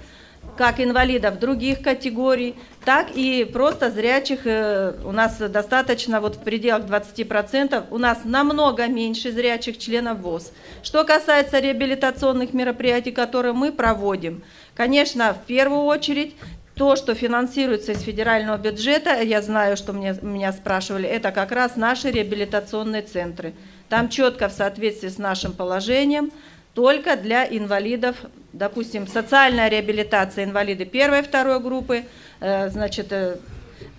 как 0.61 0.79
инвалидов 0.79 1.39
других 1.39 1.81
категорий, 1.81 2.55
так 2.85 3.07
и 3.15 3.49
просто 3.51 3.91
зрячих. 3.91 4.41
Э, 4.45 4.93
у 5.07 5.11
нас 5.11 5.39
достаточно, 5.39 6.21
вот 6.21 6.37
в 6.37 6.43
пределах 6.43 6.85
20%, 6.85 7.85
у 7.91 7.97
нас 7.97 8.25
намного 8.25 8.87
меньше 8.87 9.33
зрячих 9.33 9.79
членов 9.79 10.19
ВОЗ. 10.19 10.53
Что 10.83 11.05
касается 11.05 11.61
реабилитационных 11.61 12.53
мероприятий, 12.53 13.11
которые 13.11 13.55
мы 13.55 13.73
проводим, 13.73 14.43
конечно, 14.75 15.33
в 15.33 15.47
первую 15.47 15.85
очередь 15.85 16.37
то, 16.75 16.95
что 16.95 17.15
финансируется 17.15 17.93
из 17.93 18.03
федерального 18.03 18.59
бюджета, 18.59 19.23
я 19.23 19.41
знаю, 19.41 19.79
что 19.79 19.95
мне, 19.95 20.15
меня 20.21 20.53
спрашивали, 20.53 21.09
это 21.09 21.31
как 21.33 21.53
раз 21.53 21.77
наши 21.77 22.11
реабилитационные 22.11 23.01
центры. 23.01 23.55
Там 23.89 24.11
четко 24.11 24.51
в 24.51 24.53
соответствии 24.53 25.09
с 25.09 25.17
нашим 25.17 25.55
положением 25.55 26.31
только 26.75 27.17
для 27.17 27.45
инвалидов, 27.45 28.17
допустим, 28.53 29.07
социальная 29.07 29.69
реабилитация 29.69 30.45
инвалиды 30.45 30.85
первой 30.85 31.21
и 31.21 31.23
второй 31.23 31.61
группы, 31.61 32.05
э, 32.41 32.69
значит, 32.71 33.13
э, 33.13 33.37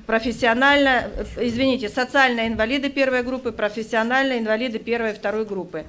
профессионально, 0.05 1.09
э, 1.15 1.47
извините, 1.47 1.89
социальные 1.89 2.47
инвалиды 2.47 2.89
первой 2.89 3.23
группы, 3.23 3.51
профессиональные 3.51 4.39
инвалиды 4.39 4.79
первой 4.79 5.11
и 5.11 5.13
второй 5.13 5.45
группы. 5.45 5.85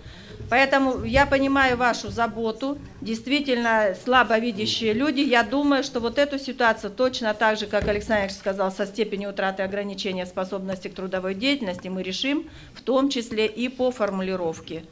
Поэтому 0.51 1.05
я 1.05 1.25
понимаю 1.25 1.77
вашу 1.77 2.11
заботу. 2.11 2.77
Действительно, 3.01 3.95
слабовидящие 4.05 4.93
люди, 4.93 5.21
я 5.21 5.45
думаю, 5.45 5.83
что 5.83 5.99
вот 6.01 6.19
эту 6.19 6.39
ситуацию 6.39 6.93
точно 6.93 7.33
так 7.33 7.59
же, 7.59 7.67
как 7.67 7.89
Александр 7.89 8.31
сказал, 8.31 8.71
со 8.71 8.87
степенью 8.87 9.31
утраты 9.31 9.63
ограничения 9.63 10.27
способности 10.27 10.89
к 10.89 10.95
трудовой 10.95 11.35
деятельности 11.35 11.89
мы 11.89 12.03
решим, 12.03 12.51
в 12.75 12.83
том 12.83 13.09
числе 13.09 13.47
и 13.47 13.69
по 13.69 13.91
формулировке. 13.91 14.83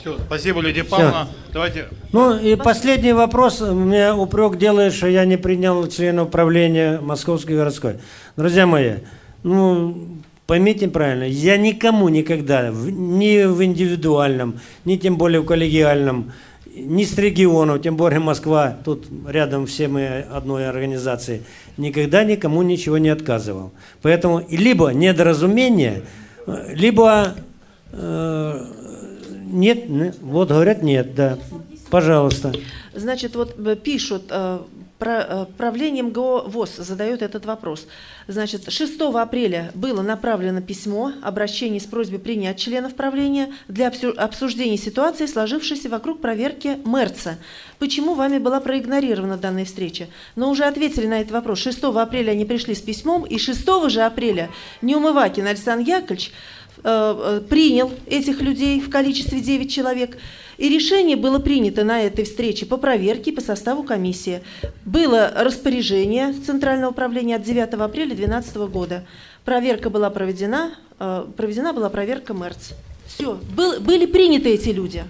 Все, 0.00 0.18
спасибо, 0.26 0.60
Лидия 0.60 0.84
Павловна. 0.84 1.28
Давайте. 1.52 1.88
Ну 2.12 2.36
и 2.38 2.56
последний 2.56 3.12
вопрос. 3.12 3.60
Мне 3.60 4.12
упрек 4.12 4.56
делает, 4.58 4.92
что 4.94 5.06
я 5.06 5.24
не 5.24 5.36
принял 5.36 5.86
члена 5.86 6.24
управления 6.24 6.98
Московской 7.00 7.56
городской. 7.56 7.96
Друзья 8.36 8.66
мои, 8.66 8.96
ну, 9.42 10.22
Поймите 10.46 10.88
правильно, 10.88 11.22
я 11.22 11.56
никому 11.56 12.08
никогда, 12.08 12.68
ни 12.68 13.44
в 13.44 13.64
индивидуальном, 13.64 14.60
ни 14.84 14.96
тем 14.96 15.16
более 15.16 15.40
в 15.40 15.46
коллегиальном, 15.46 16.32
ни 16.74 17.04
с 17.04 17.16
регионов, 17.16 17.80
тем 17.80 17.96
более 17.96 18.18
Москва, 18.18 18.76
тут 18.84 19.06
рядом 19.26 19.66
все 19.66 19.88
мы 19.88 20.26
одной 20.30 20.68
организации, 20.68 21.44
никогда 21.76 22.24
никому 22.24 22.62
ничего 22.62 22.98
не 22.98 23.08
отказывал. 23.08 23.72
Поэтому 24.02 24.44
либо 24.50 24.88
недоразумение, 24.88 26.02
либо 26.46 27.34
э, 27.92 28.66
нет, 29.52 30.16
вот 30.20 30.48
говорят 30.48 30.82
нет, 30.82 31.14
да. 31.14 31.38
Пожалуйста. 31.90 32.52
Значит, 32.94 33.36
вот 33.36 33.54
э, 33.58 33.76
пишут, 33.76 34.24
э, 34.30 34.60
Э, 35.04 35.46
правление 35.56 36.02
МГО 36.04 36.44
ВОЗ 36.46 36.76
задает 36.76 37.22
этот 37.22 37.44
вопрос. 37.44 37.86
Значит, 38.28 38.70
6 38.70 39.00
апреля 39.00 39.72
было 39.74 40.02
направлено 40.02 40.60
письмо, 40.60 41.12
обращение 41.22 41.80
с 41.80 41.84
просьбой 41.84 42.18
принять 42.18 42.58
членов 42.58 42.94
правления 42.94 43.52
для 43.68 43.88
обсуждения 43.88 44.76
ситуации, 44.76 45.26
сложившейся 45.26 45.88
вокруг 45.88 46.20
проверки 46.20 46.78
МЭРЦа. 46.84 47.38
Почему 47.78 48.14
вами 48.14 48.38
была 48.38 48.60
проигнорирована 48.60 49.36
данная 49.36 49.64
встреча? 49.64 50.08
Но 50.36 50.50
уже 50.50 50.64
ответили 50.64 51.06
на 51.06 51.20
этот 51.20 51.32
вопрос. 51.32 51.58
6 51.58 51.82
апреля 51.82 52.32
они 52.32 52.44
пришли 52.44 52.74
с 52.74 52.80
письмом, 52.80 53.24
и 53.24 53.38
6 53.38 53.90
же 53.90 54.02
апреля 54.02 54.50
Неумывакин 54.82 55.46
Александр 55.46 55.88
Яковлевич 55.88 56.32
принял 56.82 57.92
этих 58.06 58.40
людей 58.40 58.80
в 58.80 58.90
количестве 58.90 59.40
9 59.40 59.70
человек– 59.70 60.18
и 60.62 60.68
решение 60.68 61.16
было 61.16 61.40
принято 61.40 61.82
на 61.82 62.02
этой 62.02 62.24
встрече 62.24 62.66
по 62.66 62.76
проверке 62.76 63.32
по 63.32 63.40
составу 63.40 63.82
комиссии. 63.82 64.42
Было 64.84 65.32
распоряжение 65.34 66.32
Центрального 66.34 66.90
управления 66.90 67.34
от 67.34 67.42
9 67.42 67.74
апреля 67.74 68.14
2012 68.14 68.56
года. 68.70 69.04
Проверка 69.44 69.90
была 69.90 70.08
проведена, 70.10 70.74
э, 71.00 71.26
проведена 71.36 71.72
была 71.72 71.88
проверка 71.88 72.32
МЭРЦ. 72.32 72.74
Все, 73.06 73.40
был, 73.56 73.80
были 73.80 74.06
приняты 74.06 74.50
эти 74.54 74.68
люди. 74.68 75.02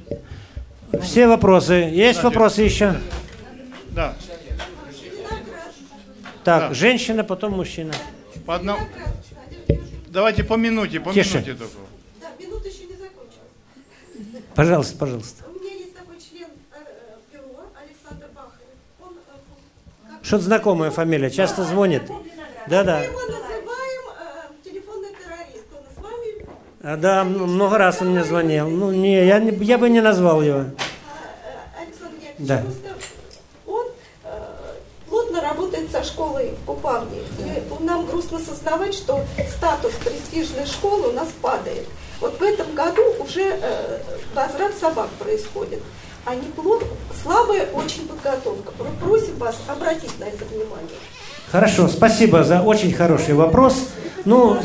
Все 1.03 1.27
вопросы. 1.27 1.91
Есть 1.93 2.23
да, 2.23 2.29
вопросы 2.29 2.63
еще? 2.63 2.95
Да. 3.91 4.17
Так, 6.45 6.71
да. 6.71 6.75
женщина, 6.75 7.25
потом 7.25 7.53
мужчина. 7.53 7.93
По 8.47 8.55
одному. 8.55 8.81
Давайте 10.13 10.45
по 10.45 10.55
минуте, 10.57 11.01
по 11.01 11.11
Тише. 11.11 11.39
минуте 11.39 11.55
только. 11.55 11.73
Да, 12.21 12.27
минута 12.39 12.69
еще 12.69 12.85
не 12.85 12.97
закончилась. 12.97 14.45
Пожалуйста, 14.55 14.99
пожалуйста. 14.99 15.45
У 15.49 15.59
меня 15.59 15.73
есть 15.73 15.95
такой 15.97 16.17
член 16.21 16.49
э, 16.71 16.81
бюро 17.33 17.73
Александр 17.75 18.27
Бахарев. 18.35 18.77
Он, 19.01 19.15
э, 19.15 20.11
как... 20.11 20.23
Что-то 20.23 20.45
знакомая 20.45 20.91
фамилия, 20.91 21.31
часто 21.31 21.63
да, 21.63 21.69
звонит. 21.69 22.03
Да-да. 22.69 22.99
Мы 22.99 23.05
его 23.05 23.21
называем 23.21 24.03
э, 24.21 24.69
телефонный 24.69 25.13
террорист. 25.13 25.69
Он 25.73 25.83
с 25.97 26.05
вами... 26.05 26.47
А, 26.83 26.97
да, 26.99 27.25
много 27.25 27.79
раз 27.79 28.03
он 28.03 28.09
мне 28.09 28.23
звонил. 28.23 28.69
Ну, 28.69 28.93
не, 28.93 29.27
я, 29.27 29.39
не, 29.39 29.51
я 29.65 29.79
бы 29.79 29.89
не 29.89 30.03
назвал 30.03 30.43
его. 30.43 30.59
А, 30.59 30.63
э, 30.63 31.85
Александр 31.87 32.17
Яковлевич, 32.21 32.49
да. 32.49 32.59
просто 32.59 32.89
плотно 35.33 35.49
работает 35.49 35.91
со 35.91 36.05
школой 36.05 36.51
в 36.63 36.67
Купавне. 36.67 37.19
И 37.39 37.85
нам 37.85 38.07
грустно 38.07 38.39
сознавать, 38.39 38.95
что 38.95 39.21
статус 39.57 39.93
престижной 40.05 40.67
школы 40.67 41.09
у 41.09 41.13
нас 41.13 41.29
падает. 41.41 41.87
Вот 42.21 42.39
в 42.39 42.43
этом 42.43 42.75
году 42.75 43.03
уже 43.19 43.43
э, 43.43 43.99
возврат 44.35 44.73
собак 44.79 45.09
происходит. 45.19 45.81
Они 46.25 46.43
плод, 46.55 46.85
слабая 47.23 47.67
очень 47.73 48.07
подготовка. 48.07 48.73
Просим 49.03 49.37
вас 49.39 49.57
обратить 49.67 50.19
на 50.21 50.25
это 50.25 50.45
внимание. 50.45 50.99
Хорошо, 51.51 51.89
спасибо 51.89 52.45
за 52.45 52.63
очень 52.63 52.93
хороший 52.93 53.35
вопрос. 53.35 53.89
Ну, 54.25 54.57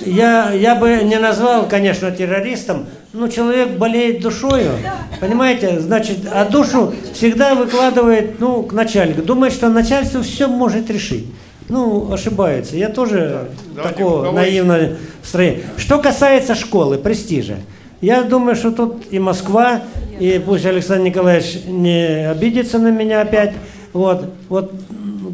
я, 0.00 0.52
я 0.52 0.74
бы 0.74 1.00
не 1.02 1.18
назвал, 1.18 1.66
конечно, 1.66 2.10
террористом, 2.10 2.86
но 3.12 3.28
человек 3.28 3.78
болеет 3.78 4.20
душою, 4.20 4.72
понимаете, 5.20 5.80
значит, 5.80 6.18
а 6.30 6.44
душу 6.44 6.92
всегда 7.14 7.54
выкладывает, 7.54 8.38
ну, 8.38 8.62
к 8.62 8.72
начальнику. 8.72 9.22
Думает, 9.22 9.52
что 9.52 9.68
начальство 9.68 10.22
все 10.22 10.46
может 10.46 10.90
решить. 10.90 11.26
Ну, 11.68 12.12
ошибается. 12.12 12.76
Я 12.76 12.88
тоже 12.88 13.48
да, 13.74 13.82
такого 13.82 14.32
наивного 14.32 14.96
строения. 15.22 15.64
Что 15.76 15.98
касается 15.98 16.54
школы, 16.54 16.96
престижа, 16.96 17.56
я 18.00 18.22
думаю, 18.22 18.56
что 18.56 18.70
тут 18.70 19.04
и 19.10 19.18
Москва, 19.18 19.82
и 20.18 20.40
пусть 20.44 20.64
Александр 20.64 21.04
Николаевич 21.04 21.64
не 21.66 22.30
обидится 22.30 22.78
на 22.78 22.90
меня 22.90 23.20
опять. 23.20 23.54
Вот, 23.92 24.30
вот 24.48 24.72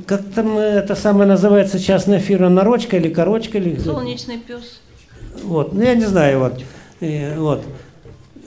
как 0.06 0.22
там 0.34 0.58
это 0.58 0.94
самое 0.94 1.28
называется 1.28 1.78
частная 1.78 2.18
фирма 2.18 2.48
Нарочка 2.48 2.96
или 2.96 3.08
Корочка 3.08 3.58
или 3.58 3.78
Солнечный 3.78 4.38
пес. 4.38 4.80
Вот, 5.42 5.72
ну 5.72 5.82
я 5.82 5.94
не 5.94 6.04
знаю, 6.04 6.38
вот, 6.38 6.62
вот 7.00 7.64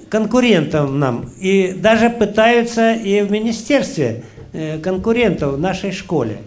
конкурентам 0.10 1.00
нам 1.00 1.30
и 1.40 1.74
даже 1.74 2.10
пытаются 2.10 2.94
и 2.94 3.22
в 3.22 3.32
министерстве 3.32 4.24
э, 4.54 4.80
конкурентов 4.80 5.56
в 5.56 5.60
нашей 5.60 5.92
школе. 5.92 6.38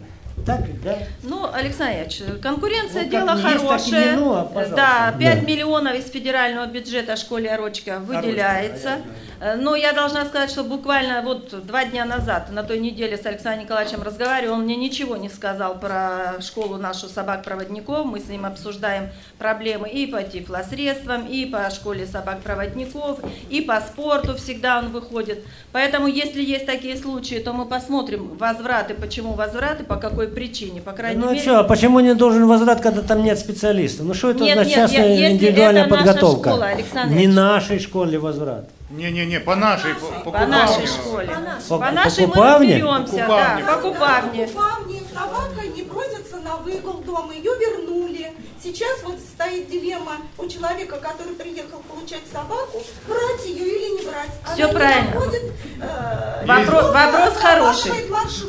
Так, 0.47 0.61
да? 0.83 0.99
Ну, 1.23 1.47
Александр 1.53 2.01
Ильич, 2.01 2.23
конкуренция 2.41 3.05
ну, 3.05 3.11
дело 3.11 3.37
хорошее. 3.37 4.03
Есть, 4.03 4.17
ну, 4.17 4.33
а, 4.33 4.67
да, 4.75 5.15
5 5.19 5.41
да. 5.41 5.47
миллионов 5.47 5.95
из 5.95 6.11
федерального 6.11 6.67
бюджета 6.67 7.17
школе 7.17 7.51
Орочка 7.51 7.99
выделяется. 7.99 8.89
Э, 8.89 9.30
но 9.57 9.75
я 9.75 9.93
должна 9.93 10.27
сказать, 10.27 10.51
что 10.51 10.65
буквально 10.65 11.23
вот 11.23 11.67
два 11.67 11.85
дня 11.85 12.05
назад, 12.05 12.51
на 12.51 12.63
той 12.63 12.79
неделе 12.79 13.17
с 13.17 13.25
Александром 13.25 13.65
Николаевичем 13.65 14.03
разговаривал, 14.03 14.55
он 14.55 14.65
мне 14.65 14.77
ничего 14.77 15.17
не 15.17 15.31
сказал 15.31 15.79
про 15.79 16.41
школу 16.41 16.77
нашу 16.77 17.09
собак-проводников. 17.09 18.05
Мы 18.05 18.21
с 18.21 18.29
ним 18.29 18.45
обсуждаем 18.45 19.09
проблемы 19.39 19.89
и 19.89 20.07
по 20.07 20.23
тифлосредствам, 20.23 21.27
и 21.27 21.47
по 21.47 21.71
школе 21.71 22.07
собак-проводников, 22.07 23.21
и 23.49 23.63
по 23.63 23.81
спорту 23.81 24.37
всегда 24.37 24.79
он 24.79 24.89
выходит. 24.91 25.43
Поэтому, 25.73 26.07
если 26.07 26.43
есть 26.43 26.67
такие 26.67 26.97
случаи, 26.97 27.37
то 27.37 27.53
мы 27.53 27.65
посмотрим 27.65 28.37
возвраты, 28.37 28.93
почему 28.95 29.33
возвраты, 29.33 29.85
по 29.85 29.97
какой 29.97 30.29
причине. 30.29 30.83
По 30.83 30.93
крайней 30.93 31.21
ну 31.21 31.31
мере... 31.31 31.41
что, 31.41 31.61
а 31.61 31.65
почему 31.65 32.01
не 32.01 32.15
должен 32.15 32.47
возврат, 32.47 32.81
когда 32.81 33.01
там 33.01 33.23
нет 33.23 33.39
специалистов? 33.39 34.05
Ну 34.05 34.13
что 34.13 34.33
это 34.33 34.45
нет, 34.45 34.55
значит 34.55 34.77
нет, 34.77 34.91
частная 34.91 35.31
индивидуальная 35.31 35.89
подготовка? 35.89 36.51
Школа, 36.51 36.71
не 37.09 37.27
нашей 37.27 37.79
школе 37.79 38.19
возврат. 38.19 38.69
Не-не-не, 38.91 39.39
по 39.39 39.55
нашей, 39.55 39.95
по, 39.95 40.07
по, 40.25 40.31
по 40.33 40.47
нашей 40.47 40.85
школе. 40.85 41.29
По, 41.29 41.41
нашей, 41.41 41.69
по, 41.69 41.79
по 41.79 41.91
нашей 41.93 42.27
по 42.27 42.37
мы 42.37 42.55
разберемся, 42.55 43.25
по 43.25 43.37
да, 43.37 43.61
по 43.67 43.81
Купавне. 43.83 44.47
По 44.47 44.53
Купавне 44.53 45.03
собака 45.15 45.67
не 45.77 45.83
просится 45.83 46.37
на 46.39 46.57
выгул 46.57 46.95
дома, 46.95 47.33
ее 47.33 47.53
вернули. 47.57 48.33
Сейчас 48.61 49.03
вот 49.05 49.17
стоит 49.21 49.71
дилемма 49.71 50.17
у 50.37 50.47
человека, 50.49 50.97
который 50.97 51.35
приехал 51.35 51.79
получать 51.89 52.23
собаку, 52.33 52.83
брать 53.07 53.47
ее 53.47 53.65
или 53.65 54.01
не 54.01 54.11
брать. 54.11 54.31
Все 54.55 54.65
Она 54.65 54.73
правильно. 54.73 55.15
Находит, 55.15 55.43
э, 55.81 56.47
вопрос, 56.47 56.93
вопрос 56.93 57.37
хороший. 57.37 57.93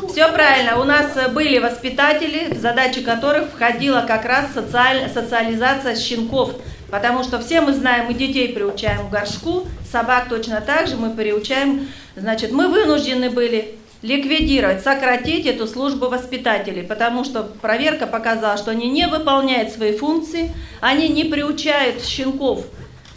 Все 0.09 0.27
правильно. 0.33 0.79
У 0.79 0.83
нас 0.83 1.13
были 1.29 1.59
воспитатели, 1.59 2.51
в 2.51 2.59
задачи 2.59 3.03
которых 3.03 3.51
входила 3.51 4.01
как 4.07 4.25
раз 4.25 4.47
социаль, 4.53 5.07
социализация 5.13 5.95
щенков. 5.95 6.55
Потому 6.91 7.23
что 7.23 7.39
все 7.39 7.61
мы 7.61 7.73
знаем, 7.73 8.07
мы 8.07 8.13
детей 8.13 8.49
приучаем 8.49 9.07
к 9.07 9.09
горшку, 9.09 9.65
собак 9.89 10.27
точно 10.29 10.61
так 10.61 10.87
же 10.87 10.97
мы 10.97 11.11
приучаем. 11.11 11.87
Значит, 12.15 12.51
мы 12.51 12.67
вынуждены 12.67 13.29
были 13.29 13.75
ликвидировать, 14.01 14.83
сократить 14.83 15.45
эту 15.45 15.67
службу 15.67 16.09
воспитателей, 16.09 16.83
потому 16.83 17.23
что 17.23 17.43
проверка 17.43 18.07
показала, 18.07 18.57
что 18.57 18.71
они 18.71 18.89
не 18.89 19.07
выполняют 19.07 19.71
свои 19.71 19.95
функции, 19.95 20.51
они 20.81 21.07
не 21.07 21.23
приучают 21.23 22.03
щенков 22.03 22.65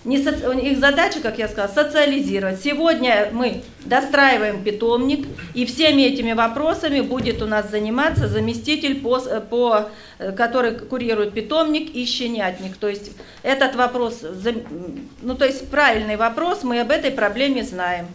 не 0.04 0.22
соци... 0.22 0.44
Их 0.60 0.78
задача, 0.78 1.20
как 1.20 1.38
я 1.38 1.48
сказала, 1.48 1.72
социализировать. 1.72 2.60
Сегодня 2.62 3.28
мы 3.32 3.62
достраиваем 3.84 4.62
питомник, 4.62 5.26
и 5.54 5.64
всеми 5.66 6.02
этими 6.02 6.32
вопросами 6.32 7.00
будет 7.00 7.42
у 7.42 7.46
нас 7.46 7.70
заниматься 7.70 8.28
заместитель, 8.28 9.00
по, 9.00 9.18
по, 9.18 9.88
который 10.36 10.72
курирует 10.78 11.32
питомник 11.32 11.94
и 11.94 12.04
щенятник. 12.04 12.76
То 12.76 12.88
есть 12.88 13.12
этот 13.42 13.74
вопрос, 13.76 14.20
ну 15.22 15.34
то 15.34 15.44
есть 15.44 15.68
правильный 15.70 16.16
вопрос, 16.16 16.62
мы 16.62 16.80
об 16.80 16.90
этой 16.90 17.10
проблеме 17.10 17.62
знаем. 17.64 18.06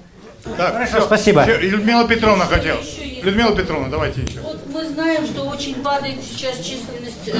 Так, 0.43 0.73
Хорошо, 0.73 0.97
все. 0.99 1.01
спасибо. 1.01 1.43
Все, 1.43 1.57
Людмила 1.57 2.07
Петровна 2.07 2.45
хотела. 2.45 2.79
Людмила 3.23 3.55
Петровна, 3.55 3.89
давайте 3.89 4.21
еще. 4.21 4.39
Вот 4.39 4.59
мы 4.71 4.85
знаем, 4.87 5.25
что 5.25 5.43
очень 5.43 5.75
падает 5.75 6.23
сейчас 6.23 6.57
численность 6.59 7.27
э, 7.27 7.33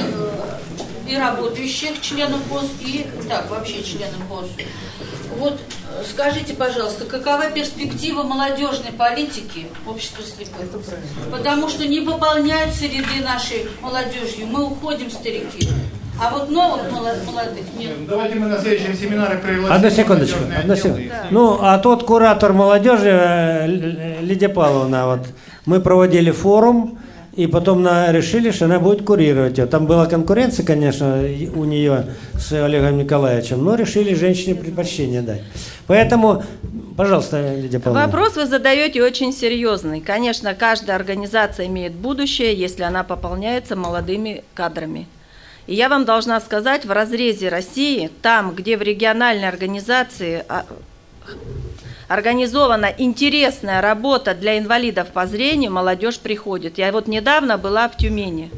и 1.10 1.16
работающих 1.16 2.00
членов 2.00 2.40
ВОЗ, 2.48 2.66
и 2.80 3.06
так, 3.28 3.50
вообще 3.50 3.82
членов 3.82 4.20
ВОЗ. 4.28 4.46
Вот 5.38 5.54
э, 5.54 6.02
скажите, 6.08 6.54
пожалуйста, 6.54 7.04
какова 7.04 7.50
перспектива 7.50 8.22
молодежной 8.22 8.92
политики 8.92 9.66
общества 9.86 10.22
слепых? 10.24 10.68
Потому 11.30 11.68
что 11.68 11.86
не 11.86 12.00
пополняются 12.00 12.84
ряды 12.84 13.24
нашей 13.24 13.68
молодежью, 13.80 14.46
мы 14.46 14.64
уходим, 14.64 15.10
старики. 15.10 15.68
А 16.22 16.30
вот 16.30 16.50
новых 16.50 16.92
молодых 16.92 17.64
нет. 17.78 18.06
Давайте 18.06 18.34
мы 18.34 18.48
на 18.48 18.60
следующем 18.60 18.94
семинаре 18.94 19.38
пригласим. 19.38 19.72
Одну 19.72 19.90
секундочку. 19.90 20.38
Одну 20.58 20.76
секунду. 20.76 21.00
Да. 21.08 21.26
Ну, 21.30 21.58
а 21.62 21.78
тот 21.78 22.04
куратор 22.04 22.52
молодежи, 22.52 23.08
э, 23.08 24.20
Лидия 24.20 24.50
Павловна, 24.50 25.06
вот 25.06 25.26
мы 25.64 25.80
проводили 25.80 26.30
форум, 26.30 26.98
и 27.34 27.46
потом 27.46 27.82
на, 27.82 28.10
решили, 28.12 28.50
что 28.50 28.64
она 28.64 28.80
будет 28.80 29.04
курировать 29.04 29.58
ее. 29.58 29.66
Там 29.66 29.86
была 29.86 30.06
конкуренция, 30.06 30.64
конечно, 30.64 31.22
у 31.54 31.64
нее 31.64 32.06
с 32.34 32.52
Олегом 32.52 32.98
Николаевичем, 32.98 33.64
но 33.64 33.76
решили 33.76 34.14
женщине 34.14 34.56
предпочтение 34.56 35.22
дать. 35.22 35.42
Поэтому, 35.86 36.42
пожалуйста, 36.96 37.54
Лидия 37.54 37.78
Павловна. 37.78 38.06
Вопрос 38.06 38.36
вы 38.36 38.46
задаете 38.46 39.02
очень 39.02 39.32
серьезный. 39.32 40.00
Конечно, 40.00 40.54
каждая 40.54 40.96
организация 40.96 41.66
имеет 41.66 41.92
будущее, 41.92 42.54
если 42.54 42.82
она 42.82 43.04
пополняется 43.04 43.76
молодыми 43.76 44.44
кадрами. 44.54 45.06
И 45.66 45.74
я 45.74 45.88
вам 45.88 46.04
должна 46.04 46.40
сказать, 46.40 46.84
в 46.84 46.90
разрезе 46.90 47.48
России, 47.48 48.10
там, 48.22 48.54
где 48.54 48.76
в 48.76 48.82
региональной 48.82 49.48
организации 49.48 50.44
а, 50.48 50.64
организована 52.10 52.92
интересная 52.98 53.80
работа 53.80 54.34
для 54.34 54.58
инвалидов 54.58 55.12
по 55.12 55.28
зрению, 55.28 55.70
молодежь 55.70 56.18
приходит. 56.18 56.76
Я 56.76 56.90
вот 56.90 57.06
недавно 57.06 57.56
была 57.56 57.88
в 57.88 57.96
Тюмени. 57.96 58.50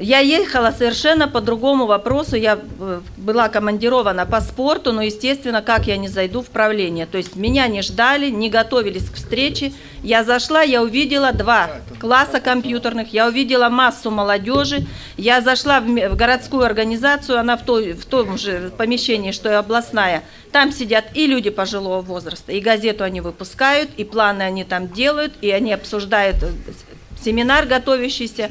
Я 0.00 0.20
ехала 0.20 0.72
совершенно 0.76 1.28
по 1.28 1.40
другому 1.40 1.86
вопросу. 1.86 2.36
Я 2.36 2.58
э, 2.80 3.00
была 3.18 3.48
командирована 3.48 4.24
по 4.24 4.40
спорту, 4.40 4.92
но, 4.92 5.02
естественно, 5.02 5.60
как 5.60 5.86
я 5.86 5.98
не 5.98 6.08
зайду 6.08 6.42
в 6.42 6.46
правление. 6.46 7.06
То 7.06 7.18
есть 7.18 7.36
меня 7.36 7.66
не 7.68 7.82
ждали, 7.82 8.30
не 8.30 8.48
готовились 8.48 9.10
к 9.10 9.16
встрече. 9.16 9.72
Я 10.02 10.24
зашла, 10.24 10.62
я 10.62 10.82
увидела 10.82 11.32
два 11.32 11.70
класса 12.00 12.40
компьютерных, 12.40 13.12
я 13.12 13.26
увидела 13.26 13.68
массу 13.68 14.10
молодежи. 14.10 14.86
Я 15.18 15.42
зашла 15.42 15.80
в 15.80 16.16
городскую 16.16 16.64
организацию, 16.64 17.38
она 17.38 17.58
в, 17.58 17.64
той, 17.64 17.92
в 17.92 18.06
том 18.06 18.38
же 18.38 18.72
помещении, 18.78 19.32
что 19.32 19.50
и 19.50 19.54
областная. 19.54 20.22
Там 20.50 20.72
сидят 20.72 21.04
и 21.14 21.26
люди 21.26 21.50
пожилого 21.50 22.00
возраста, 22.00 22.52
и 22.52 22.60
газету 22.60 23.04
они 23.04 23.20
выпускают, 23.20 23.90
и 23.98 24.04
планы 24.04 24.42
они 24.42 24.64
там 24.64 24.88
делают, 24.88 25.34
и 25.42 25.50
они 25.50 25.72
обсуждают 25.72 26.42
э, 26.42 26.48
семинар 27.22 27.66
готовящийся. 27.66 28.50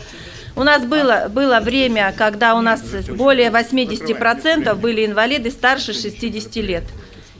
У 0.55 0.63
нас 0.63 0.83
было, 0.83 1.27
было 1.29 1.59
время, 1.59 2.13
когда 2.17 2.55
у 2.55 2.61
нас 2.61 2.81
более 3.09 3.49
80% 3.49 4.73
были 4.75 5.05
инвалиды 5.05 5.51
старше 5.51 5.93
60 5.93 6.55
лет. 6.57 6.83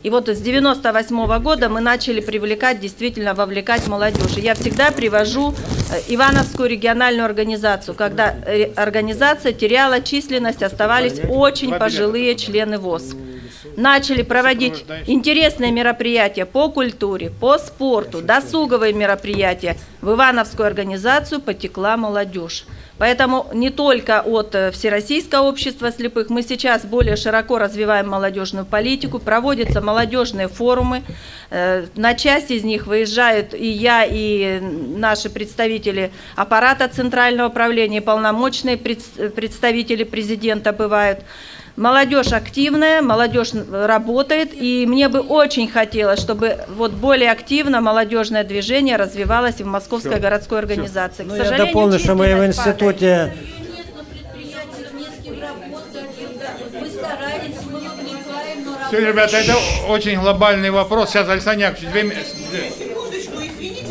И 0.01 0.09
вот 0.09 0.29
с 0.29 0.39
98 0.39 1.25
-го 1.25 1.39
года 1.39 1.67
мы 1.67 1.81
начали 1.81 2.21
привлекать, 2.21 2.79
действительно 2.79 3.33
вовлекать 3.33 3.85
молодежь. 3.87 4.37
И 4.37 4.41
я 4.41 4.55
всегда 4.55 4.91
привожу 4.91 5.53
э, 5.53 5.99
Ивановскую 6.07 6.69
региональную 6.69 7.25
организацию, 7.25 7.95
когда 7.95 8.33
э, 8.45 8.71
организация 8.75 9.51
теряла 9.51 9.99
численность, 9.99 10.63
оставались 10.63 11.19
очень 11.29 11.73
пожилые 11.77 12.35
члены 12.35 12.77
ВОЗ. 12.77 13.15
начали 13.75 14.23
проводить 14.23 14.85
интересные 15.07 15.71
мероприятия 15.71 16.45
по 16.45 16.69
культуре, 16.69 17.29
по 17.29 17.57
спорту, 17.57 18.21
досуговые 18.21 18.93
мероприятия, 18.93 19.77
в 20.01 20.11
Ивановскую 20.11 20.67
организацию 20.67 21.41
потекла 21.41 21.97
молодежь. 21.97 22.65
Поэтому 22.99 23.47
не 23.53 23.69
только 23.69 24.21
от 24.21 24.53
э, 24.53 24.71
Всероссийского 24.71 25.47
общества 25.47 25.89
слепых, 25.91 26.29
мы 26.29 26.43
сейчас 26.43 26.83
более 26.83 27.15
широко 27.15 27.57
развиваем 27.57 28.09
молодежную 28.09 28.65
политику, 28.65 29.19
проводятся 29.19 29.79
молодежные 29.81 30.49
форумы. 30.49 31.03
Э, 31.49 31.85
на 31.95 32.13
часть 32.13 32.51
из 32.51 32.65
них 32.65 32.87
выезжают 32.87 33.53
и 33.53 33.67
я, 33.67 34.03
и 34.03 34.59
наши 34.59 35.29
представители 35.29 36.11
аппарата 36.35 36.89
Центрального 36.89 37.47
управления, 37.47 38.01
полномочные 38.01 38.77
представители 38.77 40.03
президента 40.03 40.73
бывают. 40.73 41.19
Молодежь 41.75 42.33
активная, 42.33 43.01
молодежь 43.01 43.51
работает, 43.53 44.51
и 44.53 44.85
мне 44.85 45.07
бы 45.09 45.19
очень 45.19 45.69
хотелось, 45.69 46.19
чтобы 46.19 46.57
вот 46.75 46.91
более 46.91 47.31
активно 47.31 47.81
молодежное 47.81 48.43
движение 48.43 48.97
развивалось 48.97 49.55
в 49.55 49.65
Московской 49.65 50.13
Все. 50.13 50.19
городской 50.19 50.59
организации. 50.59 51.23
Все. 51.23 51.35
К 51.35 51.37
ну, 51.37 51.51
я 51.51 51.57
дополню, 51.57 51.99
что 51.99 52.15
мы 52.15 52.35
в 52.35 52.45
институте... 52.45 53.33
Все, 58.87 59.05
ребята, 59.05 59.37
это 59.37 59.55
очень 59.87 60.19
глобальный 60.19 60.71
вопрос. 60.71 61.09
Сейчас, 61.09 61.29
Александр 61.29 61.61
Яковлевич, 61.65 61.91
две 61.91 62.03
минуты 62.03 62.89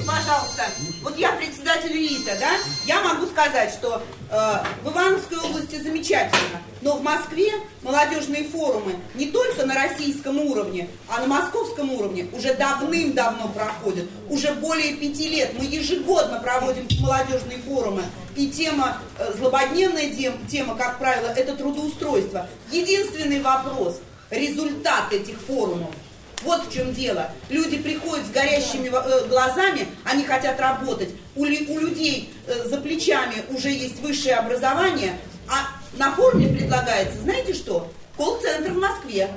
пожалуйста, 0.08 0.62
вот 1.02 1.18
я 1.18 1.32
председатель 1.68 1.92
РИТа, 1.92 2.36
да, 2.40 2.50
я 2.86 3.02
могу 3.02 3.26
сказать, 3.26 3.72
что 3.72 4.02
э, 4.30 4.36
в 4.82 4.90
Ивановской 4.90 5.38
области 5.38 5.76
замечательно, 5.76 6.62
но 6.80 6.96
в 6.96 7.02
Москве 7.02 7.52
молодежные 7.82 8.44
форумы 8.44 8.96
не 9.14 9.26
только 9.26 9.66
на 9.66 9.74
российском 9.74 10.38
уровне, 10.38 10.88
а 11.08 11.20
на 11.20 11.26
московском 11.26 11.92
уровне 11.92 12.26
уже 12.32 12.54
давным-давно 12.54 13.48
проходят. 13.48 14.06
Уже 14.30 14.52
более 14.54 14.94
пяти 14.94 15.28
лет 15.28 15.52
мы 15.58 15.64
ежегодно 15.64 16.40
проводим 16.40 16.86
молодежные 17.00 17.58
форумы. 17.58 18.02
И 18.36 18.48
тема, 18.48 18.98
э, 19.18 19.32
злободневная 19.36 20.10
тема, 20.50 20.76
как 20.76 20.98
правило, 20.98 21.28
это 21.28 21.54
трудоустройство. 21.54 22.46
Единственный 22.70 23.40
вопрос, 23.40 24.00
результат 24.30 25.12
этих 25.12 25.38
форумов– 25.40 25.90
вот 26.42 26.66
в 26.66 26.72
чем 26.72 26.92
дело. 26.92 27.30
Люди 27.48 27.78
приходят 27.78 28.26
с 28.26 28.30
горящими 28.30 28.88
э, 28.88 29.28
глазами, 29.28 29.86
они 30.04 30.24
хотят 30.24 30.60
работать. 30.60 31.10
У, 31.36 31.42
у 31.42 31.78
людей 31.78 32.32
э, 32.46 32.68
за 32.68 32.78
плечами 32.78 33.44
уже 33.50 33.70
есть 33.70 34.00
высшее 34.00 34.36
образование, 34.36 35.18
а 35.48 35.68
на 35.96 36.12
форуме 36.12 36.48
предлагается, 36.48 37.20
знаете 37.22 37.54
что? 37.54 37.90
Колл-центр 38.16 38.72
в 38.72 38.78
Москве. 38.78 39.30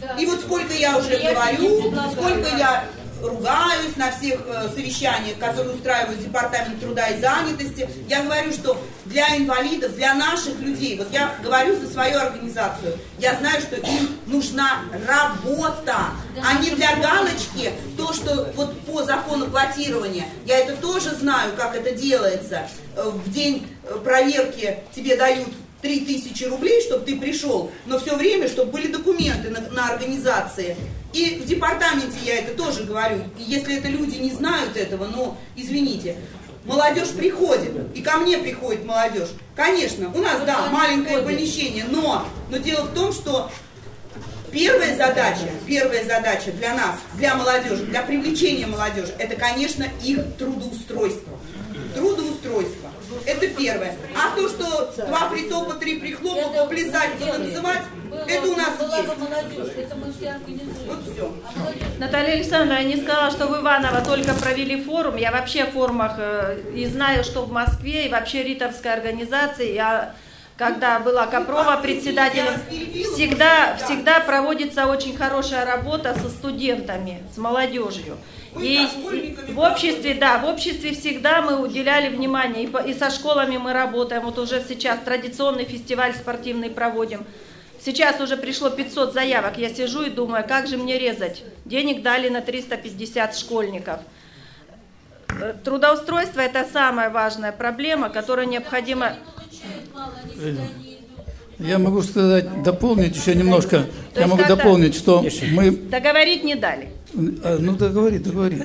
Да. 0.00 0.14
И 0.20 0.26
вот 0.26 0.40
сколько 0.40 0.74
я 0.74 0.98
уже 0.98 1.16
я 1.16 1.32
говорю, 1.32 1.92
сколько 2.12 2.56
я 2.56 2.84
ругаюсь 3.22 3.96
на 3.96 4.10
всех 4.10 4.40
э, 4.46 4.68
совещаниях, 4.74 5.38
которые 5.38 5.74
устраивают 5.74 6.22
Департамент 6.22 6.80
труда 6.80 7.06
и 7.08 7.20
занятости. 7.20 7.88
Я 8.08 8.22
говорю, 8.22 8.52
что 8.52 8.80
для 9.06 9.36
инвалидов, 9.36 9.94
для 9.94 10.14
наших 10.14 10.58
людей, 10.60 10.96
вот 10.96 11.12
я 11.12 11.34
говорю 11.42 11.78
за 11.78 11.88
свою 11.88 12.18
организацию, 12.18 12.98
я 13.18 13.34
знаю, 13.36 13.60
что 13.60 13.76
им 13.76 14.08
нужна 14.26 14.82
работа, 15.06 16.10
а 16.44 16.62
не 16.62 16.70
для 16.70 16.96
галочки 16.96 17.72
то, 17.96 18.12
что 18.12 18.52
вот 18.54 18.78
по 18.80 19.02
закону 19.04 19.46
платирования. 19.46 20.26
Я 20.44 20.58
это 20.58 20.76
тоже 20.76 21.10
знаю, 21.10 21.52
как 21.56 21.74
это 21.74 21.92
делается. 21.92 22.68
Э, 22.96 23.10
в 23.10 23.32
день 23.32 23.66
э, 23.84 23.98
проверки 24.02 24.78
тебе 24.94 25.16
дают 25.16 25.48
3000 25.82 26.44
рублей, 26.44 26.82
чтобы 26.82 27.04
ты 27.04 27.16
пришел, 27.16 27.70
но 27.86 27.98
все 27.98 28.16
время, 28.16 28.48
чтобы 28.48 28.72
были 28.72 28.88
документы 28.88 29.50
на, 29.50 29.60
на 29.70 29.88
организации. 29.88 30.76
И 31.16 31.40
в 31.42 31.46
департаменте 31.46 32.18
я 32.24 32.40
это 32.40 32.54
тоже 32.54 32.84
говорю. 32.84 33.22
И 33.38 33.42
если 33.44 33.78
это 33.78 33.88
люди 33.88 34.16
не 34.18 34.30
знают 34.32 34.76
этого, 34.76 35.06
но 35.06 35.38
извините, 35.56 36.16
молодежь 36.66 37.08
приходит, 37.08 37.72
и 37.94 38.02
ко 38.02 38.18
мне 38.18 38.36
приходит 38.36 38.84
молодежь. 38.84 39.30
Конечно, 39.54 40.12
у 40.14 40.18
нас, 40.18 40.42
да, 40.44 40.66
маленькое 40.66 41.22
помещение, 41.22 41.86
но, 41.88 42.26
но 42.50 42.58
дело 42.58 42.82
в 42.82 42.94
том, 42.94 43.14
что 43.14 43.50
первая 44.52 44.94
задача, 44.94 45.48
первая 45.66 46.04
задача 46.04 46.52
для 46.52 46.74
нас, 46.74 46.96
для 47.14 47.34
молодежи, 47.34 47.84
для 47.84 48.02
привлечения 48.02 48.66
молодежи, 48.66 49.14
это, 49.18 49.36
конечно, 49.36 49.86
их 50.04 50.18
трудоустройство. 50.36 50.58
Трудоустройство. 50.84 51.35
Первое. 53.58 53.96
А 54.14 54.36
то, 54.36 54.48
что 54.48 54.92
два 55.06 55.28
притопа, 55.28 55.74
три 55.74 55.98
прихлопа, 55.98 56.48
поплясать, 56.48 57.12
потанцевать, 57.18 57.82
это 58.26 58.46
у 58.46 58.56
нас 58.56 58.74
есть. 58.80 59.18
молодежь, 59.18 59.74
это 59.76 59.96
мы 59.96 60.12
все 60.12 60.30
организуем. 60.30 60.86
Вот 60.86 61.02
все. 61.02 61.32
Наталья 61.98 62.34
Александровна, 62.34 62.80
я 62.80 62.84
не 62.84 62.96
сказала, 62.96 63.30
что 63.30 63.46
в 63.46 63.60
Иваново 63.60 64.00
только 64.02 64.34
провели 64.34 64.82
форум. 64.82 65.16
Я 65.16 65.32
вообще 65.32 65.64
в 65.64 65.72
форумах 65.72 66.14
э, 66.18 66.60
и 66.74 66.86
знаю, 66.86 67.24
что 67.24 67.42
в 67.42 67.52
Москве, 67.52 68.06
и 68.06 68.08
вообще 68.10 68.42
Ритовская 68.42 68.94
организация, 68.94 69.72
я 69.72 70.14
когда 70.56 71.00
была 71.00 71.26
Копрова 71.26 71.76
председателем, 71.82 72.54
всегда, 73.14 73.76
всегда 73.76 74.20
проводится 74.20 74.86
очень 74.86 75.16
хорошая 75.16 75.66
работа 75.66 76.14
со 76.14 76.30
студентами, 76.30 77.22
с 77.34 77.36
молодежью. 77.36 78.16
И 78.60 78.88
в 79.48 79.58
обществе, 79.58 80.14
да, 80.14 80.38
в 80.38 80.44
обществе 80.44 80.92
всегда 80.92 81.42
мы 81.42 81.60
уделяли 81.60 82.14
внимание, 82.14 82.64
и, 82.64 82.66
по, 82.66 82.78
и 82.78 82.94
со 82.94 83.10
школами 83.10 83.56
мы 83.56 83.72
работаем, 83.72 84.22
вот 84.22 84.38
уже 84.38 84.64
сейчас 84.66 85.00
традиционный 85.00 85.64
фестиваль 85.64 86.14
спортивный 86.14 86.70
проводим. 86.70 87.24
Сейчас 87.80 88.20
уже 88.20 88.36
пришло 88.36 88.70
500 88.70 89.12
заявок, 89.12 89.58
я 89.58 89.68
сижу 89.68 90.02
и 90.02 90.10
думаю, 90.10 90.44
как 90.46 90.66
же 90.66 90.76
мне 90.76 90.98
резать? 90.98 91.44
Денег 91.64 92.02
дали 92.02 92.28
на 92.28 92.40
350 92.40 93.36
школьников. 93.36 94.00
Э, 95.28 95.54
трудоустройство– 95.62 96.40
это 96.42 96.64
самая 96.64 97.10
важная 97.10 97.52
проблема, 97.52 98.08
которая 98.08 98.46
необходимо... 98.46 99.16
Я 101.58 101.78
могу 101.78 102.02
сказать, 102.02 102.62
дополнить 102.62 103.16
еще 103.16 103.34
немножко. 103.34 103.86
То 104.14 104.20
я 104.20 104.26
могу 104.26 104.44
дополнить, 104.44 104.94
что 104.94 105.24
мы... 105.52 105.70
Договорить 105.70 106.44
не 106.44 106.54
дали. 106.54 106.88
А, 107.14 107.58
ну 107.58 107.76
договори, 107.76 108.18
договори. 108.18 108.62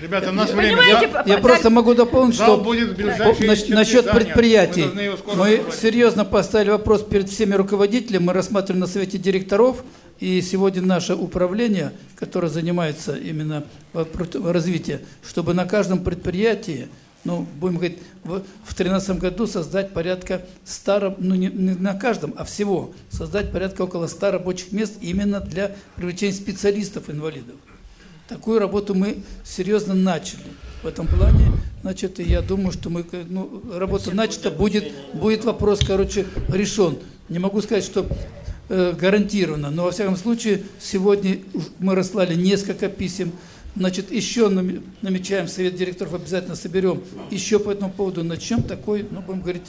Ребята, 0.00 0.30
у 0.30 0.32
нас 0.32 0.52
время. 0.52 0.80
Я, 0.82 1.24
я 1.26 1.38
просто 1.38 1.70
могу 1.70 1.94
дополнить, 1.94 2.36
что 2.36 2.56
будет 2.56 2.96
в 2.96 3.70
насчет 3.70 4.10
предприятий. 4.10 4.86
Мы, 4.94 5.16
мы 5.34 5.62
серьезно 5.72 6.24
поставили 6.24 6.70
вопрос 6.70 7.02
перед 7.02 7.28
всеми 7.28 7.54
руководителями, 7.54 8.24
мы 8.24 8.32
рассматривали 8.32 8.80
на 8.80 8.86
совете 8.86 9.18
директоров, 9.18 9.82
и 10.20 10.40
сегодня 10.40 10.82
наше 10.82 11.14
управление, 11.14 11.92
которое 12.16 12.48
занимается 12.48 13.16
именно 13.16 13.64
развитием, 13.92 15.00
чтобы 15.26 15.54
на 15.54 15.64
каждом 15.64 16.04
предприятии 16.04 16.88
ну, 17.28 17.46
будем 17.60 17.76
говорить, 17.76 17.98
в 18.24 18.38
2013 18.38 19.18
году 19.18 19.46
создать 19.46 19.92
порядка 19.92 20.46
100, 20.64 21.16
ну 21.18 21.34
не, 21.34 21.48
не 21.48 21.74
на 21.74 21.92
каждом, 21.92 22.32
а 22.38 22.44
всего, 22.44 22.94
создать 23.10 23.52
порядка 23.52 23.82
около 23.82 24.06
100 24.06 24.30
рабочих 24.30 24.72
мест 24.72 24.94
именно 25.02 25.38
для 25.40 25.76
привлечения 25.94 26.32
специалистов-инвалидов. 26.32 27.56
Такую 28.28 28.58
работу 28.58 28.94
мы 28.94 29.18
серьезно 29.44 29.92
начали. 29.92 30.40
В 30.82 30.86
этом 30.86 31.06
плане, 31.06 31.52
значит, 31.82 32.18
я 32.18 32.40
думаю, 32.40 32.72
что 32.72 32.88
мы, 32.88 33.04
ну, 33.28 33.62
работа 33.74 34.14
начата, 34.14 34.50
будет, 34.50 34.90
будет 35.12 35.44
вопрос, 35.44 35.80
короче, 35.86 36.24
решен. 36.48 36.96
Не 37.28 37.38
могу 37.38 37.60
сказать, 37.60 37.84
что 37.84 38.06
э, 38.70 38.94
гарантированно, 38.98 39.70
но 39.70 39.84
во 39.84 39.90
всяком 39.90 40.16
случае, 40.16 40.62
сегодня 40.80 41.40
мы 41.78 41.94
расслали 41.94 42.34
несколько 42.34 42.88
писем, 42.88 43.32
Значит, 43.76 44.10
еще 44.10 44.48
намечаем, 44.48 45.46
совет 45.46 45.76
директоров 45.76 46.14
обязательно 46.14 46.56
соберем, 46.56 47.02
еще 47.30 47.58
по 47.58 47.70
этому 47.70 47.92
поводу 47.92 48.24
начнем 48.24 48.62
такой, 48.62 49.06
ну, 49.10 49.20
будем 49.20 49.40
говорить, 49.40 49.66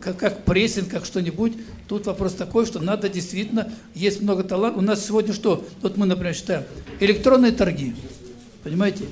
как, 0.00 0.16
как 0.16 0.44
прессинг, 0.44 0.90
как 0.90 1.04
что-нибудь. 1.04 1.54
Тут 1.88 2.06
вопрос 2.06 2.34
такой, 2.34 2.66
что 2.66 2.80
надо 2.80 3.08
действительно, 3.08 3.72
есть 3.94 4.20
много 4.20 4.44
талантов. 4.44 4.82
У 4.82 4.84
нас 4.84 5.06
сегодня 5.06 5.32
что? 5.32 5.66
Вот 5.82 5.96
мы, 5.96 6.06
например, 6.06 6.34
считаем, 6.34 6.64
электронные 7.00 7.52
торги, 7.52 7.94
понимаете? 8.62 9.04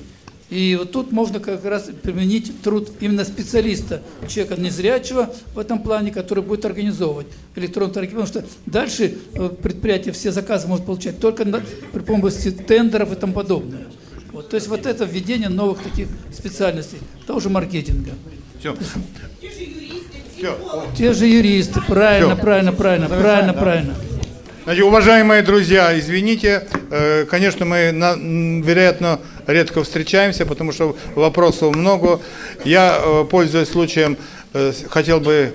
И 0.49 0.75
вот 0.79 0.91
тут 0.91 1.11
можно 1.11 1.39
как 1.39 1.63
раз 1.63 1.89
применить 2.01 2.61
труд 2.63 2.89
именно 2.99 3.23
специалиста, 3.23 4.01
человека 4.27 4.59
незрячего 4.59 5.31
в 5.53 5.59
этом 5.59 5.79
плане, 5.83 6.11
который 6.11 6.43
будет 6.43 6.65
организовывать 6.65 7.27
электронные 7.55 7.93
торги. 7.93 8.09
Потому 8.09 8.27
что 8.27 8.43
дальше 8.65 9.15
э, 9.35 9.49
предприятия 9.49 10.11
все 10.11 10.31
заказы 10.31 10.67
могут 10.67 10.85
получать 10.85 11.19
только 11.19 11.45
на, 11.45 11.61
при 11.93 11.99
помощи 11.99 12.49
тендеров 12.51 13.11
и 13.11 13.15
тому 13.15 13.33
подобное. 13.33 13.85
Вот, 14.31 14.49
то 14.49 14.55
есть 14.55 14.67
вот 14.67 14.85
это 14.85 15.05
введение 15.05 15.49
новых 15.49 15.83
таких 15.83 16.07
специальностей, 16.31 16.99
тоже 17.27 17.49
маркетинга. 17.49 18.11
Все. 18.59 18.75
Те 20.97 21.13
же 21.13 21.27
юристы, 21.27 21.81
правильно, 21.81 22.35
правильно, 22.35 22.71
правильно, 22.71 23.07
правильно, 23.07 23.53
правильно. 23.53 23.95
Значит, 24.65 24.83
уважаемые 24.83 25.41
друзья, 25.41 25.97
извините, 25.97 26.63
э, 26.91 27.25
конечно, 27.25 27.65
мы, 27.65 27.91
вероятно, 28.63 29.19
редко 29.47 29.83
встречаемся, 29.83 30.45
потому 30.45 30.73
что 30.73 30.97
вопросов 31.15 31.75
много. 31.75 32.19
Я, 32.65 32.99
э, 33.01 33.25
пользуясь 33.29 33.69
случаем, 33.69 34.17
э, 34.53 34.73
хотел 34.89 35.21
бы 35.21 35.53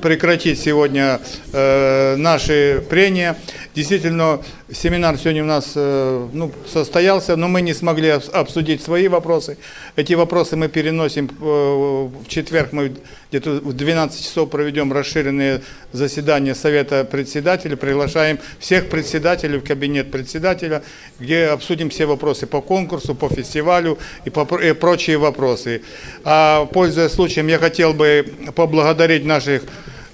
прекратить 0.00 0.60
сегодня 0.60 1.20
наши 1.52 2.84
прения 2.88 3.36
Действительно, 3.74 4.42
семинар 4.70 5.16
сегодня 5.16 5.42
у 5.42 5.46
нас 5.46 5.72
э, 5.76 6.28
ну, 6.34 6.52
состоялся, 6.70 7.36
но 7.36 7.48
мы 7.48 7.62
не 7.62 7.72
смогли 7.72 8.10
обсудить 8.10 8.82
свои 8.82 9.08
вопросы. 9.08 9.56
Эти 9.96 10.12
вопросы 10.12 10.56
мы 10.56 10.68
переносим 10.68 11.30
э, 11.30 11.42
в 11.42 12.28
четверг, 12.28 12.72
мы 12.72 12.92
где-то 13.30 13.52
в 13.52 13.72
12 13.72 14.22
часов 14.22 14.50
проведем 14.50 14.92
расширенные 14.92 15.62
заседания 15.90 16.54
Совета 16.54 17.04
председателей, 17.04 17.76
приглашаем 17.76 18.38
всех 18.58 18.90
председателей 18.90 19.56
в 19.56 19.64
кабинет 19.64 20.10
председателя, 20.10 20.82
где 21.18 21.46
обсудим 21.46 21.88
все 21.88 22.04
вопросы 22.04 22.46
по 22.46 22.60
конкурсу, 22.60 23.14
по 23.14 23.30
фестивалю 23.30 23.98
и, 24.26 24.30
по, 24.30 24.42
и 24.58 24.74
прочие 24.74 25.16
вопросы. 25.16 25.80
А 26.24 26.66
пользуясь 26.66 27.12
случаем, 27.12 27.46
я 27.46 27.58
хотел 27.58 27.94
бы 27.94 28.26
поблагодарить 28.54 29.24
наших 29.24 29.62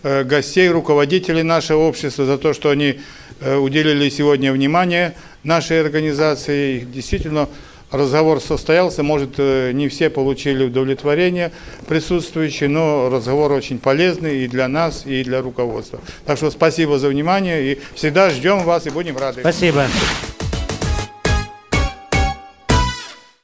э, 0.05 0.23
гостей, 0.23 0.69
руководителей 0.69 1.43
нашего 1.43 1.81
общества 1.89 2.25
за 2.25 2.39
то, 2.39 2.55
что 2.55 2.71
они 2.71 3.01
уделили 3.41 4.09
сегодня 4.09 4.53
внимание 4.53 5.15
нашей 5.45 5.81
организации. 5.81 6.81
Действительно, 6.81 7.49
разговор 7.91 8.41
состоялся, 8.41 9.03
может, 9.03 9.35
э, 9.39 9.73
не 9.73 9.89
все 9.89 10.11
получили 10.11 10.65
удовлетворение 10.65 11.53
присутствующие, 11.87 12.69
но 12.69 13.09
разговор 13.11 13.53
очень 13.53 13.79
полезный 13.79 14.45
и 14.45 14.49
для 14.49 14.69
нас, 14.69 15.05
и 15.07 15.23
для 15.25 15.41
руководства. 15.41 16.01
Так 16.27 16.37
что 16.37 16.51
спасибо 16.51 16.99
за 16.99 17.09
внимание, 17.09 17.73
и 17.73 17.79
всегда 17.95 18.31
ждем 18.31 18.65
вас 18.65 18.87
и 18.87 18.91
будем 18.91 19.17
рады. 19.17 19.41
Спасибо. 19.41 19.87